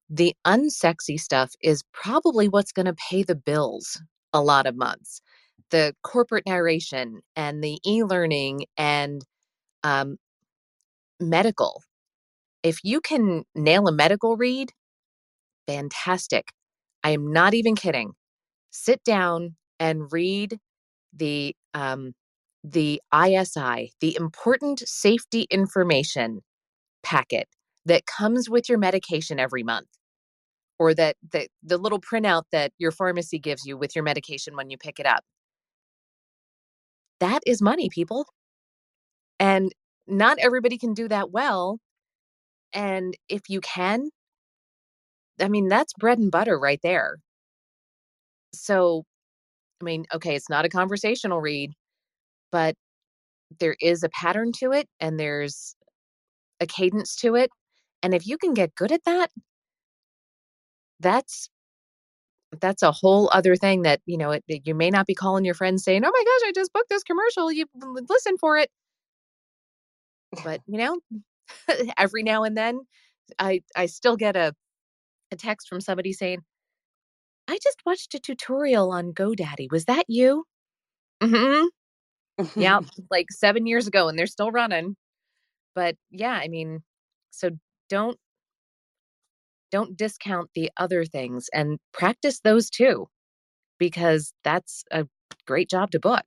The 0.09 0.33
unsexy 0.45 1.19
stuff 1.19 1.51
is 1.61 1.83
probably 1.93 2.47
what's 2.47 2.71
going 2.71 2.87
to 2.87 2.95
pay 2.95 3.21
the 3.21 3.35
bills 3.35 4.01
a 4.33 4.41
lot 4.41 4.65
of 4.65 4.75
months. 4.75 5.21
The 5.69 5.93
corporate 6.01 6.47
narration 6.47 7.19
and 7.35 7.63
the 7.63 7.77
e-learning 7.85 8.65
and 8.77 9.21
um, 9.83 10.17
medical. 11.19 11.83
If 12.67 12.79
you 12.83 12.99
can 12.99 13.43
nail 13.55 13.87
a 13.87 13.93
medical 13.93 14.35
read, 14.35 14.73
fantastic. 15.67 16.51
I 17.01 17.11
am 17.11 17.31
not 17.31 17.53
even 17.53 17.75
kidding. 17.75 18.11
Sit 18.71 19.01
down 19.05 19.55
and 19.79 20.11
read 20.11 20.59
the 21.13 21.55
um, 21.73 22.13
the 22.65 23.01
ISI, 23.15 23.93
the 24.01 24.17
important 24.19 24.79
safety 24.81 25.47
information 25.49 26.41
packet 27.03 27.47
that 27.85 28.05
comes 28.05 28.49
with 28.49 28.67
your 28.67 28.77
medication 28.77 29.39
every 29.39 29.63
month, 29.63 29.87
or 30.77 30.93
that 30.93 31.15
the, 31.31 31.47
the 31.63 31.77
little 31.77 32.01
printout 32.01 32.43
that 32.51 32.73
your 32.77 32.91
pharmacy 32.91 33.39
gives 33.39 33.65
you 33.65 33.77
with 33.77 33.95
your 33.95 34.03
medication 34.03 34.57
when 34.57 34.69
you 34.69 34.77
pick 34.77 34.99
it 34.99 35.05
up. 35.05 35.23
That 37.21 37.39
is 37.45 37.61
money, 37.61 37.87
people. 37.89 38.27
And 39.39 39.71
not 40.05 40.37
everybody 40.39 40.77
can 40.77 40.93
do 40.93 41.07
that 41.07 41.31
well. 41.31 41.79
And 42.73 43.15
if 43.29 43.49
you 43.49 43.61
can, 43.61 44.09
I 45.39 45.47
mean, 45.49 45.67
that's 45.67 45.93
bread 45.93 46.19
and 46.19 46.31
butter 46.31 46.59
right 46.59 46.79
there. 46.83 47.17
So, 48.53 49.03
I 49.81 49.85
mean, 49.85 50.05
okay, 50.13 50.35
it's 50.35 50.49
not 50.49 50.65
a 50.65 50.69
conversational 50.69 51.41
read, 51.41 51.73
but 52.51 52.75
there 53.59 53.77
is 53.81 54.03
a 54.03 54.09
pattern 54.09 54.51
to 54.59 54.71
it 54.73 54.87
and 54.99 55.19
there's 55.19 55.75
a 56.61 56.67
cadence 56.67 57.15
to 57.17 57.35
it. 57.35 57.51
And 58.03 58.13
if 58.15 58.27
you 58.27 58.37
can 58.37 58.53
get 58.53 58.75
good 58.75 58.91
at 58.91 59.05
that, 59.05 59.31
that's 60.99 61.49
that's 62.61 62.81
a 62.81 62.91
whole 62.91 63.29
other 63.33 63.55
thing 63.55 63.81
that 63.83 63.99
you 64.05 64.17
know 64.17 64.31
it, 64.31 64.43
you 64.47 64.73
may 64.73 64.89
not 64.89 65.05
be 65.05 65.13
calling 65.13 65.43
your 65.45 65.53
friends 65.53 65.83
saying 65.83 66.03
oh 66.03 66.11
my 66.11 66.23
gosh 66.23 66.49
i 66.49 66.51
just 66.55 66.71
booked 66.73 66.89
this 66.89 67.03
commercial 67.03 67.51
you 67.51 67.65
listen 68.09 68.37
for 68.37 68.57
it 68.57 68.69
but 70.43 70.61
you 70.67 70.77
know 70.77 70.99
every 71.97 72.23
now 72.23 72.43
and 72.43 72.57
then 72.57 72.79
i 73.39 73.61
i 73.75 73.85
still 73.85 74.15
get 74.15 74.35
a 74.35 74.53
a 75.31 75.35
text 75.35 75.67
from 75.67 75.81
somebody 75.81 76.13
saying, 76.13 76.39
I 77.47 77.57
just 77.63 77.81
watched 77.85 78.13
a 78.13 78.19
tutorial 78.19 78.91
on 78.91 79.13
GoDaddy. 79.13 79.71
Was 79.71 79.85
that 79.85 80.05
you? 80.07 80.45
Mm-hmm. 81.21 82.59
yeah, 82.59 82.79
like 83.11 83.27
seven 83.31 83.65
years 83.65 83.87
ago, 83.87 84.07
and 84.07 84.17
they're 84.17 84.27
still 84.27 84.51
running. 84.51 84.95
But 85.75 85.95
yeah, 86.11 86.33
I 86.33 86.47
mean, 86.47 86.83
so 87.31 87.51
don't 87.89 88.17
don't 89.71 89.97
discount 89.97 90.49
the 90.55 90.71
other 90.77 91.03
things 91.03 91.49
and 91.53 91.77
practice 91.93 92.39
those 92.41 92.69
too, 92.69 93.07
because 93.79 94.33
that's 94.43 94.83
a 94.91 95.05
great 95.45 95.69
job 95.69 95.91
to 95.91 95.99
book. 95.99 96.25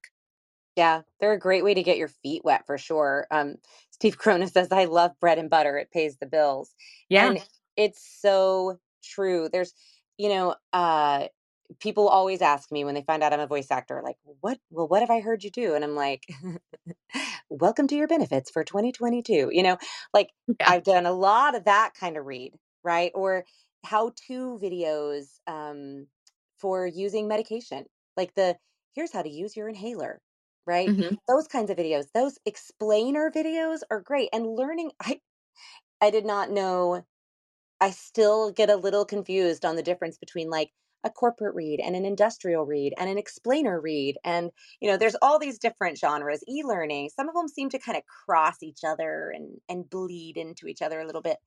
Yeah, 0.76 1.02
they're 1.18 1.32
a 1.32 1.38
great 1.38 1.64
way 1.64 1.74
to 1.74 1.82
get 1.82 1.98
your 1.98 2.08
feet 2.08 2.42
wet 2.44 2.66
for 2.66 2.78
sure. 2.78 3.26
Um, 3.30 3.56
Steve 3.90 4.18
Corona 4.18 4.46
says, 4.48 4.68
I 4.72 4.84
love 4.86 5.12
bread 5.20 5.38
and 5.38 5.50
butter. 5.50 5.76
It 5.78 5.90
pays 5.90 6.16
the 6.18 6.26
bills. 6.26 6.74
Yeah. 7.08 7.26
And 7.28 7.40
it's 7.76 8.02
so 8.20 8.78
true. 9.02 9.48
There's, 9.50 9.74
you 10.18 10.28
know, 10.28 10.54
uh, 10.72 11.26
people 11.80 12.08
always 12.08 12.42
ask 12.42 12.70
me 12.72 12.84
when 12.84 12.94
they 12.94 13.02
find 13.02 13.22
out 13.22 13.32
I'm 13.32 13.40
a 13.40 13.46
voice 13.46 13.70
actor, 13.70 14.00
like, 14.04 14.16
what, 14.40 14.58
well, 14.70 14.88
what 14.88 15.00
have 15.02 15.10
I 15.10 15.20
heard 15.20 15.44
you 15.44 15.50
do? 15.50 15.74
And 15.74 15.84
I'm 15.84 15.94
like, 15.94 16.24
welcome 17.50 17.86
to 17.88 17.96
your 17.96 18.08
benefits 18.08 18.50
for 18.50 18.64
2022. 18.64 19.50
You 19.52 19.62
know, 19.62 19.78
like 20.12 20.30
yeah. 20.46 20.70
I've 20.70 20.84
done 20.84 21.06
a 21.06 21.12
lot 21.12 21.54
of 21.54 21.64
that 21.64 21.92
kind 21.98 22.16
of 22.16 22.26
read, 22.26 22.54
right? 22.84 23.12
Or 23.14 23.44
how 23.84 24.12
to 24.28 24.58
videos 24.62 25.26
um, 25.46 26.06
for 26.58 26.86
using 26.86 27.28
medication, 27.28 27.84
like 28.16 28.34
the 28.34 28.56
here's 28.94 29.12
how 29.12 29.22
to 29.22 29.30
use 29.30 29.56
your 29.56 29.68
inhaler, 29.68 30.20
right? 30.66 30.88
Mm-hmm. 30.90 31.14
Those 31.28 31.48
kinds 31.48 31.70
of 31.70 31.76
videos, 31.76 32.06
those 32.14 32.38
explainer 32.46 33.30
videos 33.30 33.80
are 33.90 34.00
great. 34.00 34.28
And 34.32 34.46
learning, 34.46 34.92
I, 35.00 35.20
I 36.00 36.10
did 36.10 36.24
not 36.24 36.50
know 36.50 37.04
I 37.80 37.90
still 37.90 38.52
get 38.52 38.70
a 38.70 38.76
little 38.76 39.04
confused 39.04 39.64
on 39.64 39.76
the 39.76 39.82
difference 39.82 40.18
between 40.18 40.50
like 40.50 40.70
a 41.02 41.10
corporate 41.10 41.54
read 41.54 41.80
and 41.80 41.96
an 41.96 42.04
industrial 42.04 42.66
read 42.66 42.92
and 42.98 43.08
an 43.08 43.16
explainer 43.18 43.80
read. 43.80 44.18
And, 44.24 44.50
you 44.80 44.90
know, 44.90 44.98
there's 44.98 45.16
all 45.22 45.38
these 45.38 45.58
different 45.58 45.98
genres, 45.98 46.44
e 46.48 46.62
learning. 46.62 47.10
Some 47.10 47.28
of 47.28 47.34
them 47.34 47.48
seem 47.48 47.70
to 47.70 47.78
kind 47.78 47.96
of 47.96 48.04
cross 48.26 48.62
each 48.62 48.80
other 48.86 49.32
and, 49.34 49.58
and 49.68 49.88
bleed 49.88 50.36
into 50.36 50.66
each 50.66 50.82
other 50.82 51.00
a 51.00 51.06
little 51.06 51.22
bit. 51.22 51.38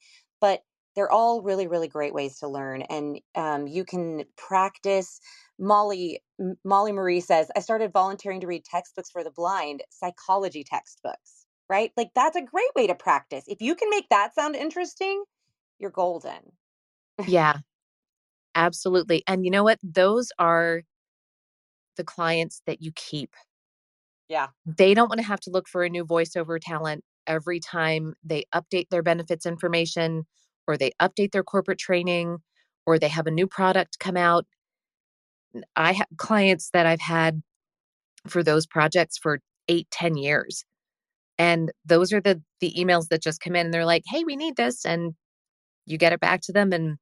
But 0.41 0.61
they're 0.95 1.11
all 1.11 1.41
really, 1.41 1.67
really 1.67 1.87
great 1.87 2.13
ways 2.13 2.39
to 2.39 2.47
learn. 2.47 2.83
And 2.83 3.19
um, 3.35 3.67
you 3.67 3.85
can 3.85 4.23
practice. 4.37 5.19
Molly 5.59 6.21
Molly 6.63 6.91
Marie 6.91 7.19
says, 7.19 7.49
I 7.55 7.59
started 7.59 7.93
volunteering 7.93 8.41
to 8.41 8.47
read 8.47 8.65
textbooks 8.65 9.09
for 9.11 9.23
the 9.23 9.31
blind, 9.31 9.81
psychology 9.89 10.63
textbooks, 10.63 11.45
right? 11.69 11.91
Like 11.95 12.09
that's 12.15 12.35
a 12.35 12.41
great 12.41 12.71
way 12.75 12.87
to 12.87 12.95
practice. 12.95 13.45
If 13.47 13.61
you 13.61 13.75
can 13.75 13.89
make 13.89 14.09
that 14.09 14.35
sound 14.35 14.55
interesting, 14.55 15.23
you're 15.79 15.91
golden. 15.91 16.53
Yeah, 17.27 17.57
absolutely. 18.55 19.23
And 19.27 19.45
you 19.45 19.51
know 19.51 19.63
what? 19.63 19.79
Those 19.83 20.31
are 20.39 20.83
the 21.97 22.03
clients 22.03 22.61
that 22.65 22.81
you 22.81 22.91
keep. 22.95 23.31
Yeah. 24.27 24.47
They 24.65 24.93
don't 24.93 25.09
want 25.09 25.19
to 25.19 25.27
have 25.27 25.39
to 25.41 25.51
look 25.51 25.67
for 25.67 25.83
a 25.83 25.89
new 25.89 26.05
voiceover 26.05 26.57
talent 26.59 27.03
every 27.27 27.59
time 27.59 28.15
they 28.23 28.45
update 28.53 28.89
their 28.89 29.03
benefits 29.03 29.45
information 29.45 30.25
or 30.68 30.78
they 30.78 30.91
update 31.01 31.32
their 31.32 31.43
corporate 31.43 31.80
training 31.80 32.38
or 32.86 32.99
they 32.99 33.07
have 33.09 33.28
a 33.28 33.32
new 33.32 33.47
product 33.47 33.99
come 33.99 34.18
out. 34.18 34.45
I 35.76 35.93
have 35.93 36.07
clients 36.18 36.70
that 36.74 36.86
I've 36.86 37.01
had 37.01 37.41
for 38.28 38.43
those 38.43 38.66
projects 38.68 39.18
for 39.18 39.39
eight, 39.68 39.88
ten 39.91 40.16
years. 40.18 40.66
And 41.38 41.72
those 41.86 42.14
are 42.14 42.22
the 42.22 42.41
the 42.59 42.74
emails 42.78 43.09
that 43.09 43.22
just 43.24 43.41
come 43.41 43.55
in 43.55 43.68
and 43.68 43.74
they're 43.74 43.86
like, 43.86 44.03
hey, 44.07 44.24
we 44.24 44.36
need 44.36 44.55
this. 44.55 44.86
And 44.86 45.14
you 45.86 45.97
get 45.97 46.14
it 46.14 46.20
back 46.20 46.41
to 46.43 46.53
them. 46.53 46.74
And 46.74 46.97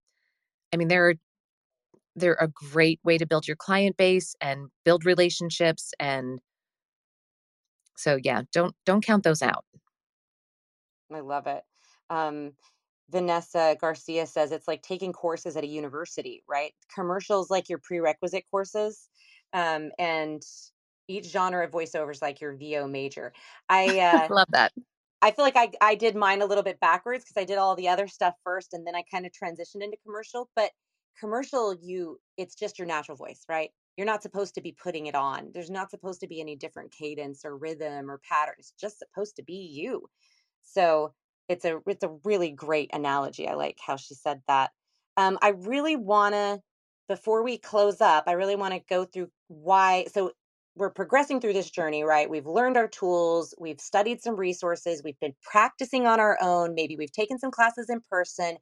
I 0.73 0.77
mean, 0.77 0.87
they're 0.87 1.15
they're 2.15 2.37
a 2.39 2.47
great 2.49 2.99
way 3.03 3.17
to 3.17 3.25
build 3.25 3.47
your 3.47 3.57
client 3.57 3.97
base 3.97 4.35
and 4.41 4.67
build 4.85 5.05
relationships. 5.05 5.93
And 5.99 6.39
so 7.97 8.17
yeah, 8.21 8.43
don't 8.53 8.75
don't 8.85 9.05
count 9.05 9.23
those 9.23 9.41
out. 9.41 9.65
I 11.13 11.19
love 11.19 11.47
it. 11.47 11.63
Um, 12.09 12.53
Vanessa 13.11 13.75
Garcia 13.79 14.25
says 14.25 14.51
it's 14.51 14.67
like 14.67 14.81
taking 14.81 15.13
courses 15.13 15.57
at 15.57 15.63
a 15.63 15.67
university, 15.67 16.43
right? 16.47 16.73
Commercials 16.93 17.49
like 17.49 17.69
your 17.69 17.79
prerequisite 17.79 18.45
courses, 18.49 19.09
um, 19.53 19.91
and 19.99 20.41
each 21.07 21.25
genre 21.25 21.65
of 21.65 21.71
voiceovers 21.71 22.21
like 22.21 22.41
your 22.41 22.55
VO 22.55 22.87
major. 22.87 23.33
I 23.69 23.99
uh, 23.99 24.33
love 24.33 24.47
that. 24.51 24.71
I 25.21 25.31
feel 25.31 25.45
like 25.45 25.57
I 25.57 25.71
I 25.81 25.95
did 25.95 26.15
mine 26.15 26.41
a 26.41 26.45
little 26.45 26.63
bit 26.63 26.79
backwards 26.79 27.23
because 27.23 27.41
I 27.41 27.45
did 27.45 27.57
all 27.57 27.75
the 27.75 27.89
other 27.89 28.07
stuff 28.07 28.33
first, 28.43 28.73
and 28.73 28.87
then 28.87 28.95
I 28.95 29.03
kind 29.11 29.25
of 29.25 29.31
transitioned 29.31 29.83
into 29.83 29.97
commercial. 30.05 30.49
But 30.55 30.71
commercial, 31.19 31.75
you 31.81 32.19
it's 32.37 32.55
just 32.55 32.79
your 32.79 32.87
natural 32.87 33.17
voice, 33.17 33.43
right? 33.49 33.69
You're 33.97 34.07
not 34.07 34.23
supposed 34.23 34.55
to 34.55 34.61
be 34.61 34.75
putting 34.81 35.07
it 35.07 35.15
on. 35.15 35.51
There's 35.53 35.69
not 35.69 35.91
supposed 35.91 36.21
to 36.21 36.27
be 36.27 36.39
any 36.39 36.55
different 36.55 36.93
cadence 36.97 37.41
or 37.43 37.57
rhythm 37.57 38.09
or 38.09 38.21
pattern. 38.27 38.55
It's 38.57 38.73
just 38.79 38.99
supposed 38.99 39.35
to 39.35 39.43
be 39.43 39.69
you. 39.71 40.07
So 40.63 41.13
it's 41.51 41.65
a 41.65 41.79
it's 41.87 42.03
a 42.03 42.17
really 42.23 42.51
great 42.51 42.89
analogy. 42.93 43.47
I 43.47 43.53
like 43.55 43.77
how 43.85 43.97
she 43.97 44.15
said 44.15 44.41
that. 44.47 44.71
Um, 45.17 45.37
I 45.41 45.49
really 45.49 45.95
want 45.95 46.33
to 46.33 46.59
before 47.07 47.43
we 47.43 47.57
close 47.57 47.99
up, 47.99 48.23
I 48.27 48.33
really 48.33 48.55
want 48.55 48.73
to 48.73 48.81
go 48.89 49.05
through 49.05 49.29
why. 49.49 50.05
So 50.13 50.31
we're 50.75 50.89
progressing 50.89 51.41
through 51.41 51.53
this 51.53 51.69
journey, 51.69 52.03
right? 52.03 52.29
We've 52.29 52.47
learned 52.47 52.77
our 52.77 52.87
tools, 52.87 53.53
we've 53.59 53.81
studied 53.81 54.21
some 54.21 54.37
resources, 54.37 55.01
we've 55.03 55.19
been 55.19 55.35
practicing 55.43 56.07
on 56.07 56.21
our 56.21 56.37
own. 56.41 56.73
Maybe 56.73 56.95
we've 56.95 57.11
taken 57.11 57.37
some 57.37 57.51
classes 57.51 57.87
in 57.89 57.99
person, 58.09 58.57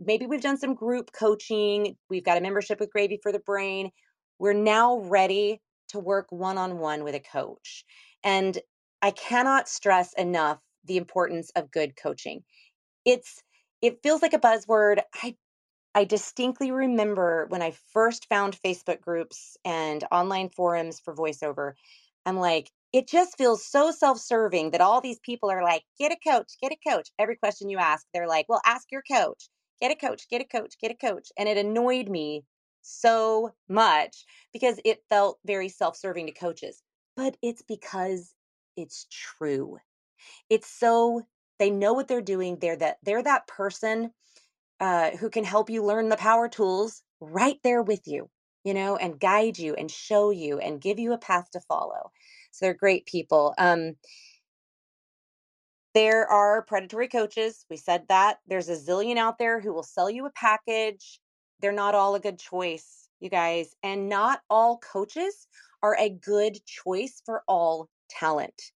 maybe 0.00 0.26
we've 0.26 0.40
done 0.40 0.58
some 0.58 0.74
group 0.74 1.12
coaching. 1.12 1.96
We've 2.10 2.24
got 2.24 2.38
a 2.38 2.40
membership 2.40 2.80
with 2.80 2.90
Gravy 2.90 3.20
for 3.22 3.30
the 3.30 3.38
Brain. 3.38 3.90
We're 4.40 4.52
now 4.52 4.98
ready 4.98 5.60
to 5.90 6.00
work 6.00 6.26
one 6.30 6.58
on 6.58 6.78
one 6.78 7.04
with 7.04 7.14
a 7.14 7.20
coach. 7.20 7.84
And 8.24 8.58
I 9.00 9.12
cannot 9.12 9.68
stress 9.68 10.12
enough 10.14 10.58
the 10.84 10.96
importance 10.96 11.50
of 11.56 11.70
good 11.70 11.96
coaching. 11.96 12.42
It's 13.04 13.42
it 13.80 14.02
feels 14.02 14.22
like 14.22 14.34
a 14.34 14.38
buzzword. 14.38 15.00
I 15.22 15.36
I 15.94 16.04
distinctly 16.04 16.70
remember 16.72 17.46
when 17.50 17.62
I 17.62 17.72
first 17.92 18.26
found 18.28 18.58
Facebook 18.64 19.00
groups 19.02 19.56
and 19.64 20.02
online 20.10 20.48
forums 20.48 21.00
for 21.00 21.14
voiceover, 21.14 21.74
I'm 22.24 22.38
like, 22.38 22.70
it 22.92 23.08
just 23.08 23.36
feels 23.36 23.66
so 23.66 23.90
self-serving 23.90 24.70
that 24.70 24.80
all 24.80 25.00
these 25.00 25.18
people 25.20 25.50
are 25.50 25.62
like, 25.62 25.82
get 25.98 26.12
a 26.12 26.30
coach, 26.30 26.54
get 26.62 26.72
a 26.72 26.90
coach. 26.90 27.10
Every 27.18 27.36
question 27.36 27.68
you 27.68 27.78
ask, 27.78 28.06
they're 28.14 28.28
like, 28.28 28.46
well, 28.48 28.62
ask 28.64 28.90
your 28.90 29.02
coach, 29.02 29.48
get 29.80 29.90
a 29.90 29.96
coach, 29.96 30.28
get 30.30 30.40
a 30.40 30.44
coach, 30.44 30.74
get 30.80 30.90
a 30.90 30.94
coach. 30.94 31.28
And 31.38 31.48
it 31.48 31.58
annoyed 31.58 32.08
me 32.08 32.44
so 32.82 33.52
much 33.68 34.24
because 34.52 34.80
it 34.84 35.02
felt 35.08 35.38
very 35.44 35.68
self-serving 35.68 36.26
to 36.26 36.32
coaches. 36.32 36.82
But 37.16 37.36
it's 37.42 37.62
because 37.62 38.34
it's 38.76 39.06
true 39.10 39.78
it's 40.50 40.68
so 40.68 41.22
they 41.58 41.70
know 41.70 41.92
what 41.92 42.08
they're 42.08 42.20
doing 42.22 42.58
they're 42.60 42.76
that 42.76 42.98
they're 43.02 43.22
that 43.22 43.46
person 43.46 44.10
uh, 44.80 45.10
who 45.12 45.30
can 45.30 45.44
help 45.44 45.70
you 45.70 45.84
learn 45.84 46.08
the 46.08 46.16
power 46.16 46.48
tools 46.48 47.02
right 47.20 47.58
there 47.62 47.82
with 47.82 48.06
you 48.06 48.28
you 48.64 48.74
know 48.74 48.96
and 48.96 49.20
guide 49.20 49.58
you 49.58 49.74
and 49.74 49.90
show 49.90 50.30
you 50.30 50.58
and 50.58 50.80
give 50.80 50.98
you 50.98 51.12
a 51.12 51.18
path 51.18 51.50
to 51.52 51.60
follow. 51.60 52.10
So 52.52 52.66
they're 52.66 52.74
great 52.74 53.06
people 53.06 53.54
um, 53.58 53.94
there 55.94 56.26
are 56.26 56.62
predatory 56.62 57.08
coaches 57.08 57.64
we 57.70 57.76
said 57.76 58.04
that 58.08 58.38
there's 58.46 58.68
a 58.68 58.76
zillion 58.76 59.16
out 59.16 59.38
there 59.38 59.60
who 59.60 59.72
will 59.72 59.82
sell 59.82 60.10
you 60.10 60.26
a 60.26 60.30
package 60.30 61.20
they're 61.60 61.72
not 61.72 61.94
all 61.94 62.14
a 62.14 62.20
good 62.20 62.38
choice 62.38 63.08
you 63.20 63.30
guys 63.30 63.74
and 63.82 64.08
not 64.08 64.40
all 64.50 64.78
coaches 64.78 65.46
are 65.82 65.96
a 65.98 66.10
good 66.10 66.58
choice 66.66 67.22
for 67.24 67.42
all 67.48 67.88
talent 68.08 68.72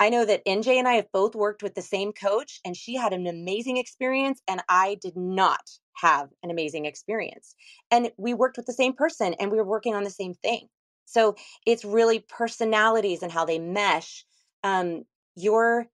I 0.00 0.08
know 0.08 0.24
that 0.24 0.42
NJ 0.46 0.78
and 0.78 0.88
I 0.88 0.94
have 0.94 1.12
both 1.12 1.34
worked 1.36 1.62
with 1.62 1.74
the 1.74 1.82
same 1.82 2.12
coach, 2.14 2.60
and 2.64 2.74
she 2.76 2.96
had 2.96 3.12
an 3.12 3.26
amazing 3.26 3.76
experience, 3.76 4.40
and 4.48 4.62
I 4.68 4.96
did 5.02 5.14
not 5.16 5.60
have 5.96 6.30
an 6.42 6.50
amazing 6.50 6.86
experience. 6.86 7.54
And 7.90 8.10
we 8.16 8.32
worked 8.34 8.56
with 8.56 8.66
the 8.66 8.72
same 8.72 8.94
person, 8.94 9.34
and 9.34 9.50
we 9.52 9.58
were 9.58 9.64
working 9.64 9.94
on 9.94 10.04
the 10.04 10.10
same 10.10 10.34
thing. 10.34 10.68
So 11.04 11.36
it's 11.66 11.84
really 11.84 12.20
personalities 12.20 13.22
and 13.22 13.30
how 13.30 13.44
they 13.44 13.58
mesh. 13.58 14.24
Um, 14.64 15.04
you're 15.36 15.86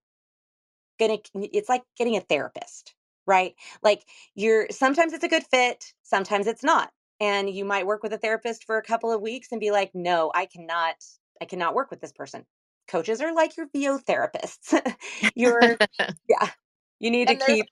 gonna, 1.00 1.18
it's 1.34 1.68
like 1.68 1.82
getting 1.98 2.16
a 2.16 2.20
therapist, 2.20 2.94
right? 3.26 3.54
Like 3.82 4.04
you're, 4.36 4.68
sometimes 4.70 5.12
it's 5.14 5.24
a 5.24 5.28
good 5.28 5.44
fit, 5.44 5.92
sometimes 6.04 6.46
it's 6.46 6.62
not. 6.64 6.90
And 7.20 7.50
you 7.50 7.64
might 7.64 7.86
work 7.86 8.02
with 8.02 8.12
a 8.12 8.18
therapist 8.18 8.64
for 8.64 8.76
a 8.78 8.82
couple 8.82 9.10
of 9.12 9.22
weeks 9.22 9.48
and 9.50 9.60
be 9.60 9.70
like, 9.72 9.90
no, 9.94 10.30
I 10.34 10.46
cannot, 10.46 10.96
I 11.40 11.46
cannot 11.46 11.74
work 11.74 11.90
with 11.90 12.00
this 12.00 12.12
person 12.12 12.44
coaches 12.88 13.20
are 13.20 13.34
like 13.34 13.56
your 13.56 13.66
VO 13.72 13.98
therapists. 13.98 14.78
You're 15.34 15.76
yeah. 16.28 16.50
You 16.98 17.10
need 17.10 17.30
and 17.30 17.40
to 17.40 17.46
keep 17.46 17.66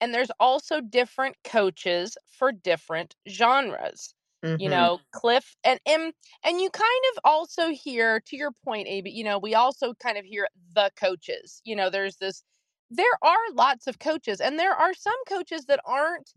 and 0.00 0.12
there's 0.12 0.30
also 0.38 0.80
different 0.80 1.36
coaches 1.44 2.16
for 2.38 2.52
different 2.52 3.14
genres. 3.28 4.14
Mm-hmm. 4.44 4.60
You 4.60 4.68
know, 4.68 5.00
Cliff 5.12 5.56
and, 5.64 5.80
and 5.86 6.12
and 6.44 6.60
you 6.60 6.68
kind 6.68 7.04
of 7.12 7.20
also 7.24 7.70
hear 7.70 8.20
to 8.26 8.36
your 8.36 8.50
point, 8.64 8.86
Abby, 8.88 9.10
you 9.10 9.24
know, 9.24 9.38
we 9.38 9.54
also 9.54 9.94
kind 9.94 10.18
of 10.18 10.26
hear 10.26 10.46
the 10.74 10.90
coaches. 10.96 11.62
You 11.64 11.74
know, 11.74 11.88
there's 11.88 12.16
this 12.16 12.42
there 12.90 13.06
are 13.22 13.38
lots 13.54 13.86
of 13.86 13.98
coaches 13.98 14.40
and 14.40 14.58
there 14.58 14.74
are 14.74 14.92
some 14.92 15.16
coaches 15.26 15.64
that 15.66 15.80
aren't 15.86 16.30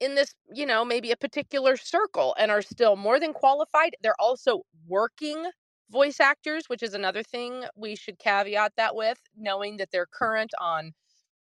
in 0.00 0.14
this, 0.14 0.34
you 0.52 0.66
know, 0.66 0.84
maybe 0.84 1.10
a 1.10 1.16
particular 1.16 1.78
circle 1.78 2.34
and 2.38 2.50
are 2.50 2.60
still 2.60 2.96
more 2.96 3.18
than 3.18 3.32
qualified. 3.32 3.96
They're 4.02 4.20
also 4.20 4.62
working 4.86 5.46
voice 5.90 6.20
actors, 6.20 6.64
which 6.68 6.82
is 6.82 6.94
another 6.94 7.22
thing 7.22 7.64
we 7.76 7.96
should 7.96 8.18
caveat 8.18 8.72
that 8.76 8.94
with, 8.94 9.18
knowing 9.36 9.76
that 9.78 9.90
they're 9.92 10.06
current 10.06 10.52
on 10.60 10.92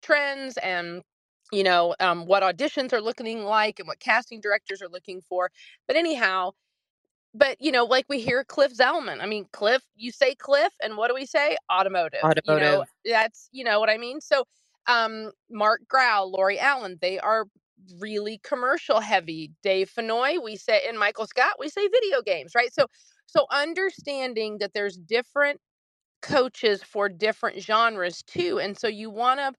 trends 0.03 0.57
and 0.59 1.03
you 1.53 1.63
know 1.63 1.95
um, 2.01 2.27
what 2.27 2.43
auditions 2.43 2.93
are 2.93 3.01
looking 3.01 3.45
like 3.45 3.79
and 3.79 3.87
what 3.87 4.01
casting 4.01 4.41
directors 4.41 4.81
are 4.83 4.89
looking 4.89 5.21
for. 5.21 5.51
But 5.87 5.97
anyhow, 5.97 6.53
but 7.35 7.57
you 7.61 7.73
know, 7.73 7.85
like 7.85 8.07
we 8.09 8.21
hear 8.21 8.45
Cliff 8.45 8.77
Zellman. 8.77 9.21
I 9.21 9.27
mean, 9.27 9.47
Cliff, 9.53 9.83
you 9.95 10.11
say 10.11 10.35
Cliff, 10.35 10.73
and 10.83 10.97
what 10.97 11.09
do 11.09 11.15
we 11.15 11.27
say? 11.27 11.57
Automotive. 11.73 12.21
Automotive. 12.25 12.47
You 12.47 12.61
know, 12.61 12.85
that's 13.05 13.49
you 13.53 13.65
know 13.65 13.81
what 13.81 13.91
I 13.91 13.99
mean. 13.99 14.21
So, 14.21 14.45
um, 14.87 15.31
Marc 15.51 15.83
Graue, 15.89 16.25
Lori 16.25 16.59
Allen, 16.59 16.99
they 17.01 17.19
are 17.19 17.47
really 17.99 18.41
commercial 18.43 19.01
heavy. 19.01 19.53
Dave 19.63 19.91
Fennoy, 19.97 20.43
we 20.43 20.57
say, 20.57 20.83
and 20.89 20.99
Michael 20.99 21.27
Scott, 21.27 21.55
we 21.59 21.69
say 21.69 21.87
video 21.89 22.23
games, 22.23 22.55
right? 22.55 22.73
So 22.73 22.87
so 23.31 23.47
understanding 23.53 24.59
that 24.59 24.73
there's 24.75 24.97
different 24.97 25.61
coaches 26.23 26.83
for 26.83 27.09
different 27.09 27.63
genres 27.63 28.23
too. 28.23 28.59
And 28.61 28.79
so 28.79 28.89
you 28.89 29.11
want 29.11 29.41
to 29.41 29.53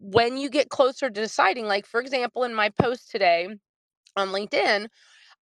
when 0.00 0.36
you 0.38 0.48
get 0.48 0.70
closer 0.70 1.10
to 1.10 1.20
deciding 1.20 1.66
like 1.66 1.86
for 1.86 2.00
example 2.00 2.44
in 2.44 2.54
my 2.54 2.70
post 2.70 3.10
today 3.10 3.48
on 4.16 4.28
LinkedIn, 4.28 4.88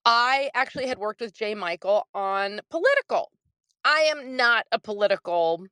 I 0.06 0.50
actually 0.56 0.88
had 0.88 0.98
worked 0.98 1.22
with 1.22 1.34
Jay 1.34 1.56
Michael 1.56 2.08
on 2.14 2.62
political. 2.70 3.32
I 3.86 4.02
am 4.16 4.36
not 4.36 4.66
a 4.72 4.80
political 4.80 5.66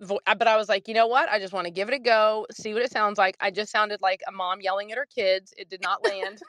Uh, 0.00 0.34
but 0.34 0.48
I 0.48 0.56
was 0.56 0.68
like, 0.68 0.88
you 0.88 0.94
know 0.94 1.06
what? 1.06 1.28
I 1.28 1.38
just 1.38 1.52
want 1.52 1.66
to 1.66 1.70
give 1.72 1.88
it 1.88 1.94
a 1.94 1.98
go, 1.98 2.46
see 2.52 2.72
what 2.74 2.82
it 2.82 2.92
sounds 2.92 3.18
like. 3.18 3.36
I 3.40 3.50
just 3.50 3.72
sounded 3.72 4.00
like 4.02 4.22
a 4.28 4.32
mom 4.32 4.60
yelling 4.60 4.92
at 4.92 4.98
her 4.98 5.06
kids. 5.06 5.54
It 5.56 5.68
did 5.70 5.82
not 5.82 6.02
land 6.04 6.42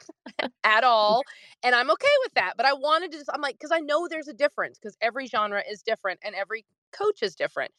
at 0.64 0.84
all. 0.84 1.26
And 1.64 1.76
I'm 1.76 1.91
okay 1.91 2.08
with 2.24 2.34
that. 2.36 2.54
But 2.58 2.66
I 2.66 2.74
wanted 2.74 3.12
to 3.12 3.18
just, 3.18 3.30
I'm 3.34 3.41
like, 3.41 3.56
because 3.56 3.72
I 3.72 3.80
know 3.80 4.08
there's 4.08 4.28
a 4.28 4.34
difference 4.34 4.80
because 4.80 4.97
every 5.02 5.28
genre 5.28 5.64
is 5.70 5.82
different 5.84 6.20
and 6.24 6.36
every 6.36 6.66
coach 6.91 7.24
is 7.24 7.36
different. 7.36 7.72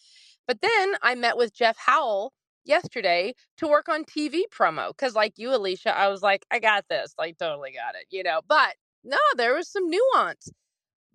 But 0.47 0.61
then 0.63 0.95
I 1.03 1.15
met 1.15 1.37
with 1.37 1.55
Jeff 1.55 1.77
Howell 1.79 2.33
yesterday 2.65 3.35
to 3.59 3.69
work 3.69 3.89
on 3.89 4.05
TV 4.05 4.43
promo 4.57 4.89
because, 4.91 5.15
like 5.15 5.35
you, 5.39 5.55
Alicia, 5.55 5.97
I 5.97 6.09
was 6.09 6.23
like, 6.23 6.47
I 6.51 6.59
got 6.59 6.87
this, 6.89 7.15
like, 7.19 7.39
totally 7.39 7.73
got 7.73 7.95
it, 7.97 8.07
you 8.11 8.23
know. 8.23 8.41
But 8.49 8.75
no, 9.05 9.19
there 9.37 9.55
was 9.55 9.69
some 9.69 9.89
nuance. 9.91 10.51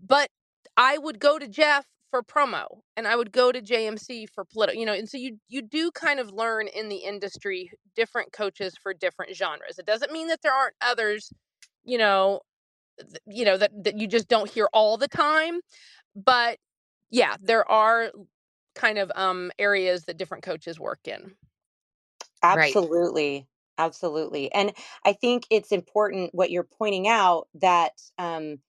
But 0.06 0.30
I 0.78 0.98
would 0.98 1.20
go 1.20 1.40
to 1.40 1.48
Jeff 1.48 1.86
for 2.18 2.24
promo 2.24 2.66
and 2.96 3.08
I 3.08 3.16
would 3.16 3.32
go 3.32 3.52
to 3.52 3.62
JMC 3.62 4.28
for 4.34 4.44
political, 4.46 4.80
you 4.80 4.86
know, 4.86 4.94
and 4.94 5.08
so 5.10 5.18
you 5.18 5.38
you 5.48 5.62
do 5.62 5.92
kind 5.92 6.20
of 6.20 6.32
learn 6.32 6.68
in 6.68 6.90
the 6.90 6.98
industry 6.98 7.72
different 7.96 8.32
coaches 8.32 8.76
for 8.82 8.94
different 8.94 9.36
genres. 9.36 9.78
It 9.78 9.86
doesn't 9.86 10.12
mean 10.12 10.28
that 10.28 10.42
there 10.42 10.54
aren't 10.54 10.76
others, 10.82 11.32
you 11.84 11.98
know, 11.98 12.42
th- 13.00 13.22
you 13.28 13.46
know 13.46 13.58
that 13.58 13.72
that 13.84 13.98
you 14.00 14.08
just 14.08 14.28
don't 14.28 14.50
hear 14.50 14.68
all 14.74 14.98
the 14.98 15.08
time, 15.08 15.62
but 16.16 16.58
yeah, 17.12 17.36
there 17.42 17.70
are 17.70 18.12
kind 18.76 18.98
of 18.98 19.12
um 19.16 19.52
areas 19.60 20.06
that 20.06 20.18
different 20.18 20.44
coaches 20.44 20.80
work 20.80 21.00
in. 21.06 21.36
Right. 22.54 22.78
Absolutely. 22.78 23.48
Absolutely. 23.78 24.52
And 24.54 24.74
I 25.06 25.14
think 25.14 25.46
it's 25.52 25.72
important 25.72 26.34
what 26.34 26.50
you're 26.50 26.64
pointing 26.64 27.08
out 27.08 27.48
that 27.56 27.94
um, 28.18 28.60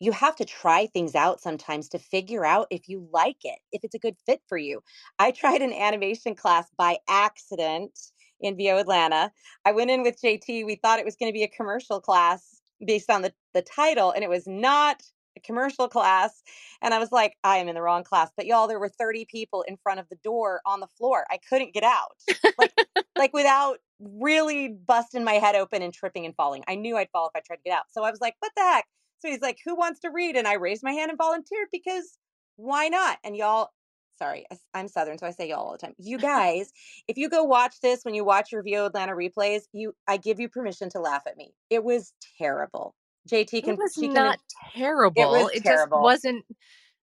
you 0.00 0.12
have 0.12 0.36
to 0.36 0.44
try 0.44 0.86
things 0.86 1.14
out 1.14 1.40
sometimes 1.40 1.88
to 1.88 1.98
figure 1.98 2.44
out 2.44 2.66
if 2.70 2.88
you 2.88 3.08
like 3.12 3.38
it, 3.44 3.58
if 3.72 3.82
it's 3.84 3.94
a 3.94 3.98
good 3.98 4.16
fit 4.26 4.42
for 4.48 4.58
you. 4.58 4.82
I 5.18 5.30
tried 5.30 5.62
an 5.62 5.72
animation 5.72 6.34
class 6.34 6.66
by 6.76 6.98
accident 7.08 7.98
in 8.40 8.56
VO 8.56 8.78
Atlanta. 8.78 9.32
I 9.64 9.72
went 9.72 9.90
in 9.90 10.02
with 10.02 10.20
JT. 10.20 10.66
We 10.66 10.76
thought 10.76 10.98
it 10.98 11.04
was 11.04 11.16
going 11.16 11.32
to 11.32 11.36
be 11.36 11.44
a 11.44 11.48
commercial 11.48 12.00
class 12.00 12.60
based 12.84 13.10
on 13.10 13.22
the, 13.22 13.32
the 13.54 13.62
title, 13.62 14.10
and 14.10 14.22
it 14.22 14.28
was 14.28 14.46
not 14.46 15.02
a 15.36 15.40
commercial 15.40 15.88
class. 15.88 16.42
And 16.82 16.92
I 16.92 16.98
was 16.98 17.12
like, 17.12 17.36
I 17.44 17.58
am 17.58 17.68
in 17.68 17.74
the 17.74 17.82
wrong 17.82 18.04
class. 18.04 18.30
But 18.36 18.46
y'all, 18.46 18.68
there 18.68 18.78
were 18.78 18.88
30 18.88 19.26
people 19.30 19.62
in 19.62 19.76
front 19.76 20.00
of 20.00 20.08
the 20.08 20.16
door 20.16 20.60
on 20.66 20.80
the 20.80 20.88
floor. 20.98 21.24
I 21.30 21.38
couldn't 21.48 21.74
get 21.74 21.84
out. 21.84 22.16
Like, 22.58 22.72
like 23.18 23.32
without 23.32 23.78
really 24.00 24.68
busting 24.68 25.24
my 25.24 25.34
head 25.34 25.54
open 25.54 25.82
and 25.82 25.92
tripping 25.92 26.26
and 26.26 26.34
falling. 26.34 26.64
I 26.68 26.74
knew 26.74 26.96
I'd 26.96 27.10
fall 27.10 27.26
if 27.26 27.36
I 27.36 27.40
tried 27.46 27.56
to 27.56 27.62
get 27.64 27.76
out. 27.76 27.84
So 27.90 28.02
I 28.02 28.10
was 28.10 28.20
like, 28.20 28.34
what 28.40 28.52
the 28.56 28.62
heck? 28.62 28.86
So 29.18 29.28
he's 29.28 29.40
like, 29.40 29.58
who 29.64 29.74
wants 29.76 30.00
to 30.00 30.10
read? 30.10 30.36
And 30.36 30.46
I 30.46 30.54
raised 30.54 30.82
my 30.82 30.92
hand 30.92 31.10
and 31.10 31.18
volunteered 31.18 31.68
because 31.72 32.18
why 32.56 32.88
not? 32.88 33.18
And 33.24 33.36
y'all, 33.36 33.70
sorry, 34.18 34.46
I'm 34.74 34.88
Southern, 34.88 35.18
so 35.18 35.26
I 35.26 35.30
say 35.30 35.48
y'all 35.48 35.66
all 35.66 35.72
the 35.72 35.78
time. 35.78 35.94
You 35.98 36.18
guys, 36.20 36.72
if 37.08 37.16
you 37.16 37.28
go 37.28 37.44
watch 37.44 37.80
this 37.80 38.00
when 38.04 38.14
you 38.14 38.24
watch 38.24 38.52
your 38.52 38.62
VO 38.62 38.86
Atlanta 38.86 39.12
replays, 39.12 39.62
you 39.72 39.94
I 40.06 40.16
give 40.16 40.40
you 40.40 40.48
permission 40.48 40.88
to 40.90 41.00
laugh 41.00 41.22
at 41.26 41.36
me. 41.36 41.52
It 41.70 41.84
was 41.84 42.12
terrible. 42.38 42.94
JT 43.28 43.64
can 43.64 43.74
It 43.74 43.78
was 43.78 43.94
she 43.98 44.08
not 44.08 44.38
can 44.38 44.72
terrible. 44.74 45.22
it 45.22 45.28
was 45.30 45.50
It 45.54 45.64
just 45.64 45.90
wasn't. 45.90 46.44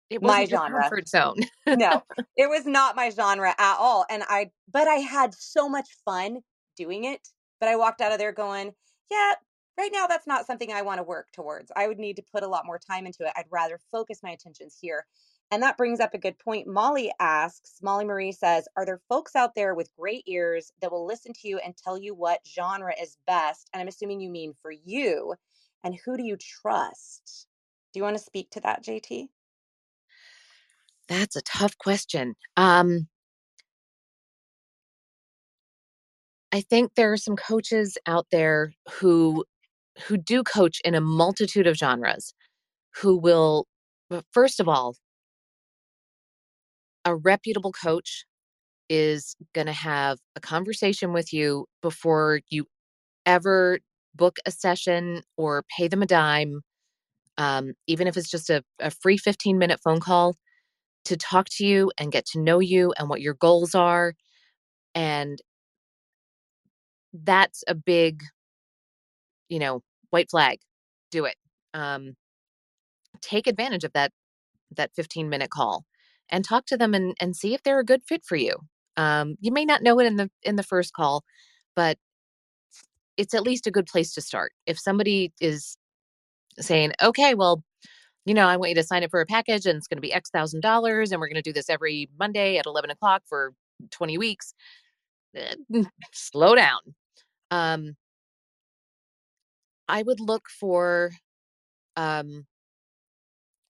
It 0.09 0.21
My 0.21 0.41
wasn't 0.41 0.49
your 0.49 0.59
genre. 0.59 0.83
comfort 0.83 1.07
zone. 1.07 1.37
no, 1.65 2.03
it 2.37 2.49
was 2.49 2.65
not 2.65 2.95
my 2.97 3.09
genre 3.11 3.55
at 3.57 3.77
all. 3.79 4.05
And 4.09 4.23
I, 4.27 4.51
but 4.71 4.87
I 4.87 4.95
had 4.95 5.33
so 5.33 5.69
much 5.69 5.87
fun 6.03 6.39
doing 6.75 7.05
it. 7.05 7.25
But 7.61 7.69
I 7.69 7.75
walked 7.77 8.01
out 8.01 8.11
of 8.11 8.17
there 8.17 8.31
going, 8.33 8.73
yeah, 9.09 9.33
right 9.81 9.91
now 9.91 10.05
that's 10.05 10.27
not 10.27 10.45
something 10.45 10.71
I 10.71 10.83
want 10.83 10.99
to 10.99 11.03
work 11.03 11.31
towards. 11.31 11.71
I 11.75 11.87
would 11.87 11.97
need 11.97 12.15
to 12.17 12.21
put 12.21 12.43
a 12.43 12.47
lot 12.47 12.67
more 12.67 12.77
time 12.77 13.07
into 13.07 13.23
it. 13.25 13.33
I'd 13.35 13.45
rather 13.49 13.79
focus 13.91 14.19
my 14.21 14.29
attentions 14.29 14.77
here. 14.79 15.07
And 15.49 15.63
that 15.63 15.75
brings 15.75 15.99
up 15.99 16.13
a 16.13 16.19
good 16.19 16.37
point. 16.37 16.67
Molly 16.67 17.11
asks, 17.19 17.79
Molly 17.81 18.05
Marie 18.05 18.31
says, 18.31 18.67
Are 18.77 18.85
there 18.85 19.01
folks 19.09 19.35
out 19.35 19.55
there 19.55 19.73
with 19.73 19.89
great 19.97 20.23
ears 20.27 20.71
that 20.81 20.91
will 20.91 21.05
listen 21.05 21.33
to 21.33 21.47
you 21.47 21.57
and 21.57 21.75
tell 21.75 21.97
you 21.97 22.13
what 22.13 22.41
genre 22.47 22.93
is 23.01 23.17
best? 23.25 23.69
And 23.73 23.81
I'm 23.81 23.87
assuming 23.87 24.21
you 24.21 24.29
mean 24.29 24.53
for 24.61 24.71
you. 24.71 25.33
And 25.83 25.97
who 26.05 26.15
do 26.15 26.23
you 26.23 26.37
trust? 26.37 27.47
Do 27.91 27.99
you 27.99 28.03
want 28.03 28.17
to 28.17 28.23
speak 28.23 28.51
to 28.51 28.61
that, 28.61 28.85
JT? 28.85 29.29
That's 31.09 31.35
a 31.35 31.41
tough 31.41 31.75
question. 31.79 32.35
Um, 32.55 33.07
I 36.51 36.61
think 36.61 36.93
there 36.95 37.11
are 37.11 37.17
some 37.17 37.35
coaches 37.35 37.97
out 38.05 38.27
there 38.31 38.73
who 38.91 39.43
who 40.07 40.17
do 40.17 40.43
coach 40.43 40.79
in 40.83 40.95
a 40.95 41.01
multitude 41.01 41.67
of 41.67 41.75
genres 41.77 42.33
who 42.95 43.17
will 43.17 43.65
first 44.33 44.59
of 44.59 44.67
all 44.67 44.95
a 47.05 47.15
reputable 47.15 47.71
coach 47.71 48.25
is 48.89 49.35
going 49.53 49.67
to 49.67 49.73
have 49.73 50.17
a 50.35 50.39
conversation 50.39 51.13
with 51.13 51.31
you 51.33 51.65
before 51.81 52.41
you 52.49 52.65
ever 53.25 53.79
book 54.15 54.37
a 54.45 54.51
session 54.51 55.21
or 55.37 55.63
pay 55.77 55.87
them 55.87 56.01
a 56.01 56.05
dime 56.05 56.61
um, 57.37 57.73
even 57.87 58.07
if 58.07 58.17
it's 58.17 58.29
just 58.29 58.49
a, 58.49 58.63
a 58.79 58.91
free 58.91 59.17
15 59.17 59.57
minute 59.57 59.79
phone 59.83 59.99
call 59.99 60.35
to 61.05 61.17
talk 61.17 61.47
to 61.49 61.65
you 61.65 61.91
and 61.97 62.11
get 62.11 62.25
to 62.25 62.39
know 62.39 62.59
you 62.59 62.93
and 62.97 63.09
what 63.09 63.21
your 63.21 63.33
goals 63.33 63.73
are 63.73 64.13
and 64.93 65.39
that's 67.13 67.63
a 67.67 67.75
big 67.75 68.23
you 69.49 69.59
know 69.59 69.81
white 70.11 70.29
flag 70.29 70.59
do 71.11 71.25
it 71.25 71.35
um, 71.73 72.15
take 73.21 73.47
advantage 73.47 73.83
of 73.83 73.93
that 73.93 74.11
that 74.75 74.91
15 74.95 75.29
minute 75.29 75.49
call 75.49 75.85
and 76.29 76.45
talk 76.45 76.65
to 76.67 76.77
them 76.77 76.93
and, 76.93 77.15
and 77.19 77.35
see 77.35 77.53
if 77.53 77.63
they're 77.63 77.79
a 77.79 77.85
good 77.85 78.03
fit 78.07 78.23
for 78.25 78.37
you. 78.37 78.55
Um, 78.97 79.35
you 79.41 79.51
may 79.51 79.65
not 79.65 79.83
know 79.83 79.99
it 79.99 80.05
in 80.05 80.15
the 80.17 80.29
in 80.43 80.55
the 80.55 80.63
first 80.63 80.93
call 80.93 81.23
but 81.75 81.97
it's 83.17 83.33
at 83.33 83.43
least 83.43 83.67
a 83.67 83.71
good 83.71 83.87
place 83.87 84.13
to 84.13 84.21
start. 84.21 84.53
If 84.65 84.79
somebody 84.79 85.33
is 85.41 85.77
saying 86.59 86.91
okay 87.01 87.33
well 87.33 87.63
you 88.25 88.33
know 88.33 88.45
i 88.47 88.57
want 88.57 88.69
you 88.69 88.75
to 88.75 88.83
sign 88.83 89.03
up 89.03 89.09
for 89.09 89.21
a 89.21 89.25
package 89.25 89.65
and 89.65 89.77
it's 89.77 89.87
going 89.87 89.97
to 89.97 90.01
be 90.01 90.13
x 90.13 90.29
thousand 90.29 90.61
dollars 90.61 91.11
and 91.11 91.19
we're 91.21 91.27
going 91.27 91.35
to 91.35 91.41
do 91.41 91.53
this 91.53 91.69
every 91.69 92.09
monday 92.19 92.57
at 92.57 92.65
11 92.65 92.89
o'clock 92.91 93.23
for 93.27 93.53
20 93.91 94.17
weeks 94.17 94.53
eh, 95.35 95.55
slow 96.13 96.55
down. 96.55 96.79
Um, 97.51 97.95
i 99.91 100.01
would 100.03 100.19
look 100.19 100.45
for 100.49 101.11
um, 101.97 102.45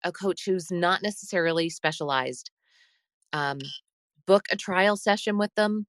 a 0.03 0.11
coach 0.11 0.43
who's 0.45 0.72
not 0.72 1.01
necessarily 1.01 1.70
specialized 1.70 2.51
um, 3.34 3.59
book 4.28 4.43
a 4.51 4.57
trial 4.57 4.97
session 4.97 5.38
with 5.38 5.53
them 5.55 5.86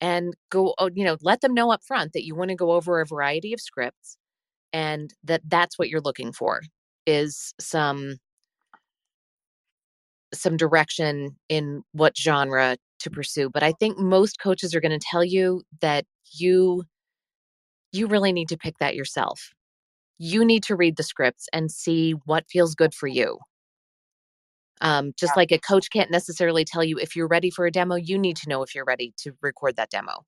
and 0.00 0.34
go 0.50 0.74
oh, 0.78 0.90
you 0.94 1.04
know 1.04 1.16
let 1.22 1.40
them 1.42 1.54
know 1.54 1.70
up 1.70 1.82
front 1.84 2.12
that 2.12 2.24
you 2.24 2.34
want 2.34 2.50
to 2.50 2.56
go 2.56 2.72
over 2.72 3.00
a 3.00 3.06
variety 3.06 3.52
of 3.52 3.60
scripts 3.60 4.16
and 4.72 5.14
that 5.24 5.42
that's 5.48 5.78
what 5.78 5.88
you're 5.88 6.00
looking 6.00 6.32
for 6.32 6.62
is 7.06 7.54
some 7.60 8.16
some 10.32 10.56
direction 10.56 11.36
in 11.48 11.82
what 11.92 12.16
genre 12.16 12.76
to 12.98 13.10
pursue 13.10 13.50
but 13.50 13.62
i 13.62 13.72
think 13.80 13.98
most 13.98 14.38
coaches 14.40 14.74
are 14.74 14.80
going 14.80 14.98
to 14.98 15.06
tell 15.10 15.24
you 15.24 15.62
that 15.80 16.04
you 16.32 16.84
you 17.92 18.06
really 18.06 18.32
need 18.32 18.48
to 18.48 18.56
pick 18.56 18.78
that 18.78 18.94
yourself. 18.94 19.52
You 20.18 20.44
need 20.44 20.62
to 20.64 20.76
read 20.76 20.96
the 20.96 21.02
scripts 21.02 21.48
and 21.52 21.70
see 21.70 22.12
what 22.26 22.48
feels 22.48 22.74
good 22.74 22.94
for 22.94 23.06
you. 23.06 23.38
Um, 24.82 25.12
just 25.18 25.36
like 25.36 25.52
a 25.52 25.58
coach 25.58 25.90
can't 25.90 26.10
necessarily 26.10 26.64
tell 26.64 26.82
you 26.82 26.98
if 26.98 27.14
you're 27.14 27.28
ready 27.28 27.50
for 27.50 27.66
a 27.66 27.70
demo 27.70 27.96
you 27.96 28.18
need 28.18 28.36
to 28.38 28.48
know 28.48 28.62
if 28.62 28.74
you're 28.74 28.86
ready 28.86 29.12
to 29.18 29.32
record 29.42 29.76
that 29.76 29.90
demo. 29.90 30.24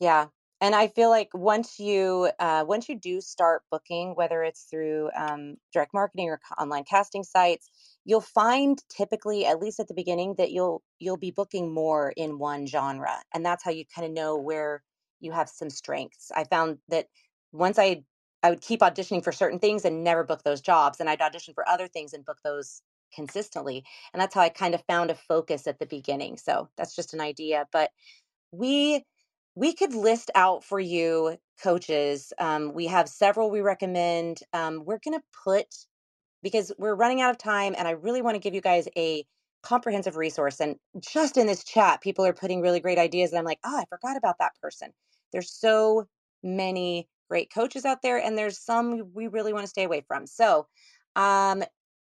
Yeah. 0.00 0.26
And 0.60 0.74
I 0.74 0.88
feel 0.88 1.10
like 1.10 1.28
once 1.34 1.78
you 1.78 2.30
uh, 2.38 2.64
once 2.66 2.88
you 2.88 2.98
do 2.98 3.20
start 3.20 3.62
booking, 3.70 4.14
whether 4.14 4.42
it's 4.42 4.62
through 4.62 5.10
um, 5.14 5.56
direct 5.72 5.92
marketing 5.92 6.30
or 6.30 6.40
online 6.58 6.84
casting 6.84 7.22
sites, 7.22 7.68
you'll 8.04 8.20
find 8.20 8.82
typically, 8.88 9.44
at 9.44 9.58
least 9.58 9.78
at 9.78 9.88
the 9.88 9.94
beginning, 9.94 10.36
that 10.38 10.52
you'll 10.52 10.82
you'll 10.98 11.18
be 11.18 11.32
booking 11.32 11.74
more 11.74 12.14
in 12.16 12.38
one 12.38 12.66
genre, 12.66 13.22
and 13.34 13.44
that's 13.44 13.62
how 13.62 13.72
you 13.72 13.84
kind 13.94 14.06
of 14.06 14.12
know 14.12 14.38
where 14.38 14.82
you 15.24 15.32
have 15.32 15.50
some 15.50 15.70
strengths. 15.70 16.32
I 16.36 16.44
found 16.44 16.78
that 16.90 17.08
once 17.52 17.78
I 17.80 18.04
I 18.44 18.50
would 18.50 18.62
keep 18.62 18.80
auditioning 18.82 19.24
for 19.24 19.32
certain 19.32 19.58
things 19.60 19.84
and 19.86 20.04
never 20.04 20.24
book 20.24 20.44
those 20.44 20.62
jobs, 20.62 21.00
and 21.00 21.10
I'd 21.10 21.22
audition 21.22 21.54
for 21.54 21.68
other 21.68 21.88
things 21.88 22.14
and 22.14 22.24
book 22.26 22.38
those 22.44 22.82
consistently, 23.14 23.84
and 24.14 24.20
that's 24.22 24.34
how 24.36 24.42
I 24.42 24.50
kind 24.50 24.74
of 24.74 24.84
found 24.88 25.10
a 25.12 25.16
focus 25.16 25.66
at 25.68 25.80
the 25.80 25.86
beginning. 25.86 26.38
So 26.38 26.70
that's 26.78 26.96
just 26.96 27.14
an 27.14 27.22
idea, 27.22 27.66
but 27.72 27.90
we 28.52 29.04
we 29.54 29.74
could 29.74 29.94
list 29.94 30.30
out 30.34 30.64
for 30.64 30.78
you 30.80 31.36
coaches 31.62 32.32
um, 32.38 32.72
we 32.74 32.86
have 32.86 33.08
several 33.08 33.50
we 33.50 33.60
recommend 33.60 34.38
um, 34.52 34.84
we're 34.84 35.00
going 35.04 35.18
to 35.18 35.24
put 35.44 35.66
because 36.42 36.72
we're 36.78 36.94
running 36.94 37.20
out 37.20 37.30
of 37.30 37.38
time 37.38 37.74
and 37.78 37.88
i 37.88 37.92
really 37.92 38.22
want 38.22 38.34
to 38.34 38.40
give 38.40 38.54
you 38.54 38.60
guys 38.60 38.88
a 38.96 39.24
comprehensive 39.62 40.16
resource 40.16 40.60
and 40.60 40.76
just 41.00 41.36
in 41.36 41.46
this 41.46 41.64
chat 41.64 42.00
people 42.02 42.24
are 42.26 42.32
putting 42.34 42.62
really 42.62 42.80
great 42.80 42.98
ideas 42.98 43.32
and 43.32 43.38
i'm 43.38 43.44
like 43.44 43.60
oh 43.64 43.78
i 43.78 43.84
forgot 43.90 44.16
about 44.16 44.36
that 44.40 44.52
person 44.62 44.90
there's 45.34 45.52
so 45.52 46.08
many 46.44 47.08
great 47.30 47.52
coaches 47.52 47.84
out 47.84 48.02
there 48.02 48.18
and 48.18 48.38
there's 48.38 48.58
some 48.60 49.10
we 49.14 49.28
really 49.28 49.52
want 49.52 49.64
to 49.64 49.70
stay 49.70 49.84
away 49.84 50.02
from 50.08 50.26
so 50.26 50.66
um, 51.16 51.64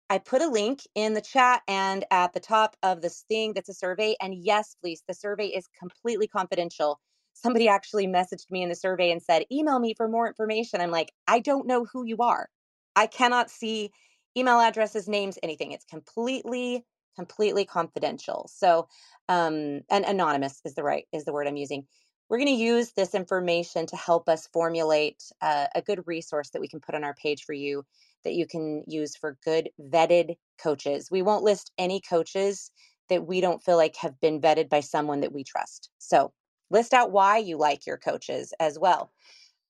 I 0.09 0.19
put 0.19 0.43
a 0.43 0.47
link 0.47 0.81
in 0.95 1.15
the 1.15 1.21
chat 1.21 1.63
and 1.67 2.05
at 2.11 2.33
the 2.33 2.39
top 2.39 2.75
of 2.83 3.01
this 3.01 3.25
thing 3.29 3.53
that's 3.53 3.69
a 3.69 3.73
survey. 3.73 4.15
And 4.21 4.35
yes, 4.35 4.75
please, 4.81 5.03
the 5.07 5.15
survey 5.15 5.47
is 5.47 5.67
completely 5.79 6.27
confidential. 6.27 6.99
Somebody 7.33 7.67
actually 7.67 8.07
messaged 8.07 8.51
me 8.51 8.63
in 8.63 8.69
the 8.69 8.75
survey 8.75 9.11
and 9.11 9.23
said, 9.23 9.45
email 9.51 9.79
me 9.79 9.95
for 9.95 10.07
more 10.07 10.27
information. 10.27 10.81
I'm 10.81 10.91
like, 10.91 11.11
I 11.27 11.39
don't 11.39 11.67
know 11.67 11.85
who 11.91 12.05
you 12.05 12.17
are. 12.19 12.49
I 12.95 13.07
cannot 13.07 13.49
see 13.49 13.91
email 14.37 14.59
addresses, 14.59 15.07
names, 15.07 15.39
anything. 15.43 15.71
It's 15.71 15.85
completely 15.85 16.85
completely 17.15 17.65
confidential. 17.65 18.49
So, 18.53 18.87
um, 19.29 19.81
and 19.91 20.05
anonymous 20.05 20.61
is 20.65 20.75
the 20.75 20.83
right 20.83 21.05
is 21.13 21.25
the 21.25 21.33
word 21.33 21.47
I'm 21.47 21.57
using. 21.57 21.85
We're 22.33 22.39
going 22.39 22.57
to 22.57 22.63
use 22.63 22.93
this 22.93 23.13
information 23.13 23.85
to 23.85 23.95
help 23.95 24.27
us 24.27 24.47
formulate 24.47 25.21
uh, 25.39 25.67
a 25.75 25.83
good 25.83 26.01
resource 26.07 26.49
that 26.49 26.61
we 26.61 26.67
can 26.67 26.79
put 26.79 26.95
on 26.95 27.03
our 27.03 27.13
page 27.13 27.43
for 27.43 27.53
you 27.53 27.85
that 28.23 28.33
you 28.33 28.47
can 28.47 28.83
use 28.87 29.15
for 29.15 29.37
good 29.45 29.69
vetted 29.79 30.37
coaches. 30.57 31.11
We 31.11 31.21
won't 31.21 31.43
list 31.43 31.71
any 31.77 32.01
coaches 32.01 32.71
that 33.09 33.27
we 33.27 33.39
don't 33.39 33.61
feel 33.61 33.77
like 33.77 33.95
have 33.97 34.19
been 34.19 34.41
vetted 34.41 34.67
by 34.67 34.79
someone 34.79 35.19
that 35.19 35.31
we 35.31 35.43
trust. 35.43 35.91
So, 35.99 36.33
list 36.71 36.91
out 36.95 37.11
why 37.11 37.37
you 37.37 37.55
like 37.57 37.85
your 37.85 37.97
coaches 37.97 38.51
as 38.59 38.79
well. 38.79 39.11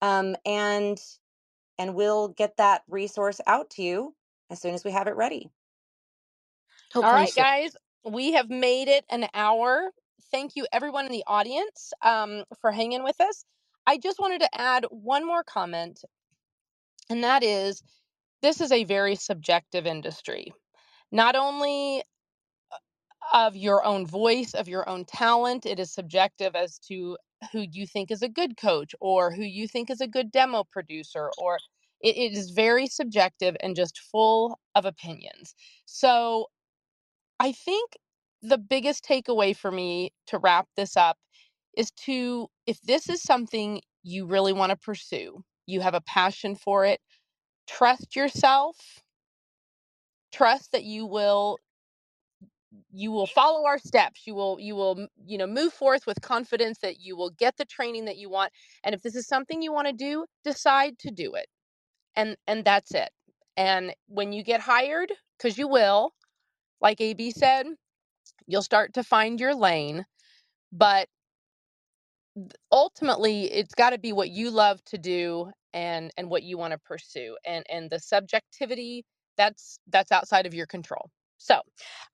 Um, 0.02 0.38
and 0.46 0.98
and 1.78 1.96
we'll 1.96 2.30
get 2.30 2.56
that 2.56 2.84
resource 2.88 3.42
out 3.46 3.72
to 3.72 3.84
you 3.84 4.16
as 4.50 4.62
soon 4.62 4.74
as 4.74 4.86
we 4.86 4.92
have 4.92 5.08
it 5.08 5.18
ready. 5.18 5.50
Hopefully 6.94 7.12
All 7.12 7.14
right, 7.14 7.30
so. 7.30 7.42
guys, 7.42 7.76
we 8.10 8.32
have 8.32 8.50
made 8.50 8.88
it 8.88 9.04
an 9.10 9.28
hour. 9.34 9.92
Thank 10.32 10.56
you, 10.56 10.66
everyone 10.74 11.06
in 11.06 11.12
the 11.12 11.24
audience, 11.28 11.94
um, 12.02 12.44
for 12.60 12.72
hanging 12.72 13.04
with 13.04 13.20
us. 13.22 13.46
I 13.86 13.98
just 13.98 14.20
wanted 14.20 14.42
to 14.42 14.60
add 14.60 14.86
one 14.90 15.26
more 15.26 15.44
comment, 15.44 16.04
and 17.10 17.24
that 17.24 17.44
is 17.44 17.84
this 18.42 18.62
is 18.62 18.72
a 18.72 18.84
very 18.86 19.16
subjective 19.16 19.86
industry. 19.88 20.54
Not 21.12 21.36
only 21.36 22.04
uh, 22.72 22.78
of 23.34 23.56
your 23.56 23.86
own 23.86 24.06
voice, 24.08 24.54
of 24.54 24.68
your 24.68 24.88
own 24.90 25.06
talent, 25.06 25.66
it 25.66 25.80
is 25.80 25.94
subjective 25.94 26.56
as 26.56 26.80
to 26.90 27.18
who 27.52 27.66
you 27.72 27.88
think 27.88 28.12
is 28.12 28.22
a 28.22 28.30
good 28.30 28.58
coach 28.58 28.96
or 29.02 29.32
who 29.32 29.44
you 29.44 29.68
think 29.68 29.90
is 29.90 30.02
a 30.02 30.08
good 30.08 30.32
demo 30.32 30.64
producer 30.72 31.32
or 31.38 31.58
it, 32.02 32.18
it 32.18 32.34
is 32.38 32.52
very 32.52 32.88
subjective 32.88 33.56
and 33.62 33.76
just 33.76 34.00
full 34.00 34.60
of 34.76 34.86
opinions. 34.86 35.56
So 35.86 36.48
I 37.40 37.52
think 37.52 37.98
the 38.44 38.58
biggest 38.58 39.06
takeaway 39.06 39.56
for 39.56 39.72
me 39.72 40.12
to 40.28 40.38
wrap 40.38 40.68
this 40.76 40.98
up 40.98 41.18
is 41.78 41.92
to 41.92 42.48
if 42.68 42.80
this 42.82 43.10
is 43.10 43.24
something 43.24 43.82
you 44.04 44.26
really 44.26 44.54
want 44.54 44.70
to 44.70 44.76
pursue, 44.76 45.44
you 45.66 45.82
have 45.82 45.94
a 45.94 46.02
passion 46.02 46.56
for 46.56 46.86
it, 46.86 47.00
trust 47.68 48.16
yourself, 48.16 48.76
trust 50.32 50.74
that 50.74 50.84
you 50.84 51.06
will 51.06 51.58
you 52.92 53.12
will 53.12 53.28
follow 53.28 53.66
our 53.66 53.78
steps. 53.78 54.22
You 54.26 54.36
will 54.36 54.58
you 54.60 54.76
will 54.76 55.08
you 55.26 55.38
know 55.38 55.48
move 55.48 55.74
forth 55.74 56.06
with 56.06 56.22
confidence 56.22 56.80
that 56.80 57.00
you 57.00 57.16
will 57.16 57.30
get 57.32 57.56
the 57.58 57.66
training 57.66 58.06
that 58.06 58.18
you 58.18 58.30
want. 58.30 58.52
And 58.84 58.94
if 58.94 59.02
this 59.02 59.16
is 59.16 59.28
something 59.28 59.62
you 59.62 59.72
want 59.72 59.88
to 59.88 59.94
do 59.94 60.26
decide 60.44 61.00
to 61.00 61.12
do 61.12 61.36
it. 61.36 61.48
And 62.16 62.36
and 62.48 62.66
that's 62.66 62.94
it. 62.94 63.10
And 63.58 63.94
when 64.08 64.34
you 64.34 64.44
get 64.44 64.62
hired 64.62 65.12
because 65.38 65.58
you 65.58 65.68
will 65.68 66.14
like 66.82 67.00
ab 67.02 67.32
said 67.32 67.68
you'll 68.48 68.62
start 68.64 68.94
to 68.94 69.04
find 69.04 69.40
your 69.40 69.56
lane 69.56 70.06
but 70.72 71.08
ultimately 72.72 73.46
it's 73.52 73.76
got 73.76 73.92
to 73.92 74.00
be 74.00 74.14
what 74.14 74.30
you 74.30 74.52
love 74.52 74.84
to 74.86 74.98
do 74.98 75.52
and 75.74 76.12
and 76.18 76.30
what 76.30 76.44
you 76.44 76.58
want 76.58 76.74
to 76.74 76.80
pursue 76.80 77.38
and 77.46 77.66
and 77.70 77.90
the 77.90 78.00
subjectivity 78.00 79.06
that's 79.38 79.80
that's 79.90 80.12
outside 80.12 80.46
of 80.46 80.54
your 80.54 80.66
control 80.68 81.10
so 81.38 81.62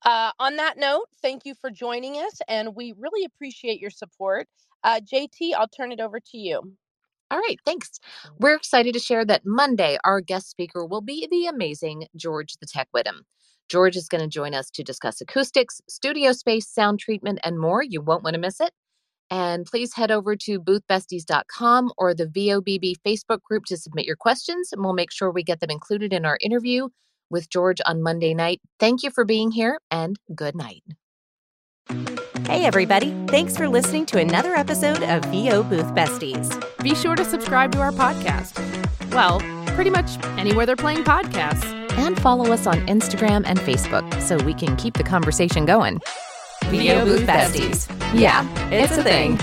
uh, 0.04 0.32
on 0.40 0.56
that 0.56 0.78
note 0.78 1.06
thank 1.22 1.44
you 1.46 1.54
for 1.60 1.70
joining 1.70 2.16
us 2.16 2.40
and 2.48 2.74
we 2.76 2.94
really 2.98 3.24
appreciate 3.24 3.80
your 3.80 3.90
support 3.90 4.46
uh, 4.84 5.00
jt 5.00 5.52
i'll 5.56 5.68
turn 5.68 5.92
it 5.92 6.00
over 6.00 6.20
to 6.20 6.38
you 6.38 6.62
all 7.30 7.40
right, 7.40 7.58
thanks. 7.66 8.00
We're 8.40 8.56
excited 8.56 8.94
to 8.94 9.00
share 9.00 9.26
that 9.26 9.42
Monday, 9.46 9.98
our 10.06 10.22
guest 10.22 10.50
speaker 10.50 10.86
will 10.86 11.02
be 11.02 11.28
the 11.30 11.46
amazing 11.46 12.08
George 12.16 12.54
the 12.62 12.66
Tech 12.66 12.88
Whittam. 12.96 13.24
George 13.70 13.96
is 13.96 14.08
going 14.08 14.20
to 14.20 14.28
join 14.28 14.52
us 14.52 14.68
to 14.72 14.82
discuss 14.82 15.20
acoustics, 15.20 15.80
studio 15.88 16.32
space, 16.32 16.68
sound 16.68 16.98
treatment, 16.98 17.38
and 17.44 17.58
more. 17.58 17.82
You 17.82 18.00
won't 18.00 18.24
want 18.24 18.34
to 18.34 18.40
miss 18.40 18.60
it. 18.60 18.72
And 19.30 19.64
please 19.64 19.94
head 19.94 20.10
over 20.10 20.34
to 20.34 20.60
boothbesties.com 20.60 21.92
or 21.96 22.12
the 22.12 22.26
VOBB 22.26 22.96
Facebook 23.06 23.42
group 23.42 23.64
to 23.66 23.76
submit 23.76 24.06
your 24.06 24.16
questions, 24.16 24.70
and 24.72 24.82
we'll 24.82 24.92
make 24.92 25.12
sure 25.12 25.30
we 25.30 25.44
get 25.44 25.60
them 25.60 25.70
included 25.70 26.12
in 26.12 26.24
our 26.24 26.36
interview 26.40 26.88
with 27.30 27.48
George 27.48 27.80
on 27.86 28.02
Monday 28.02 28.34
night. 28.34 28.60
Thank 28.80 29.04
you 29.04 29.10
for 29.10 29.24
being 29.24 29.52
here, 29.52 29.78
and 29.88 30.18
good 30.34 30.56
night. 30.56 30.82
Hey, 32.46 32.64
everybody. 32.64 33.14
Thanks 33.28 33.56
for 33.56 33.68
listening 33.68 34.04
to 34.06 34.18
another 34.18 34.56
episode 34.56 35.04
of 35.04 35.24
VO 35.26 35.62
Booth 35.62 35.94
Besties. 35.94 36.60
Be 36.82 36.96
sure 36.96 37.14
to 37.14 37.24
subscribe 37.24 37.70
to 37.72 37.78
our 37.78 37.92
podcast. 37.92 38.58
Well, 39.12 39.38
pretty 39.80 39.88
much 39.88 40.22
anywhere 40.38 40.66
they're 40.66 40.76
playing 40.76 41.02
podcasts. 41.02 41.64
And 41.92 42.20
follow 42.20 42.52
us 42.52 42.66
on 42.66 42.86
Instagram 42.86 43.44
and 43.46 43.58
Facebook 43.58 44.20
so 44.20 44.36
we 44.44 44.52
can 44.52 44.76
keep 44.76 44.92
the 44.92 45.02
conversation 45.02 45.64
going. 45.64 46.02
VO 46.64 47.06
Booth 47.06 47.22
Besties. 47.22 47.88
Yeah, 48.12 48.46
it's 48.70 48.98
a 48.98 49.02
thing. 49.02 49.38